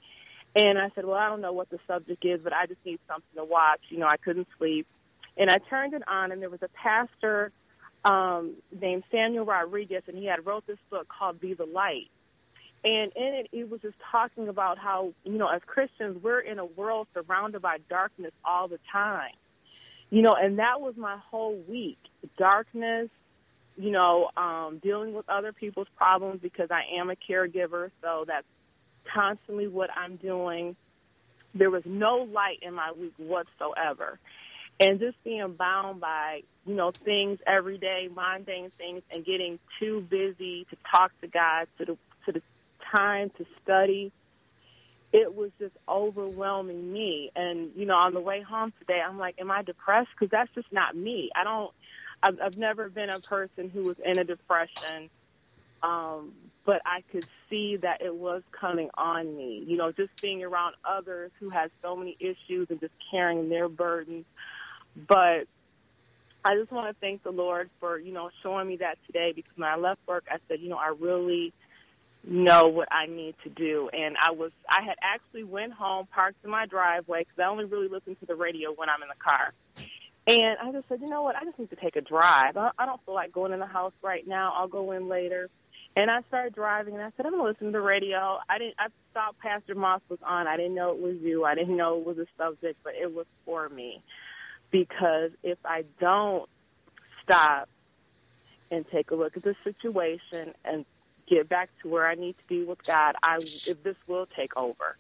And 0.55 0.79
I 0.79 0.91
said, 0.95 1.05
well, 1.05 1.16
I 1.16 1.29
don't 1.29 1.41
know 1.41 1.53
what 1.53 1.70
the 1.70 1.79
subject 1.87 2.25
is, 2.25 2.41
but 2.43 2.53
I 2.53 2.66
just 2.66 2.81
need 2.85 2.99
something 3.09 3.37
to 3.37 3.45
watch. 3.45 3.81
You 3.89 3.99
know, 3.99 4.07
I 4.07 4.18
couldn't 4.18 4.49
sleep. 4.59 4.87
And 5.37 5.51
I 5.51 5.59
turned 5.59 5.95
it 5.95 6.03
on, 6.07 6.33
and 6.33 6.43
there 6.43 6.51
was 6.51 6.62
a 6.62 6.68
pastor 6.68 7.53
um, 8.05 8.55
named 8.78 9.05
Samuel 9.11 9.45
Rodriguez, 9.45 10.03
and 10.07 10.16
he 10.16 10.26
had 10.26 10.45
wrote 10.45 10.66
this 10.66 10.78
book 10.91 11.09
called 11.09 11.41
Be 11.41 11.55
the 11.55 11.64
Light. 11.64 12.11
And 12.85 13.12
in 13.14 13.35
it, 13.35 13.49
he 13.53 13.64
was 13.64 13.80
just 13.80 13.95
talking 14.11 14.49
about 14.49 14.76
how, 14.76 15.14
you 15.24 15.39
know, 15.39 15.49
as 15.49 15.62
Christians, 15.66 16.18
we're 16.22 16.41
in 16.41 16.59
a 16.59 16.64
world 16.64 17.07
surrounded 17.14 17.62
by 17.62 17.78
darkness 17.89 18.33
all 18.45 18.66
the 18.66 18.80
time. 18.91 19.35
You 20.11 20.20
know, 20.20 20.35
and 20.35 20.59
that 20.59 20.80
was 20.80 20.95
my 20.97 21.16
whole 21.30 21.57
week 21.68 21.99
darkness, 22.37 23.09
you 23.76 23.91
know, 23.91 24.28
um, 24.37 24.80
dealing 24.83 25.14
with 25.14 25.28
other 25.28 25.53
people's 25.53 25.87
problems 25.97 26.41
because 26.43 26.68
I 26.70 26.99
am 27.01 27.09
a 27.09 27.14
caregiver. 27.14 27.91
So 28.03 28.24
that's 28.26 28.47
constantly 29.14 29.68
what 29.68 29.91
I'm 29.97 30.16
doing. 30.16 30.76
There 31.55 31.70
was 31.70 31.83
no 31.87 32.28
light 32.30 32.59
in 32.62 32.74
my 32.74 32.93
week 32.93 33.14
whatsoever. 33.16 34.18
And 34.81 34.99
just 34.99 35.23
being 35.23 35.55
bound 35.57 36.01
by, 36.01 36.43
you 36.66 36.75
know, 36.75 36.93
things 37.05 37.39
every 37.47 37.79
day, 37.79 38.09
mundane 38.12 38.73
things, 38.79 39.03
and 39.12 39.25
getting 39.25 39.59
too 39.79 40.01
busy 40.11 40.66
to 40.70 40.77
talk 40.91 41.12
to 41.20 41.29
God, 41.29 41.68
to 41.79 41.85
the 41.85 41.99
to 42.27 42.33
the 42.33 42.43
time 42.91 43.31
to 43.39 43.47
study. 43.62 44.12
It 45.12 45.35
was 45.35 45.51
just 45.59 45.75
overwhelming 45.87 46.91
me. 46.93 47.31
And, 47.37 47.70
you 47.77 47.85
know, 47.85 47.97
on 47.97 48.14
the 48.14 48.20
way 48.20 48.41
home 48.41 48.73
today, 48.79 49.01
I'm 49.07 49.18
like, 49.18 49.37
am 49.39 49.51
I 49.51 49.62
depressed? 49.62 50.09
Because 50.18 50.31
that's 50.31 50.51
just 50.55 50.73
not 50.73 50.97
me. 50.97 51.31
I 51.37 51.45
don't, 51.45 51.70
I've, 52.23 52.41
I've 52.43 52.57
never 52.57 52.89
been 52.89 53.11
a 53.11 53.20
person 53.20 53.68
who 53.68 53.85
was 53.85 53.97
in 54.05 54.18
a 54.18 54.25
depression. 54.25 55.11
Um, 55.83 56.33
but 56.64 56.81
I 56.87 57.03
could 57.12 57.27
see 57.51 57.77
that 57.83 58.01
it 58.01 58.14
was 58.14 58.43
coming 58.59 58.89
on 58.97 59.37
me. 59.37 59.62
You 59.66 59.77
know, 59.77 59.93
just 59.93 60.11
being 60.23 60.43
around 60.43 60.77
others 60.89 61.31
who 61.41 61.51
had 61.51 61.70
so 61.83 61.95
many 61.95 62.16
issues 62.18 62.68
and 62.70 62.81
just 62.81 62.95
carrying 63.11 63.49
their 63.49 63.68
burdens. 63.68 64.25
But 64.97 65.47
I 66.45 66.57
just 66.57 66.72
want 66.72 66.95
to 66.95 67.01
thank 67.01 67.22
the 67.22 67.30
Lord 67.30 67.70
for, 67.78 67.99
you 67.99 68.12
know, 68.12 68.30
showing 68.43 68.66
me 68.66 68.76
that 68.76 68.99
today 69.07 69.32
because 69.34 69.53
when 69.57 69.68
I 69.68 69.76
left 69.76 70.01
work, 70.07 70.24
I 70.30 70.38
said, 70.49 70.61
you 70.61 70.68
know, 70.68 70.76
I 70.76 70.93
really 70.99 71.53
know 72.24 72.68
what 72.68 72.88
I 72.93 73.07
need 73.07 73.34
to 73.45 73.51
do. 73.51 73.88
And 73.93 74.16
I 74.16 74.32
was, 74.32 74.51
I 74.68 74.82
had 74.82 74.97
actually 75.03 75.45
went 75.45 75.72
home, 75.72 76.07
parked 76.12 76.45
in 76.45 76.51
my 76.51 76.66
driveway 76.66 77.20
because 77.20 77.38
I 77.38 77.49
only 77.49 77.64
really 77.64 77.88
listen 77.88 78.16
to 78.16 78.26
the 78.26 78.34
radio 78.34 78.72
when 78.72 78.88
I'm 78.88 79.03
in 79.03 79.09
the 79.09 79.22
car. 79.22 79.53
And 80.26 80.57
I 80.62 80.72
just 80.72 80.88
said, 80.88 81.01
you 81.01 81.09
know 81.09 81.22
what? 81.22 81.36
I 81.36 81.45
just 81.45 81.59
need 81.59 81.70
to 81.70 81.76
take 81.76 81.97
a 81.97 82.01
drive. 82.01 82.57
I, 82.57 82.86
don't 82.86 83.05
feel 83.05 83.14
like 83.14 83.32
going 83.32 83.53
in 83.53 83.59
the 83.61 83.66
house 83.66 83.93
right 84.03 84.26
now. 84.26 84.53
I'll 84.57 84.68
go 84.68 84.93
in 84.93 85.09
later. 85.09 85.49
And 85.95 86.11
I 86.11 86.22
started 86.28 86.55
driving, 86.55 86.95
and 86.95 87.03
I 87.03 87.11
said, 87.16 87.26
I'm 87.26 87.32
gonna 87.32 87.45
listen 87.45 87.66
to 87.66 87.72
the 87.72 87.80
radio. 87.80 88.38
I 88.49 88.57
didn't. 88.57 88.76
I 88.78 88.86
thought 89.12 89.38
Pastor 89.40 89.74
Moss 89.74 90.01
was 90.09 90.20
on. 90.24 90.47
I 90.47 90.57
didn't 90.57 90.74
know 90.74 90.90
it 90.93 90.99
was 90.99 91.16
you. 91.20 91.45
I 91.45 91.55
didn't 91.55 91.76
know 91.76 91.99
it 91.99 92.07
was 92.07 92.16
a 92.16 92.24
subject, 92.38 92.78
but 92.82 92.95
it 92.95 93.12
was 93.12 93.26
for 93.45 93.68
me 93.68 94.03
because 94.73 95.31
if 95.45 95.59
I 95.64 95.85
don't 96.01 96.49
stop 97.23 97.68
and 98.73 98.85
take 98.91 99.12
a 99.12 99.14
look 99.14 99.37
at 99.37 99.45
the 99.45 99.55
situation 99.62 100.55
and 100.64 100.85
get 101.29 101.49
back 101.49 101.70
to 101.83 101.89
where 101.89 102.09
I 102.09 102.16
need 102.16 102.37
to 102.39 102.45
be 102.49 102.64
with 102.64 102.83
God, 102.83 103.14
I 103.23 103.39
if 103.66 103.81
this 103.85 103.97
will 104.09 104.27
take 104.27 104.57
over. 104.57 104.97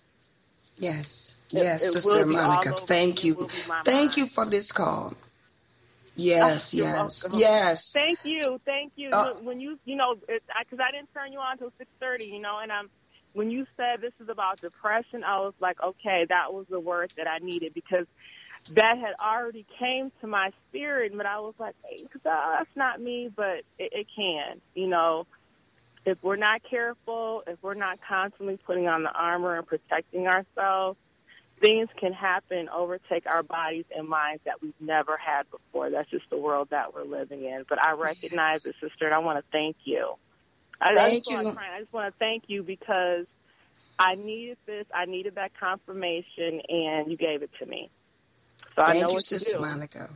Yes, 0.78 1.36
yes, 1.50 1.82
it, 1.82 1.86
it 1.86 1.92
Sister 1.92 2.26
Monica. 2.26 2.76
Thank 2.86 3.24
you, 3.24 3.48
thank 3.84 4.16
you 4.16 4.26
for 4.26 4.44
this 4.44 4.70
call. 4.70 5.14
Yes, 6.14 6.74
yes, 6.74 7.26
yes. 7.32 7.92
Thank 7.92 8.18
you, 8.24 8.60
thank 8.66 8.92
you. 8.96 9.10
Uh, 9.10 9.32
when 9.42 9.58
you, 9.58 9.78
you 9.86 9.96
know, 9.96 10.14
because 10.14 10.78
I, 10.78 10.88
I 10.88 10.90
didn't 10.92 11.12
turn 11.14 11.32
you 11.32 11.38
on 11.38 11.52
until 11.52 11.72
six 11.78 11.90
thirty, 11.98 12.26
you 12.26 12.40
know, 12.40 12.58
and 12.62 12.70
I'm 12.70 12.90
when 13.32 13.50
you 13.50 13.66
said 13.76 14.00
this 14.00 14.12
is 14.20 14.28
about 14.28 14.60
depression, 14.60 15.24
I 15.24 15.40
was 15.40 15.54
like, 15.58 15.82
okay, 15.82 16.26
that 16.28 16.52
was 16.52 16.66
the 16.68 16.80
word 16.80 17.12
that 17.16 17.26
I 17.26 17.38
needed 17.38 17.72
because 17.72 18.06
that 18.70 18.98
had 18.98 19.14
already 19.20 19.66
came 19.78 20.12
to 20.20 20.26
my 20.26 20.50
spirit, 20.68 21.12
but 21.16 21.26
I 21.26 21.40
was 21.40 21.54
like, 21.58 21.74
hey, 21.84 22.06
that's 22.24 22.70
not 22.76 23.00
me, 23.00 23.30
but 23.34 23.64
it, 23.78 23.92
it 23.92 24.06
can, 24.14 24.60
you 24.74 24.86
know. 24.86 25.26
If 26.04 26.18
we're 26.22 26.36
not 26.36 26.62
careful, 26.68 27.44
if 27.46 27.58
we're 27.62 27.74
not 27.74 28.00
constantly 28.06 28.58
putting 28.66 28.88
on 28.88 29.04
the 29.04 29.12
armor 29.12 29.56
and 29.56 29.64
protecting 29.64 30.26
ourselves, 30.26 30.98
things 31.60 31.88
can 31.98 32.12
happen, 32.12 32.68
overtake 32.68 33.24
our 33.26 33.44
bodies 33.44 33.84
and 33.96 34.08
minds 34.08 34.42
that 34.44 34.60
we've 34.60 34.74
never 34.80 35.16
had 35.16 35.48
before. 35.50 35.90
That's 35.90 36.10
just 36.10 36.24
the 36.28 36.36
world 36.36 36.68
that 36.70 36.92
we're 36.92 37.04
living 37.04 37.44
in. 37.44 37.64
But 37.68 37.78
I 37.82 37.92
recognize 37.92 38.60
it, 38.64 38.74
sister, 38.80 39.06
and 39.06 39.14
I 39.14 39.18
want 39.18 39.38
to 39.38 39.44
thank 39.52 39.76
you. 39.84 40.14
I, 40.80 40.92
thank 40.94 41.24
I 41.28 41.30
you. 41.30 41.38
I 41.38 41.80
just 41.80 41.92
want 41.92 42.12
to 42.12 42.18
thank 42.18 42.44
you 42.48 42.64
because 42.64 43.26
I 43.98 44.16
needed 44.16 44.58
this. 44.66 44.86
I 44.92 45.04
needed 45.04 45.36
that 45.36 45.52
confirmation, 45.58 46.60
and 46.68 47.10
you 47.10 47.16
gave 47.16 47.42
it 47.42 47.50
to 47.60 47.66
me. 47.66 47.90
So 48.76 48.84
Thank 48.86 49.12
you, 49.12 49.20
Sister 49.20 49.60
Monica. 49.60 50.10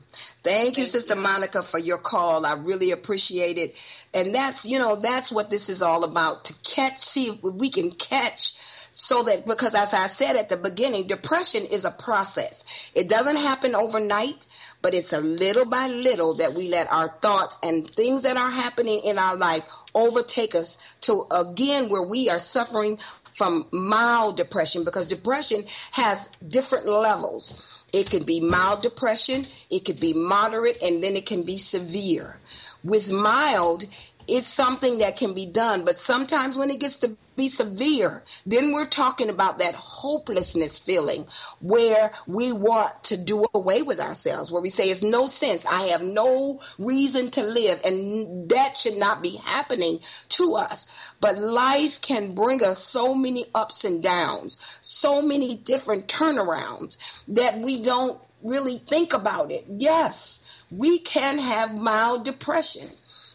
Thank, 0.45 0.77
Thank 0.77 0.79
you, 0.79 0.87
Sister 0.87 1.15
you. 1.15 1.21
Monica, 1.23 1.63
for 1.63 1.79
your 1.79 1.99
call. 1.99 2.47
I 2.47 2.55
really 2.55 2.91
appreciate 2.93 3.59
it. 3.59 3.75
And 4.15 4.35
that's, 4.35 4.65
you 4.65 4.79
know, 4.79 4.97
that's 4.97 5.31
what 5.33 5.51
this 5.51 5.69
is 5.69 5.83
all 5.83 6.05
about 6.05 6.45
to 6.47 6.55
catch, 6.65 7.01
see 7.01 7.29
if 7.29 7.43
we 7.43 7.71
can 7.71 7.93
catch 7.93 8.55
so 8.93 9.23
that 9.25 9.45
because 9.47 9.75
as 9.75 9.93
I 9.95 10.07
said 10.07 10.37
at 10.37 10.49
the 10.49 10.57
beginning, 10.57 11.07
depression 11.07 11.65
is 11.67 11.85
a 11.85 11.91
process. 11.91 12.65
It 12.95 13.09
doesn't 13.11 13.37
happen 13.37 13.75
overnight, 13.75 14.47
but 14.83 14.95
it's 14.95 15.13
a 15.13 15.21
little 15.21 15.67
by 15.67 15.89
little 15.89 16.35
that 16.37 16.55
we 16.55 16.69
let 16.69 16.91
our 16.91 17.09
thoughts 17.23 17.59
and 17.63 17.91
things 17.91 18.23
that 18.23 18.39
are 18.39 18.51
happening 18.51 19.01
in 19.05 19.19
our 19.19 19.37
life 19.37 19.65
overtake 19.95 20.55
us 20.55 20.79
to 21.03 21.27
again 21.31 21.91
where 21.91 22.03
we 22.03 22.31
are 22.31 22.39
suffering 22.39 22.99
from 23.35 23.67
mild 23.71 24.39
depression 24.39 24.83
because 24.83 25.07
depression 25.07 25.65
has 25.93 26.31
different 26.49 26.87
levels. 26.87 27.76
It 27.97 28.11
could 28.11 28.27
be 28.27 28.41
mild 28.41 28.83
depression, 28.83 29.47
it 29.71 29.87
could 29.87 29.99
be 29.99 30.13
moderate, 30.13 30.77
and 30.83 31.03
then 31.03 31.17
it 31.17 31.25
can 31.25 31.45
be 31.45 31.57
severe. 31.57 32.37
With 32.85 33.11
mild, 33.11 33.87
it's 34.29 34.49
something 34.49 34.99
that 34.99 35.17
can 35.17 35.35
be 35.35 35.47
done. 35.47 35.85
But 35.85 35.99
sometimes 35.99 36.57
when 36.57 36.71
it 36.71 36.81
gets 36.81 36.97
to 36.97 37.17
be 37.37 37.49
severe, 37.49 38.23
then 38.47 38.73
we're 38.73 38.89
talking 38.89 39.29
about 39.29 39.59
that 39.59 39.75
hopelessness 39.75 40.79
feeling 40.79 41.27
where 41.61 42.13
we 42.27 42.51
want 42.51 43.05
to 43.05 43.17
do 43.17 43.47
away 43.55 43.83
with 43.83 44.01
ourselves, 44.01 44.51
where 44.51 44.63
we 44.63 44.71
say, 44.71 44.91
it's 44.91 45.03
no 45.03 45.27
sense. 45.27 45.67
I 45.67 45.89
have 45.89 46.03
no 46.03 46.61
reason 46.79 47.31
to 47.33 47.43
live. 47.43 47.81
And 47.85 48.49
that 48.49 48.77
should 48.77 48.97
not 48.97 49.23
be 49.23 49.37
happening 49.37 50.01
to 50.31 50.55
us. 50.55 50.91
But 51.21 51.39
life 51.39 52.01
can 52.01 52.35
bring 52.35 52.65
us 52.65 52.79
so 52.83 53.15
many 53.15 53.47
ups 53.55 53.85
and 53.85 54.03
downs, 54.03 54.59
so 54.81 55.21
many 55.21 55.57
different 55.57 56.09
turnarounds 56.09 56.97
that 57.29 57.59
we 57.59 57.83
don't 57.83 58.21
really 58.43 58.79
think 58.79 59.13
about 59.13 59.51
it. 59.51 59.65
Yes, 59.69 60.43
we 60.71 60.99
can 60.99 61.39
have 61.39 61.75
mild 61.75 62.25
depression, 62.25 62.91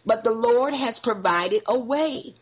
but 0.06 0.24
the 0.24 0.32
Lord 0.32 0.74
has 0.74 1.00
provided 1.00 1.64
a 1.68 1.78
way 1.78 2.36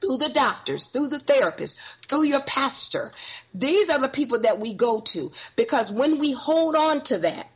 through 0.00 0.18
the 0.18 0.28
doctors, 0.28 0.86
through 0.86 1.08
the 1.08 1.18
therapist, 1.18 1.78
through 2.08 2.24
your 2.24 2.42
pastor. 2.42 3.12
These 3.54 3.88
are 3.88 3.98
the 3.98 4.08
people 4.08 4.38
that 4.40 4.60
we 4.60 4.74
go 4.74 5.00
to 5.00 5.32
because 5.56 5.90
when 5.90 6.18
we 6.18 6.32
hold 6.32 6.76
on 6.76 7.00
to 7.02 7.18
that, 7.18 7.53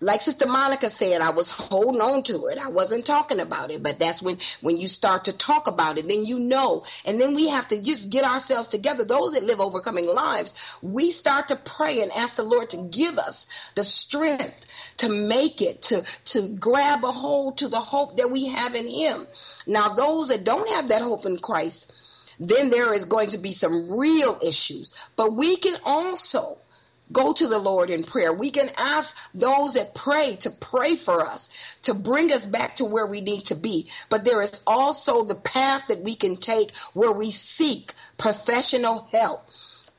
like 0.00 0.20
Sister 0.20 0.46
Monica 0.46 0.90
said, 0.90 1.22
I 1.22 1.30
was 1.30 1.48
holding 1.48 2.02
on 2.02 2.22
to 2.24 2.46
it. 2.46 2.58
I 2.58 2.68
wasn't 2.68 3.06
talking 3.06 3.40
about 3.40 3.70
it. 3.70 3.82
But 3.82 3.98
that's 3.98 4.20
when 4.20 4.38
when 4.60 4.76
you 4.76 4.88
start 4.88 5.24
to 5.24 5.32
talk 5.32 5.66
about 5.66 5.96
it, 5.98 6.06
then 6.06 6.24
you 6.24 6.38
know. 6.38 6.84
And 7.04 7.20
then 7.20 7.34
we 7.34 7.48
have 7.48 7.66
to 7.68 7.80
just 7.80 8.10
get 8.10 8.24
ourselves 8.24 8.68
together. 8.68 9.04
Those 9.04 9.32
that 9.32 9.44
live 9.44 9.60
overcoming 9.60 10.06
lives, 10.06 10.54
we 10.82 11.10
start 11.10 11.48
to 11.48 11.56
pray 11.56 12.02
and 12.02 12.12
ask 12.12 12.36
the 12.36 12.42
Lord 12.42 12.68
to 12.70 12.88
give 12.90 13.18
us 13.18 13.46
the 13.74 13.84
strength 13.84 14.66
to 14.98 15.08
make 15.08 15.62
it, 15.62 15.82
to 15.82 16.04
to 16.26 16.48
grab 16.56 17.04
a 17.04 17.12
hold 17.12 17.58
to 17.58 17.68
the 17.68 17.80
hope 17.80 18.16
that 18.18 18.30
we 18.30 18.46
have 18.46 18.74
in 18.74 18.86
Him. 18.86 19.26
Now, 19.66 19.88
those 19.90 20.28
that 20.28 20.44
don't 20.44 20.68
have 20.70 20.88
that 20.88 21.02
hope 21.02 21.26
in 21.26 21.38
Christ, 21.38 21.92
then 22.38 22.70
there 22.70 22.92
is 22.92 23.04
going 23.04 23.30
to 23.30 23.38
be 23.38 23.52
some 23.52 23.90
real 23.90 24.38
issues. 24.44 24.92
But 25.16 25.34
we 25.34 25.56
can 25.56 25.78
also 25.84 26.58
go 27.12 27.32
to 27.32 27.46
the 27.46 27.58
Lord 27.58 27.90
in 27.90 28.04
prayer. 28.04 28.32
We 28.32 28.50
can 28.50 28.70
ask 28.76 29.16
those 29.34 29.74
that 29.74 29.94
pray 29.94 30.36
to 30.36 30.50
pray 30.50 30.96
for 30.96 31.26
us, 31.26 31.50
to 31.82 31.94
bring 31.94 32.32
us 32.32 32.44
back 32.44 32.76
to 32.76 32.84
where 32.84 33.06
we 33.06 33.20
need 33.20 33.44
to 33.46 33.54
be. 33.54 33.90
But 34.08 34.24
there 34.24 34.42
is 34.42 34.62
also 34.66 35.24
the 35.24 35.34
path 35.34 35.84
that 35.88 36.02
we 36.02 36.14
can 36.14 36.36
take 36.36 36.74
where 36.94 37.12
we 37.12 37.30
seek 37.30 37.94
professional 38.18 39.08
help 39.12 39.42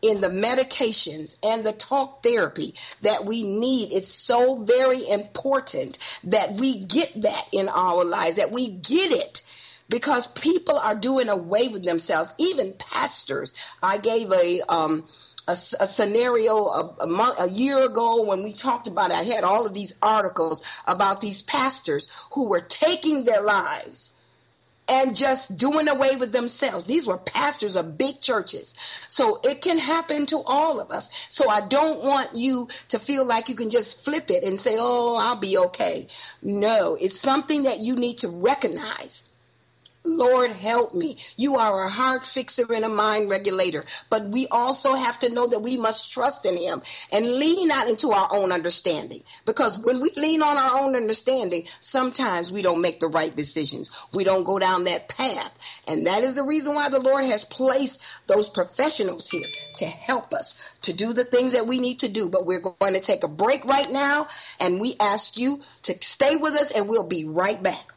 in 0.02 0.22
the 0.22 0.30
medications 0.30 1.38
and 1.44 1.66
the 1.66 1.74
talk 1.74 2.24
therapy 2.24 2.76
that 3.02 3.26
we 3.26 3.44
need. 3.44 3.92
It's 3.92 4.14
so 4.14 4.64
very 4.64 5.08
important 5.08 5.98
that 6.24 6.54
we 6.54 6.86
get 6.86 7.22
that 7.22 7.46
in 7.52 7.68
our 7.70 8.06
lives, 8.06 8.36
that 8.36 8.52
we 8.52 8.70
get 8.70 9.12
it 9.12 9.44
because 9.90 10.28
people 10.28 10.78
are 10.78 10.96
doing 10.96 11.30
away 11.30 11.68
with 11.68 11.84
themselves, 11.84 12.34
even 12.38 12.74
pastors. 12.74 13.54
I 13.82 13.98
gave 13.98 14.32
a 14.32 14.62
um, 14.70 15.08
a, 15.48 15.54
a 15.54 15.88
scenario 15.88 16.56
a, 16.56 16.96
a, 17.02 17.08
month, 17.08 17.40
a 17.40 17.50
year 17.50 17.78
ago 17.80 18.24
when 18.24 18.44
we 18.44 18.54
talked 18.54 18.88
about 18.88 19.12
it. 19.12 19.18
I 19.18 19.24
had 19.24 19.44
all 19.44 19.66
of 19.66 19.74
these 19.74 19.96
articles 20.02 20.62
about 20.86 21.22
these 21.22 21.42
pastors 21.42 22.08
who 22.32 22.46
were 22.46 22.62
taking 22.62 23.24
their 23.24 23.42
lives 23.42 24.14
and 24.90 25.16
just 25.16 25.58
doing 25.58 25.90
away 25.90 26.16
with 26.16 26.32
themselves. 26.32 26.86
These 26.86 27.06
were 27.06 27.18
pastors 27.18 27.76
of 27.76 27.98
big 27.98 28.22
churches. 28.22 28.74
So 29.10 29.40
it 29.44 29.62
can 29.62 29.78
happen 29.78 30.26
to 30.28 30.42
all 30.46 30.80
of 30.80 30.92
us. 30.92 31.10
So 31.30 31.50
I 31.50 31.62
don't 31.62 32.04
want 32.04 32.36
you 32.36 32.70
to 32.90 33.00
feel 33.00 33.26
like 33.26 33.50
you 33.50 33.56
can 33.56 33.70
just 33.70 34.04
flip 34.04 34.32
it 34.32 34.44
and 34.44 34.60
say, 34.60 34.78
oh, 34.80 35.18
I'll 35.20 35.36
be 35.36 35.58
okay. 35.58 36.08
No, 36.42 36.98
it's 37.02 37.20
something 37.20 37.64
that 37.64 37.80
you 37.80 37.96
need 37.96 38.18
to 38.20 38.30
recognize 38.30 39.24
Lord, 40.08 40.52
help 40.52 40.96
me. 40.96 41.18
You 41.36 41.58
are 41.58 41.84
a 41.84 41.90
heart 41.90 42.26
fixer 42.26 42.72
and 42.74 42.86
a 42.86 42.90
mind 42.90 43.30
regulator. 43.30 43.84
But 44.10 44.30
we 44.30 44.48
also 44.48 44.96
have 44.96 45.20
to 45.20 45.30
know 45.30 45.48
that 45.48 45.60
we 45.60 45.78
must 45.78 46.12
trust 46.12 46.46
in 46.46 46.58
Him 46.58 46.82
and 47.12 47.26
lean 47.26 47.68
not 47.68 47.90
into 47.90 48.12
our 48.12 48.30
own 48.32 48.52
understanding. 48.54 49.24
Because 49.46 49.78
when 49.78 50.00
we 50.02 50.12
lean 50.16 50.42
on 50.42 50.58
our 50.58 50.82
own 50.82 50.96
understanding, 50.96 51.68
sometimes 51.82 52.52
we 52.52 52.62
don't 52.62 52.82
make 52.82 53.02
the 53.02 53.10
right 53.10 53.36
decisions. 53.36 53.92
We 54.14 54.24
don't 54.24 54.46
go 54.46 54.60
down 54.60 54.86
that 54.86 55.10
path. 55.10 55.58
And 55.88 56.08
that 56.08 56.24
is 56.24 56.36
the 56.36 56.44
reason 56.44 56.74
why 56.74 56.88
the 56.90 57.02
Lord 57.02 57.26
has 57.26 57.44
placed 57.44 58.02
those 58.28 58.48
professionals 58.50 59.28
here 59.28 59.48
to 59.78 59.86
help 59.86 60.34
us 60.34 60.58
to 60.84 60.94
do 60.94 61.12
the 61.12 61.26
things 61.26 61.54
that 61.54 61.68
we 61.68 61.80
need 61.80 62.00
to 62.00 62.10
do. 62.10 62.30
But 62.30 62.46
we're 62.46 62.62
going 62.62 62.94
to 62.94 63.02
take 63.02 63.24
a 63.26 63.28
break 63.28 63.66
right 63.66 63.92
now. 63.92 64.30
And 64.60 64.80
we 64.80 64.96
ask 65.02 65.38
you 65.38 65.62
to 65.84 65.98
stay 66.02 66.38
with 66.38 66.54
us, 66.54 66.72
and 66.72 66.88
we'll 66.88 67.08
be 67.08 67.26
right 67.26 67.62
back. 67.62 67.94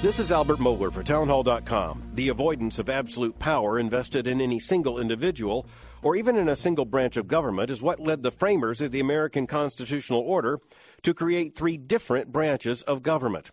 This 0.00 0.20
is 0.20 0.30
Albert 0.30 0.60
Mohler 0.60 0.92
for 0.92 1.02
Townhall.com. 1.02 2.12
The 2.14 2.28
avoidance 2.28 2.78
of 2.78 2.88
absolute 2.88 3.36
power 3.40 3.80
invested 3.80 4.28
in 4.28 4.40
any 4.40 4.60
single 4.60 5.00
individual 5.00 5.66
or 6.02 6.14
even 6.14 6.36
in 6.36 6.48
a 6.48 6.54
single 6.54 6.84
branch 6.84 7.16
of 7.16 7.26
government 7.26 7.68
is 7.68 7.82
what 7.82 7.98
led 7.98 8.22
the 8.22 8.30
framers 8.30 8.80
of 8.80 8.92
the 8.92 9.00
American 9.00 9.48
constitutional 9.48 10.20
order 10.20 10.60
to 11.02 11.12
create 11.12 11.56
three 11.56 11.76
different 11.76 12.30
branches 12.30 12.82
of 12.82 13.02
government. 13.02 13.50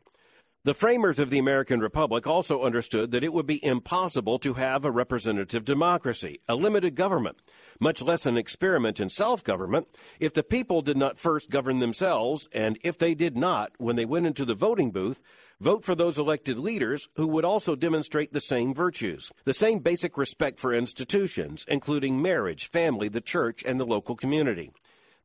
The 0.66 0.76
framers 0.76 1.18
of 1.18 1.32
the 1.32 1.40
American 1.40 1.80
Republic 1.80 2.28
also 2.28 2.64
understood 2.64 3.10
that 3.10 3.24
it 3.24 3.34
would 3.34 3.48
be 3.48 3.64
impossible 3.66 4.38
to 4.40 4.54
have 4.54 4.86
a 4.86 4.92
representative 4.92 5.66
democracy, 5.66 6.40
a 6.48 6.54
limited 6.54 6.94
government, 6.94 7.38
much 7.80 8.04
less 8.04 8.28
an 8.28 8.38
experiment 8.38 9.00
in 9.00 9.10
self 9.10 9.44
government, 9.44 9.88
if 10.20 10.34
the 10.34 10.44
people 10.44 10.82
did 10.84 10.98
not 10.98 11.20
first 11.20 11.50
govern 11.50 11.80
themselves, 11.80 12.48
and 12.52 12.78
if 12.84 13.00
they 13.00 13.16
did 13.16 13.36
not, 13.36 13.74
when 13.78 13.96
they 13.96 14.06
went 14.06 14.26
into 14.26 14.46
the 14.46 14.56
voting 14.56 14.92
booth, 14.92 15.22
vote 15.60 15.84
for 15.86 15.96
those 15.96 16.18
elected 16.18 16.60
leaders 16.60 17.08
who 17.16 17.28
would 17.28 17.46
also 17.46 17.76
demonstrate 17.76 18.34
the 18.34 18.40
same 18.40 18.74
virtues, 18.74 19.32
the 19.46 19.54
same 19.54 19.80
basic 19.80 20.18
respect 20.18 20.60
for 20.60 20.74
institutions, 20.74 21.66
including 21.68 22.22
marriage, 22.22 22.70
family, 22.70 23.08
the 23.08 23.22
church, 23.22 23.64
and 23.66 23.80
the 23.80 23.86
local 23.86 24.16
community. 24.16 24.72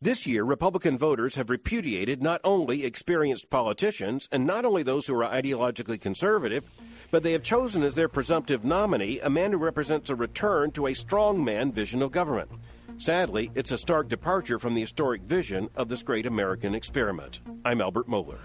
This 0.03 0.27
year, 0.27 0.45
Republican 0.45 0.97
voters 0.97 1.35
have 1.35 1.51
repudiated 1.51 2.23
not 2.23 2.41
only 2.43 2.85
experienced 2.85 3.51
politicians 3.51 4.29
and 4.33 4.47
not 4.47 4.65
only 4.65 4.83
those 4.83 5.07
who 5.07 5.21
are 5.21 5.29
ideologically 5.29 6.01
conservative, 6.01 6.65
but 7.11 7.23
they 7.23 7.33
have 7.33 7.43
chosen 7.43 7.83
as 7.83 7.95
their 7.97 8.09
presumptive 8.09 8.65
nominee 8.65 9.21
a 9.21 9.29
man 9.29 9.53
who 9.53 9.59
represents 9.59 10.09
a 10.09 10.15
return 10.15 10.71
to 10.71 10.87
a 10.87 10.93
strongman 10.93 11.73
vision 11.73 12.01
of 12.01 12.13
government. 12.13 12.51
Sadly, 12.97 13.51
it's 13.55 13.73
a 13.73 13.79
stark 13.79 14.09
departure 14.09 14.59
from 14.59 14.75
the 14.75 14.81
historic 14.81 15.23
vision 15.23 15.69
of 15.75 15.89
this 15.89 16.03
great 16.03 16.25
American 16.25 16.75
experiment. 16.75 17.41
I'm 17.65 17.81
Albert 17.81 18.09
Mohler. 18.09 18.39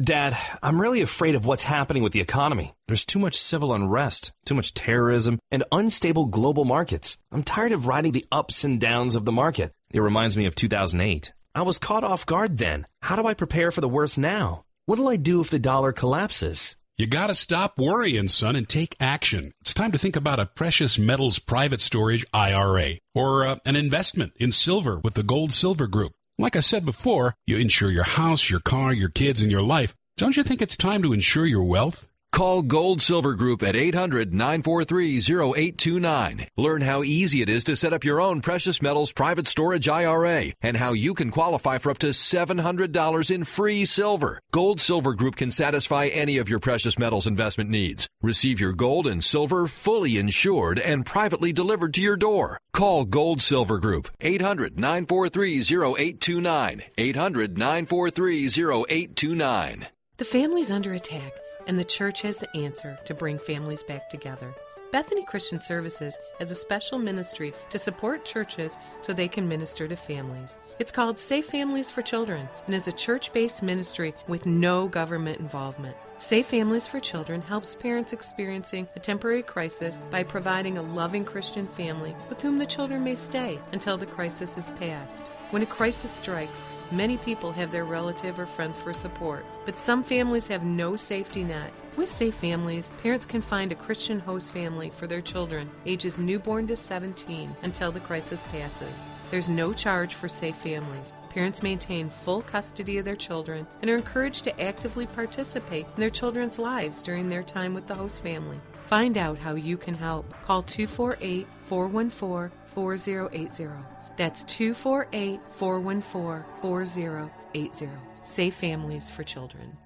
Dad, 0.00 0.36
I'm 0.62 0.78
really 0.78 1.00
afraid 1.00 1.34
of 1.36 1.46
what's 1.46 1.62
happening 1.62 2.02
with 2.02 2.12
the 2.12 2.20
economy. 2.20 2.74
There's 2.86 3.06
too 3.06 3.18
much 3.18 3.34
civil 3.34 3.72
unrest, 3.72 4.30
too 4.44 4.54
much 4.54 4.74
terrorism, 4.74 5.38
and 5.50 5.64
unstable 5.72 6.26
global 6.26 6.66
markets. 6.66 7.16
I'm 7.32 7.42
tired 7.42 7.72
of 7.72 7.86
riding 7.86 8.12
the 8.12 8.26
ups 8.30 8.62
and 8.62 8.78
downs 8.78 9.16
of 9.16 9.24
the 9.24 9.32
market. 9.32 9.72
It 9.92 10.00
reminds 10.00 10.36
me 10.36 10.44
of 10.44 10.54
2008. 10.54 11.32
I 11.54 11.62
was 11.62 11.78
caught 11.78 12.04
off 12.04 12.26
guard 12.26 12.58
then. 12.58 12.84
How 13.00 13.16
do 13.16 13.26
I 13.26 13.32
prepare 13.32 13.70
for 13.70 13.80
the 13.80 13.88
worst 13.88 14.18
now? 14.18 14.64
What'll 14.84 15.08
I 15.08 15.16
do 15.16 15.40
if 15.40 15.48
the 15.48 15.58
dollar 15.58 15.92
collapses? 15.92 16.76
You 16.98 17.06
gotta 17.06 17.34
stop 17.34 17.78
worrying, 17.78 18.28
son, 18.28 18.54
and 18.54 18.68
take 18.68 18.96
action. 19.00 19.54
It's 19.62 19.72
time 19.72 19.92
to 19.92 19.98
think 19.98 20.14
about 20.16 20.40
a 20.40 20.44
precious 20.44 20.98
metals 20.98 21.38
private 21.38 21.80
storage 21.80 22.26
IRA 22.34 22.98
or 23.14 23.46
uh, 23.46 23.56
an 23.64 23.76
investment 23.76 24.34
in 24.36 24.52
silver 24.52 25.00
with 25.02 25.14
the 25.14 25.22
Gold 25.22 25.54
Silver 25.54 25.86
Group. 25.86 26.12
Like 26.38 26.54
I 26.54 26.60
said 26.60 26.84
before, 26.84 27.34
you 27.46 27.56
insure 27.56 27.90
your 27.90 28.04
house, 28.04 28.50
your 28.50 28.60
car, 28.60 28.92
your 28.92 29.08
kids, 29.08 29.40
and 29.40 29.50
your 29.50 29.62
life. 29.62 29.94
Don't 30.18 30.36
you 30.36 30.42
think 30.42 30.60
it's 30.60 30.76
time 30.76 31.02
to 31.02 31.14
insure 31.14 31.46
your 31.46 31.64
wealth? 31.64 32.06
Call 32.36 32.60
Gold 32.60 33.00
Silver 33.00 33.32
Group 33.32 33.62
at 33.62 33.74
800 33.74 34.34
943 34.34 35.16
0829. 35.16 36.48
Learn 36.58 36.82
how 36.82 37.02
easy 37.02 37.40
it 37.40 37.48
is 37.48 37.64
to 37.64 37.76
set 37.76 37.94
up 37.94 38.04
your 38.04 38.20
own 38.20 38.42
precious 38.42 38.82
metals 38.82 39.10
private 39.10 39.46
storage 39.46 39.88
IRA 39.88 40.52
and 40.60 40.76
how 40.76 40.92
you 40.92 41.14
can 41.14 41.30
qualify 41.30 41.78
for 41.78 41.90
up 41.90 41.96
to 42.00 42.08
$700 42.08 43.34
in 43.34 43.44
free 43.44 43.86
silver. 43.86 44.38
Gold 44.52 44.82
Silver 44.82 45.14
Group 45.14 45.36
can 45.36 45.50
satisfy 45.50 46.08
any 46.08 46.36
of 46.36 46.50
your 46.50 46.58
precious 46.58 46.98
metals 46.98 47.26
investment 47.26 47.70
needs. 47.70 48.06
Receive 48.20 48.60
your 48.60 48.72
gold 48.72 49.06
and 49.06 49.24
silver 49.24 49.66
fully 49.66 50.18
insured 50.18 50.78
and 50.78 51.06
privately 51.06 51.54
delivered 51.54 51.94
to 51.94 52.02
your 52.02 52.18
door. 52.18 52.60
Call 52.74 53.06
Gold 53.06 53.40
Silver 53.40 53.78
Group 53.78 54.10
800 54.20 54.78
943 54.78 55.60
0829. 55.60 56.82
800 56.98 57.56
943 57.56 58.46
0829. 58.46 59.86
The 60.18 60.24
family's 60.26 60.70
under 60.70 60.92
attack 60.92 61.32
and 61.66 61.78
the 61.78 61.84
church 61.84 62.22
has 62.22 62.38
the 62.38 62.56
answer 62.56 62.98
to 63.04 63.14
bring 63.14 63.38
families 63.38 63.82
back 63.82 64.08
together. 64.08 64.54
Bethany 64.92 65.24
Christian 65.24 65.60
Services 65.60 66.16
has 66.38 66.50
a 66.50 66.54
special 66.54 66.98
ministry 66.98 67.52
to 67.70 67.78
support 67.78 68.24
churches 68.24 68.76
so 69.00 69.12
they 69.12 69.28
can 69.28 69.48
minister 69.48 69.88
to 69.88 69.96
families. 69.96 70.58
It's 70.78 70.92
called 70.92 71.18
Safe 71.18 71.46
Families 71.46 71.90
for 71.90 72.02
Children 72.02 72.48
and 72.66 72.74
is 72.74 72.86
a 72.86 72.92
church 72.92 73.32
based 73.32 73.62
ministry 73.62 74.14
with 74.28 74.46
no 74.46 74.88
government 74.88 75.40
involvement. 75.40 75.96
Safe 76.18 76.46
Families 76.46 76.86
for 76.86 77.00
Children 77.00 77.42
helps 77.42 77.74
parents 77.74 78.12
experiencing 78.12 78.88
a 78.94 79.00
temporary 79.00 79.42
crisis 79.42 80.00
by 80.10 80.22
providing 80.22 80.78
a 80.78 80.82
loving 80.82 81.24
Christian 81.24 81.66
family 81.66 82.14
with 82.28 82.40
whom 82.40 82.58
the 82.58 82.64
children 82.64 83.04
may 83.04 83.16
stay 83.16 83.58
until 83.72 83.98
the 83.98 84.06
crisis 84.06 84.56
is 84.56 84.70
past. 84.78 85.24
When 85.50 85.62
a 85.62 85.66
crisis 85.66 86.12
strikes, 86.12 86.64
many 86.92 87.16
people 87.18 87.52
have 87.52 87.70
their 87.70 87.84
relative 87.84 88.38
or 88.38 88.46
friends 88.46 88.78
for 88.78 88.94
support, 88.94 89.44
but 89.64 89.76
some 89.76 90.02
families 90.02 90.46
have 90.48 90.64
no 90.64 90.96
safety 90.96 91.42
net. 91.42 91.72
With 91.96 92.14
Safe 92.14 92.34
Families, 92.34 92.90
parents 93.02 93.24
can 93.24 93.40
find 93.40 93.72
a 93.72 93.74
Christian 93.74 94.20
host 94.20 94.52
family 94.52 94.90
for 94.90 95.06
their 95.06 95.22
children, 95.22 95.70
ages 95.86 96.18
newborn 96.18 96.66
to 96.66 96.76
17, 96.76 97.56
until 97.62 97.90
the 97.90 98.00
crisis 98.00 98.44
passes. 98.52 98.92
There's 99.30 99.48
no 99.48 99.72
charge 99.72 100.14
for 100.14 100.28
Safe 100.28 100.56
Families. 100.56 101.12
Parents 101.30 101.62
maintain 101.62 102.10
full 102.10 102.42
custody 102.42 102.98
of 102.98 103.04
their 103.04 103.16
children 103.16 103.66
and 103.80 103.90
are 103.90 103.96
encouraged 103.96 104.44
to 104.44 104.60
actively 104.60 105.06
participate 105.06 105.86
in 105.94 106.00
their 106.00 106.10
children's 106.10 106.58
lives 106.58 107.02
during 107.02 107.28
their 107.28 107.42
time 107.42 107.74
with 107.74 107.86
the 107.86 107.94
host 107.94 108.22
family. 108.22 108.60
Find 108.88 109.18
out 109.18 109.38
how 109.38 109.54
you 109.54 109.76
can 109.76 109.94
help. 109.94 110.30
Call 110.42 110.62
248 110.62 111.46
414 111.66 112.56
4080. 112.74 113.95
That's 114.16 114.44
248 114.44 115.40
414 115.56 116.44
4080. 116.62 117.88
Safe 118.24 118.54
Families 118.54 119.10
for 119.10 119.22
Children. 119.22 119.76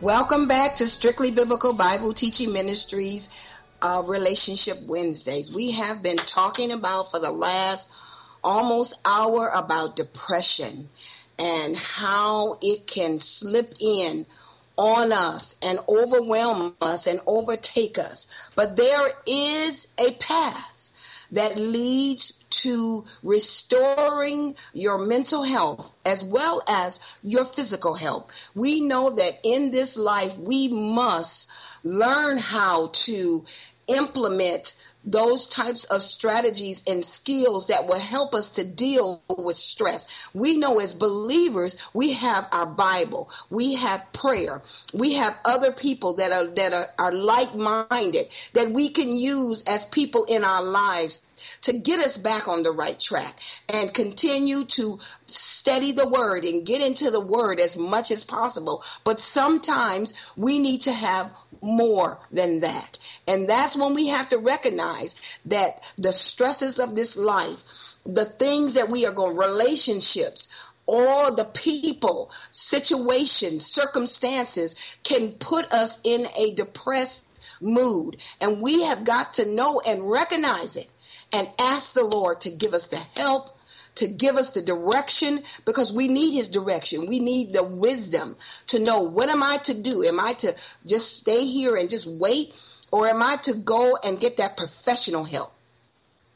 Welcome 0.00 0.48
back 0.48 0.74
to 0.76 0.86
Strictly 0.86 1.30
Biblical 1.30 1.72
Bible 1.72 2.12
Teaching 2.12 2.52
Ministries 2.52 3.28
uh, 3.82 4.02
Relationship 4.04 4.78
Wednesdays. 4.86 5.52
We 5.52 5.72
have 5.72 6.02
been 6.02 6.16
talking 6.16 6.72
about 6.72 7.10
for 7.10 7.20
the 7.20 7.30
last 7.30 7.90
almost 8.42 8.94
hour 9.04 9.48
about 9.48 9.96
depression 9.96 10.88
and 11.38 11.76
how 11.76 12.58
it 12.60 12.86
can 12.86 13.18
slip 13.18 13.74
in 13.80 14.26
on 14.76 15.12
us 15.12 15.56
and 15.60 15.78
overwhelm 15.88 16.74
us 16.80 17.06
and 17.06 17.20
overtake 17.26 17.98
us. 17.98 18.26
But 18.54 18.76
there 18.76 19.10
is 19.26 19.88
a 19.98 20.12
path 20.14 20.92
that 21.30 21.56
leads 21.56 22.44
to 22.50 23.04
restoring 23.22 24.54
your 24.72 24.98
mental 24.98 25.42
health 25.42 25.92
as 26.06 26.24
well 26.24 26.62
as 26.66 27.00
your 27.22 27.44
physical 27.44 27.94
health. 27.94 28.30
We 28.54 28.80
know 28.80 29.10
that 29.10 29.38
in 29.44 29.70
this 29.70 29.96
life, 29.96 30.36
we 30.38 30.68
must 30.68 31.50
learn 31.84 32.38
how 32.38 32.88
to 32.92 33.44
implement 33.88 34.74
those 35.10 35.46
types 35.48 35.84
of 35.84 36.02
strategies 36.02 36.82
and 36.86 37.02
skills 37.04 37.66
that 37.66 37.86
will 37.86 37.98
help 37.98 38.34
us 38.34 38.48
to 38.50 38.64
deal 38.64 39.22
with 39.38 39.56
stress. 39.56 40.06
We 40.34 40.56
know 40.56 40.78
as 40.80 40.92
believers, 40.92 41.76
we 41.94 42.12
have 42.12 42.46
our 42.52 42.66
Bible, 42.66 43.30
we 43.50 43.74
have 43.74 44.12
prayer, 44.12 44.62
we 44.92 45.14
have 45.14 45.36
other 45.44 45.72
people 45.72 46.14
that 46.14 46.32
are 46.32 46.46
that 46.48 46.72
are, 46.72 46.88
are 46.98 47.12
like-minded 47.12 48.28
that 48.52 48.70
we 48.70 48.90
can 48.90 49.12
use 49.12 49.62
as 49.62 49.86
people 49.86 50.24
in 50.24 50.44
our 50.44 50.62
lives 50.62 51.22
to 51.62 51.72
get 51.72 52.00
us 52.00 52.18
back 52.18 52.48
on 52.48 52.62
the 52.62 52.72
right 52.72 52.98
track 52.98 53.38
and 53.68 53.94
continue 53.94 54.64
to 54.64 54.98
study 55.26 55.92
the 55.92 56.08
word 56.08 56.44
and 56.44 56.66
get 56.66 56.82
into 56.82 57.10
the 57.10 57.20
word 57.20 57.60
as 57.60 57.76
much 57.76 58.10
as 58.10 58.24
possible. 58.24 58.82
But 59.04 59.20
sometimes 59.20 60.14
we 60.36 60.58
need 60.58 60.82
to 60.82 60.92
have 60.92 61.30
more 61.62 62.18
than 62.30 62.60
that. 62.60 62.98
And 63.26 63.48
that's 63.48 63.76
when 63.76 63.94
we 63.94 64.08
have 64.08 64.28
to 64.30 64.38
recognize 64.38 65.14
that 65.44 65.80
the 65.96 66.12
stresses 66.12 66.78
of 66.78 66.94
this 66.94 67.16
life, 67.16 67.62
the 68.04 68.24
things 68.24 68.74
that 68.74 68.90
we 68.90 69.06
are 69.06 69.12
going, 69.12 69.36
relationships, 69.36 70.48
all 70.86 71.34
the 71.34 71.44
people, 71.44 72.30
situations, 72.50 73.66
circumstances 73.66 74.74
can 75.04 75.32
put 75.32 75.70
us 75.70 75.98
in 76.02 76.28
a 76.36 76.54
depressed 76.54 77.24
mood. 77.60 78.16
And 78.40 78.62
we 78.62 78.84
have 78.84 79.04
got 79.04 79.34
to 79.34 79.44
know 79.44 79.80
and 79.80 80.10
recognize 80.10 80.76
it 80.76 80.90
and 81.32 81.48
ask 81.58 81.92
the 81.92 82.04
Lord 82.04 82.40
to 82.40 82.50
give 82.50 82.72
us 82.72 82.86
the 82.86 83.02
help, 83.16 83.57
to 83.98 84.08
give 84.08 84.36
us 84.36 84.50
the 84.50 84.62
direction, 84.62 85.44
because 85.64 85.92
we 85.92 86.08
need 86.08 86.32
His 86.32 86.48
direction. 86.48 87.06
We 87.06 87.20
need 87.20 87.52
the 87.52 87.62
wisdom 87.62 88.36
to 88.68 88.78
know 88.78 89.00
what 89.00 89.28
am 89.28 89.42
I 89.42 89.58
to 89.58 89.74
do? 89.74 90.04
Am 90.04 90.18
I 90.18 90.32
to 90.34 90.56
just 90.86 91.16
stay 91.16 91.44
here 91.44 91.76
and 91.76 91.88
just 91.88 92.06
wait? 92.06 92.52
Or 92.90 93.06
am 93.06 93.22
I 93.22 93.36
to 93.42 93.54
go 93.54 93.98
and 94.02 94.18
get 94.18 94.38
that 94.38 94.56
professional 94.56 95.24
help? 95.24 95.52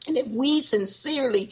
And 0.07 0.17
if 0.17 0.27
we 0.27 0.61
sincerely 0.61 1.49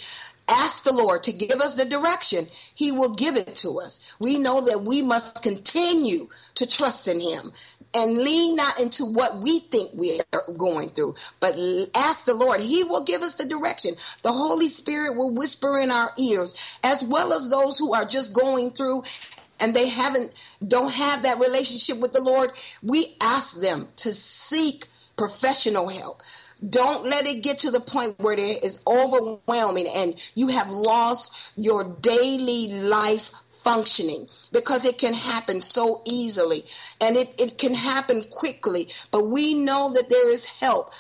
ask 0.47 0.83
the 0.83 0.93
Lord 0.93 1.23
to 1.23 1.31
give 1.31 1.61
us 1.61 1.75
the 1.75 1.85
direction, 1.85 2.47
He 2.75 2.91
will 2.91 3.13
give 3.15 3.37
it 3.37 3.55
to 3.55 3.79
us. 3.79 3.99
We 4.19 4.37
know 4.37 4.61
that 4.61 4.83
we 4.83 5.01
must 5.01 5.41
continue 5.41 6.27
to 6.55 6.65
trust 6.65 7.07
in 7.07 7.19
Him 7.19 7.53
and 7.93 8.19
lean 8.19 8.55
not 8.55 8.79
into 8.79 9.05
what 9.05 9.39
we 9.39 9.59
think 9.59 9.91
we 9.93 10.21
are 10.33 10.43
going 10.57 10.89
through, 10.89 11.15
but 11.39 11.57
ask 11.93 12.25
the 12.25 12.33
Lord. 12.33 12.61
He 12.61 12.83
will 12.83 13.03
give 13.03 13.21
us 13.21 13.33
the 13.33 13.45
direction. 13.45 13.95
The 14.23 14.31
Holy 14.31 14.69
Spirit 14.69 15.17
will 15.17 15.33
whisper 15.33 15.77
in 15.77 15.91
our 15.91 16.13
ears, 16.17 16.55
as 16.83 17.03
well 17.03 17.33
as 17.33 17.49
those 17.49 17.77
who 17.77 17.93
are 17.93 18.05
just 18.05 18.33
going 18.33 18.71
through 18.71 19.03
and 19.59 19.75
they 19.75 19.87
haven't 19.87 20.31
don't 20.67 20.91
have 20.91 21.21
that 21.21 21.39
relationship 21.39 21.99
with 21.99 22.13
the 22.13 22.21
Lord. 22.21 22.51
We 22.81 23.15
ask 23.21 23.59
them 23.59 23.89
to 23.97 24.11
seek 24.11 24.87
professional 25.15 25.87
help. 25.87 26.23
Don't 26.67 27.05
let 27.05 27.25
it 27.25 27.41
get 27.41 27.59
to 27.59 27.71
the 27.71 27.79
point 27.79 28.19
where 28.19 28.33
it 28.33 28.63
is 28.63 28.79
overwhelming 28.85 29.87
and 29.87 30.15
you 30.35 30.47
have 30.47 30.69
lost 30.69 31.33
your 31.55 31.83
daily 31.83 32.67
life 32.67 33.31
functioning 33.63 34.27
because 34.51 34.85
it 34.85 34.97
can 34.97 35.13
happen 35.13 35.61
so 35.61 36.01
easily 36.05 36.65
and 36.99 37.17
it, 37.17 37.33
it 37.37 37.57
can 37.57 37.73
happen 37.73 38.23
quickly. 38.25 38.89
But 39.11 39.27
we 39.27 39.53
know 39.53 39.91
that 39.93 40.09
there 40.09 40.29
is 40.29 40.45
help. 40.45 40.91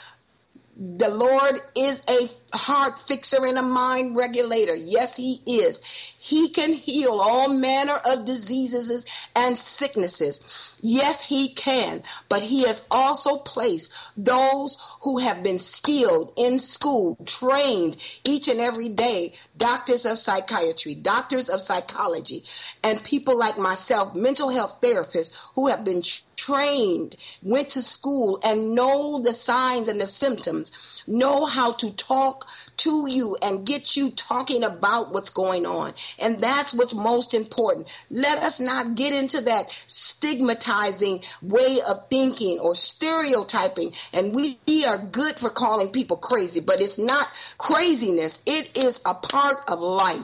The 0.83 1.09
Lord 1.09 1.61
is 1.75 2.01
a 2.09 2.27
heart 2.57 2.97
fixer 3.01 3.45
and 3.45 3.59
a 3.59 3.61
mind 3.61 4.15
regulator. 4.15 4.75
Yes, 4.75 5.15
He 5.15 5.43
is. 5.45 5.79
He 6.17 6.49
can 6.49 6.73
heal 6.73 7.19
all 7.19 7.49
manner 7.49 7.97
of 8.03 8.25
diseases 8.25 9.05
and 9.35 9.59
sicknesses. 9.59 10.39
Yes, 10.81 11.21
He 11.21 11.53
can. 11.53 12.01
But 12.29 12.41
He 12.41 12.63
has 12.63 12.83
also 12.89 13.37
placed 13.37 13.93
those 14.17 14.75
who 15.01 15.19
have 15.19 15.43
been 15.43 15.59
skilled 15.59 16.33
in 16.35 16.57
school, 16.57 17.15
trained 17.27 17.97
each 18.23 18.47
and 18.47 18.59
every 18.59 18.89
day, 18.89 19.35
doctors 19.57 20.03
of 20.03 20.17
psychiatry, 20.17 20.95
doctors 20.95 21.47
of 21.47 21.61
psychology, 21.61 22.43
and 22.83 23.03
people 23.03 23.37
like 23.37 23.59
myself, 23.59 24.15
mental 24.15 24.49
health 24.49 24.79
therapists 24.81 25.31
who 25.53 25.67
have 25.67 25.83
been 25.83 26.01
trained, 26.41 27.15
went 27.43 27.69
to 27.69 27.81
school, 27.81 28.39
and 28.43 28.73
know 28.73 29.19
the 29.19 29.33
signs 29.33 29.87
and 29.87 30.01
the 30.01 30.07
symptoms, 30.07 30.71
know 31.05 31.45
how 31.45 31.71
to 31.73 31.91
talk 31.91 32.47
to 32.77 33.07
you 33.07 33.37
and 33.41 33.65
get 33.65 33.95
you 33.95 34.09
talking 34.11 34.63
about 34.63 35.11
what's 35.13 35.29
going 35.29 35.65
on. 35.65 35.93
And 36.17 36.41
that's 36.41 36.73
what's 36.73 36.93
most 36.93 37.33
important. 37.33 37.87
Let 38.09 38.39
us 38.39 38.59
not 38.59 38.95
get 38.95 39.13
into 39.13 39.41
that 39.41 39.71
stigmatizing 39.87 41.21
way 41.41 41.79
of 41.81 42.09
thinking 42.09 42.59
or 42.59 42.73
stereotyping. 42.75 43.93
And 44.13 44.33
we 44.33 44.57
are 44.85 44.97
good 44.97 45.37
for 45.37 45.49
calling 45.49 45.89
people 45.89 46.17
crazy, 46.17 46.59
but 46.59 46.81
it's 46.81 46.97
not 46.97 47.27
craziness, 47.57 48.39
it 48.45 48.75
is 48.75 48.99
a 49.05 49.13
part 49.13 49.57
of 49.67 49.79
life. 49.79 50.23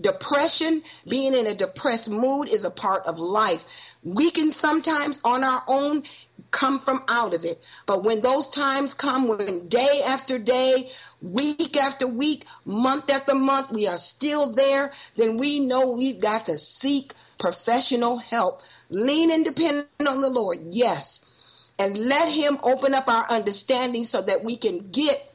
Depression, 0.00 0.82
being 1.06 1.34
in 1.34 1.46
a 1.46 1.54
depressed 1.54 2.08
mood, 2.08 2.48
is 2.48 2.64
a 2.64 2.70
part 2.70 3.04
of 3.06 3.18
life. 3.18 3.64
We 4.02 4.30
can 4.30 4.50
sometimes 4.50 5.20
on 5.24 5.44
our 5.44 5.62
own 5.68 6.04
come 6.50 6.80
from 6.80 7.02
out 7.08 7.34
of 7.34 7.44
it. 7.44 7.60
But 7.86 8.02
when 8.02 8.22
those 8.22 8.48
times 8.48 8.94
come, 8.94 9.28
when 9.28 9.68
day 9.68 10.02
after 10.06 10.38
day, 10.38 10.90
week 11.20 11.76
after 11.76 12.06
week, 12.06 12.46
month 12.64 13.10
after 13.10 13.34
month, 13.34 13.70
we 13.70 13.86
are 13.86 13.98
still 13.98 14.52
there, 14.52 14.92
then 15.16 15.36
we 15.36 15.60
know 15.60 15.90
we've 15.90 16.20
got 16.20 16.46
to 16.46 16.58
seek 16.58 17.12
professional 17.38 18.18
help. 18.18 18.62
Lean 18.88 19.30
and 19.30 19.44
depend 19.44 19.86
on 20.06 20.20
the 20.20 20.30
Lord, 20.30 20.58
yes. 20.70 21.24
And 21.78 21.96
let 21.96 22.32
Him 22.32 22.58
open 22.62 22.94
up 22.94 23.08
our 23.08 23.26
understanding 23.30 24.04
so 24.04 24.20
that 24.22 24.44
we 24.44 24.56
can 24.56 24.90
get 24.90 25.34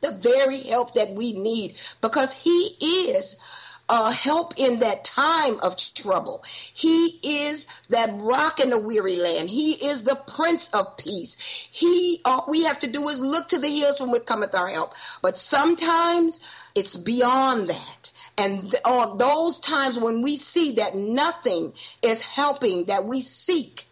the 0.00 0.12
very 0.12 0.60
help 0.60 0.94
that 0.94 1.10
we 1.10 1.32
need 1.32 1.76
because 2.00 2.32
He 2.32 2.76
is 2.80 3.36
uh, 3.92 4.10
help 4.10 4.54
in 4.56 4.78
that 4.78 5.04
time 5.04 5.60
of 5.60 5.76
trouble. 5.76 6.42
He 6.72 7.20
is 7.22 7.66
that 7.90 8.08
rock 8.14 8.58
in 8.58 8.70
the 8.70 8.78
weary 8.78 9.16
land. 9.16 9.50
He 9.50 9.72
is 9.86 10.04
the 10.04 10.16
Prince 10.34 10.70
of 10.70 10.96
Peace. 10.96 11.36
He, 11.70 12.22
all 12.24 12.46
we 12.48 12.64
have 12.64 12.80
to 12.80 12.86
do 12.86 13.06
is 13.10 13.20
look 13.20 13.48
to 13.48 13.58
the 13.58 13.68
hills 13.68 13.98
from 13.98 14.10
which 14.10 14.24
cometh 14.24 14.54
our 14.54 14.68
help. 14.68 14.94
But 15.20 15.36
sometimes 15.36 16.40
it's 16.74 16.96
beyond 16.96 17.68
that. 17.68 18.12
And 18.38 18.74
on 18.86 19.18
those 19.18 19.58
times 19.58 19.98
when 19.98 20.22
we 20.22 20.38
see 20.38 20.72
that 20.72 20.94
nothing 20.94 21.74
is 22.00 22.22
helping, 22.22 22.86
that 22.86 23.04
we 23.04 23.20
seek 23.20 23.88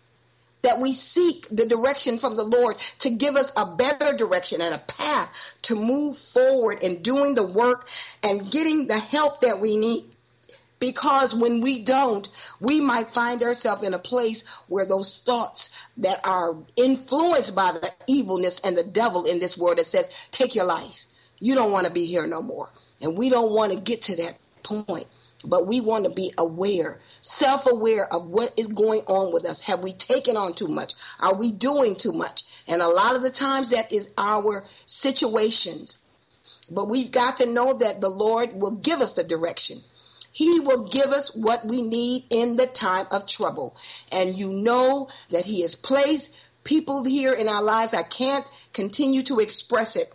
that 0.63 0.81
we 0.81 0.93
seek 0.93 1.47
the 1.51 1.67
direction 1.67 2.19
from 2.19 2.37
the 2.37 2.45
Lord 2.45 2.77
to 2.99 3.11
give 3.11 3.37
us 3.37 3.53
a 3.57 3.67
better 3.77 4.17
direction 4.17 4.61
and 4.61 4.75
a 4.75 4.79
path 4.79 5.35
to 5.63 5.75
move 5.75 6.17
forward 6.17 6.81
in 6.83 7.03
doing 7.03 7.35
the 7.35 7.47
work 7.47 7.89
and 8.23 8.51
getting 8.51 8.87
the 8.87 8.99
help 8.99 9.41
that 9.41 9.61
we 9.61 9.77
need. 9.77 10.05
Because 10.79 11.35
when 11.35 11.61
we 11.61 11.79
don't, 11.79 12.29
we 12.59 12.81
might 12.81 13.13
find 13.13 13.43
ourselves 13.43 13.83
in 13.83 13.93
a 13.93 13.99
place 13.99 14.45
where 14.67 14.87
those 14.87 15.19
thoughts 15.19 15.69
that 15.99 16.21
are 16.25 16.57
influenced 16.75 17.55
by 17.55 17.73
the 17.73 17.93
evilness 18.07 18.61
and 18.61 18.79
the 18.79 18.85
devil 18.85 19.27
in 19.27 19.41
this 19.41 19.59
world 19.59 19.77
that 19.77 19.85
says, 19.85 20.09
take 20.31 20.55
your 20.55 20.65
life. 20.65 21.05
You 21.39 21.55
don't 21.55 21.71
want 21.71 21.87
to 21.87 21.93
be 21.93 22.07
here 22.07 22.27
no 22.27 22.41
more. 22.41 22.71
And 23.03 23.17
we 23.17 23.29
don't 23.29 23.53
want 23.53 23.73
to 23.73 23.79
get 23.79 24.03
to 24.03 24.17
that 24.17 24.39
point. 24.63 25.07
But 25.45 25.67
we 25.67 25.81
want 25.81 26.05
to 26.05 26.11
be 26.11 26.33
aware, 26.37 27.01
self 27.23 27.67
aware 27.67 28.13
of 28.13 28.27
what 28.27 28.53
is 28.57 28.69
going 28.69 29.01
on 29.07 29.33
with 29.33 29.47
us. 29.47 29.63
Have 29.63 29.81
we 29.81 29.93
taken 29.93 30.37
on 30.37 30.55
too 30.55 30.69
much? 30.69 30.93
Are 31.19 31.35
we 31.35 31.51
doing 31.51 31.95
too 31.95 32.13
much? 32.13 32.43
And 32.67 32.83
a 32.83 32.89
lot 32.89 33.17
of 33.17 33.23
the 33.23 33.31
times 33.31 33.71
that 33.71 33.91
is 33.91 34.11
our 34.19 34.65
situations. 34.85 35.99
But 36.71 36.89
we've 36.89 37.11
got 37.11 37.39
to 37.39 37.47
know 37.47 37.73
that 37.79 38.01
the 38.01 38.11
Lord 38.11 38.55
will 38.55 38.77
give 38.77 39.01
us 39.01 39.15
the 39.15 39.25
direction. 39.25 39.81
He 40.31 40.61
will 40.61 40.89
give 40.89 41.09
us 41.09 41.35
what 41.35 41.67
we 41.67 41.83
need 41.83 42.27
in 42.31 42.57
the 42.57 42.67
time 42.67 43.07
of 43.11 43.27
trouble. 43.27 43.77
And 44.13 44.35
you 44.35 44.51
know 44.51 45.09
that 45.31 45.47
He 45.47 45.63
has 45.63 45.75
placed 45.75 46.35
people 46.65 47.05
here 47.05 47.33
in 47.33 47.49
our 47.49 47.63
lives. 47.63 47.95
I 47.95 48.03
can't 48.03 48.49
continue 48.73 49.23
to 49.25 49.41
express 49.41 49.97
it 49.97 50.13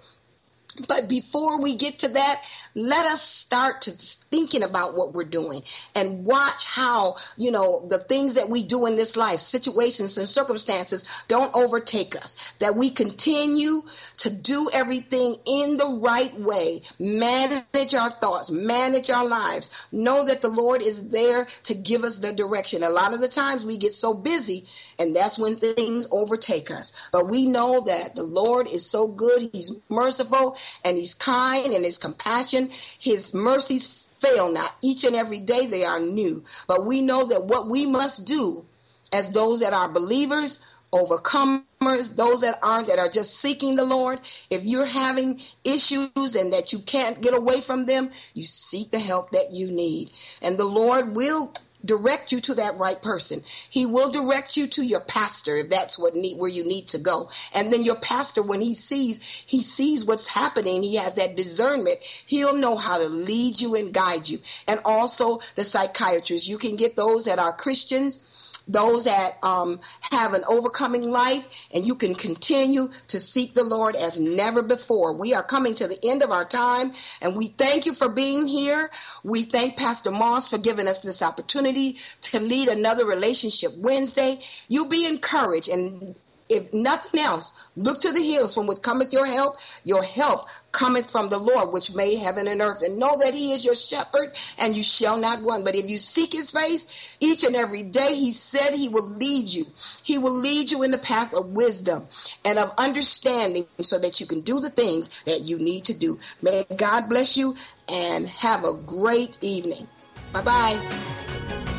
but 0.87 1.07
before 1.07 1.61
we 1.61 1.75
get 1.75 1.99
to 1.99 2.07
that, 2.09 2.41
let 2.75 3.05
us 3.05 3.21
start 3.21 3.81
to 3.83 3.91
thinking 3.91 4.63
about 4.63 4.95
what 4.95 5.13
we're 5.13 5.23
doing 5.23 5.63
and 5.95 6.25
watch 6.25 6.65
how, 6.65 7.15
you 7.37 7.49
know, 7.49 7.87
the 7.87 7.99
things 7.99 8.35
that 8.35 8.49
we 8.49 8.63
do 8.63 8.85
in 8.85 8.97
this 8.97 9.15
life, 9.15 9.39
situations 9.39 10.17
and 10.17 10.27
circumstances 10.27 11.05
don't 11.27 11.55
overtake 11.55 12.15
us. 12.15 12.35
That 12.59 12.75
we 12.75 12.89
continue 12.89 13.83
to 14.17 14.29
do 14.29 14.69
everything 14.73 15.37
in 15.45 15.77
the 15.77 15.99
right 16.01 16.37
way, 16.39 16.81
manage 16.99 17.95
our 17.95 18.11
thoughts, 18.11 18.51
manage 18.51 19.09
our 19.09 19.25
lives, 19.25 19.69
know 19.91 20.25
that 20.25 20.41
the 20.41 20.49
Lord 20.49 20.81
is 20.81 21.09
there 21.09 21.47
to 21.63 21.73
give 21.73 22.03
us 22.03 22.17
the 22.17 22.33
direction. 22.33 22.83
A 22.83 22.89
lot 22.89 23.13
of 23.13 23.21
the 23.21 23.27
times 23.27 23.65
we 23.65 23.77
get 23.77 23.93
so 23.93 24.13
busy 24.13 24.67
and 24.99 25.15
that's 25.15 25.37
when 25.37 25.55
things 25.57 26.07
overtake 26.11 26.71
us. 26.71 26.91
But 27.11 27.29
we 27.29 27.45
know 27.45 27.81
that 27.81 28.15
the 28.15 28.23
Lord 28.23 28.67
is 28.67 28.89
so 28.89 29.07
good, 29.07 29.49
He's 29.53 29.71
merciful, 29.89 30.57
and 30.83 30.97
He's 30.97 31.13
kind, 31.13 31.73
and 31.73 31.85
His 31.85 31.97
compassion, 31.97 32.64
His 32.99 33.33
mercies 33.33 34.07
fail 34.19 34.51
not. 34.51 34.75
Each 34.81 35.03
and 35.03 35.15
every 35.15 35.39
day 35.39 35.67
they 35.67 35.83
are 35.83 35.99
new. 35.99 36.43
But 36.67 36.85
we 36.85 37.01
know 37.01 37.25
that 37.25 37.45
what 37.45 37.69
we 37.69 37.85
must 37.85 38.25
do 38.25 38.65
as 39.11 39.31
those 39.31 39.59
that 39.59 39.73
are 39.73 39.87
believers, 39.87 40.59
overcomers, 40.91 42.15
those 42.15 42.41
that 42.41 42.59
aren't, 42.63 42.87
that 42.87 42.99
are 42.99 43.09
just 43.09 43.37
seeking 43.39 43.75
the 43.75 43.83
Lord, 43.83 44.21
if 44.49 44.63
you're 44.63 44.85
having 44.85 45.41
issues 45.63 46.35
and 46.35 46.51
that 46.53 46.73
you 46.73 46.79
can't 46.79 47.21
get 47.21 47.33
away 47.33 47.61
from 47.61 47.85
them, 47.85 48.11
you 48.33 48.43
seek 48.43 48.91
the 48.91 48.99
help 48.99 49.31
that 49.31 49.51
you 49.51 49.69
need. 49.69 50.11
And 50.41 50.57
the 50.57 50.65
Lord 50.65 51.15
will 51.15 51.53
direct 51.85 52.31
you 52.31 52.41
to 52.41 52.55
that 52.55 52.77
right 52.77 53.01
person. 53.01 53.43
He 53.69 53.85
will 53.85 54.11
direct 54.11 54.57
you 54.57 54.67
to 54.67 54.83
your 54.83 54.99
pastor 54.99 55.57
if 55.57 55.69
that's 55.69 55.97
what 55.97 56.15
need 56.15 56.37
where 56.37 56.49
you 56.49 56.65
need 56.65 56.87
to 56.89 56.97
go. 56.97 57.29
And 57.53 57.71
then 57.71 57.83
your 57.83 57.95
pastor, 57.97 58.41
when 58.43 58.61
he 58.61 58.73
sees 58.73 59.19
he 59.45 59.61
sees 59.61 60.05
what's 60.05 60.27
happening, 60.27 60.83
he 60.83 60.95
has 60.95 61.13
that 61.13 61.37
discernment. 61.37 61.99
He'll 62.25 62.55
know 62.55 62.75
how 62.75 62.97
to 62.97 63.07
lead 63.07 63.61
you 63.61 63.75
and 63.75 63.93
guide 63.93 64.29
you. 64.29 64.39
And 64.67 64.79
also 64.85 65.39
the 65.55 65.63
psychiatrist. 65.63 66.47
You 66.47 66.57
can 66.57 66.75
get 66.75 66.95
those 66.95 67.25
that 67.25 67.39
are 67.39 67.53
Christians 67.53 68.19
those 68.67 69.05
that 69.05 69.37
um, 69.43 69.79
have 70.11 70.33
an 70.33 70.43
overcoming 70.47 71.11
life, 71.11 71.47
and 71.71 71.85
you 71.85 71.95
can 71.95 72.15
continue 72.15 72.89
to 73.07 73.19
seek 73.19 73.53
the 73.53 73.63
Lord 73.63 73.95
as 73.95 74.19
never 74.19 74.61
before. 74.61 75.13
We 75.13 75.33
are 75.33 75.43
coming 75.43 75.75
to 75.75 75.87
the 75.87 76.03
end 76.05 76.23
of 76.23 76.31
our 76.31 76.45
time, 76.45 76.93
and 77.21 77.35
we 77.35 77.47
thank 77.47 77.85
you 77.85 77.93
for 77.93 78.09
being 78.09 78.47
here. 78.47 78.89
We 79.23 79.43
thank 79.43 79.77
Pastor 79.77 80.11
Moss 80.11 80.49
for 80.49 80.57
giving 80.57 80.87
us 80.87 80.99
this 80.99 81.21
opportunity 81.21 81.97
to 82.21 82.39
lead 82.39 82.67
another 82.67 83.05
Relationship 83.05 83.71
Wednesday. 83.77 84.41
You 84.67 84.87
be 84.87 85.05
encouraged 85.05 85.69
and 85.69 86.15
if 86.47 86.71
nothing 86.73 87.19
else, 87.19 87.69
look 87.75 88.01
to 88.01 88.11
the 88.11 88.21
hills 88.21 88.53
from 88.53 88.67
which 88.67 88.81
cometh 88.81 89.11
your 89.11 89.25
help. 89.25 89.57
Your 89.83 90.03
help 90.03 90.47
cometh 90.71 91.09
from 91.09 91.29
the 91.29 91.39
Lord, 91.39 91.71
which 91.73 91.93
made 91.93 92.17
heaven 92.17 92.47
and 92.47 92.61
earth. 92.61 92.83
And 92.83 92.99
know 92.99 93.17
that 93.17 93.33
He 93.33 93.53
is 93.53 93.65
your 93.65 93.75
shepherd, 93.75 94.35
and 94.57 94.75
you 94.75 94.83
shall 94.83 95.17
not 95.17 95.41
want. 95.41 95.65
But 95.65 95.75
if 95.75 95.89
you 95.89 95.97
seek 95.97 96.33
His 96.33 96.51
face 96.51 96.85
each 97.19 97.43
and 97.43 97.55
every 97.55 97.81
day, 97.81 98.13
He 98.13 98.31
said 98.31 98.73
He 98.73 98.87
will 98.87 99.07
lead 99.07 99.49
you. 99.49 99.65
He 100.03 100.17
will 100.17 100.35
lead 100.35 100.69
you 100.69 100.83
in 100.83 100.91
the 100.91 100.99
path 100.99 101.33
of 101.33 101.47
wisdom 101.47 102.07
and 102.43 102.59
of 102.59 102.71
understanding 102.77 103.65
so 103.81 103.97
that 103.99 104.19
you 104.19 104.27
can 104.27 104.41
do 104.41 104.59
the 104.59 104.69
things 104.69 105.09
that 105.25 105.41
you 105.41 105.57
need 105.57 105.85
to 105.85 105.93
do. 105.93 106.19
May 106.41 106.65
God 106.75 107.09
bless 107.09 107.35
you 107.35 107.55
and 107.89 108.27
have 108.27 108.63
a 108.65 108.73
great 108.73 109.37
evening. 109.41 109.87
Bye 110.31 110.41
bye. 110.41 111.74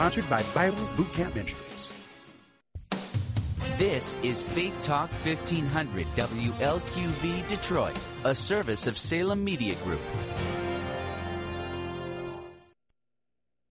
Sponsored 0.00 0.30
by 0.30 0.42
Bible 0.54 0.88
Boot 0.96 1.12
Camp 1.12 1.34
Ministries. 1.34 1.60
This 3.76 4.14
is 4.22 4.42
Faith 4.42 4.74
Talk 4.80 5.10
1500 5.10 6.06
WLQV 6.16 7.46
Detroit, 7.48 7.98
a 8.24 8.34
service 8.34 8.86
of 8.86 8.96
Salem 8.96 9.44
Media 9.44 9.74
Group. 9.84 10.00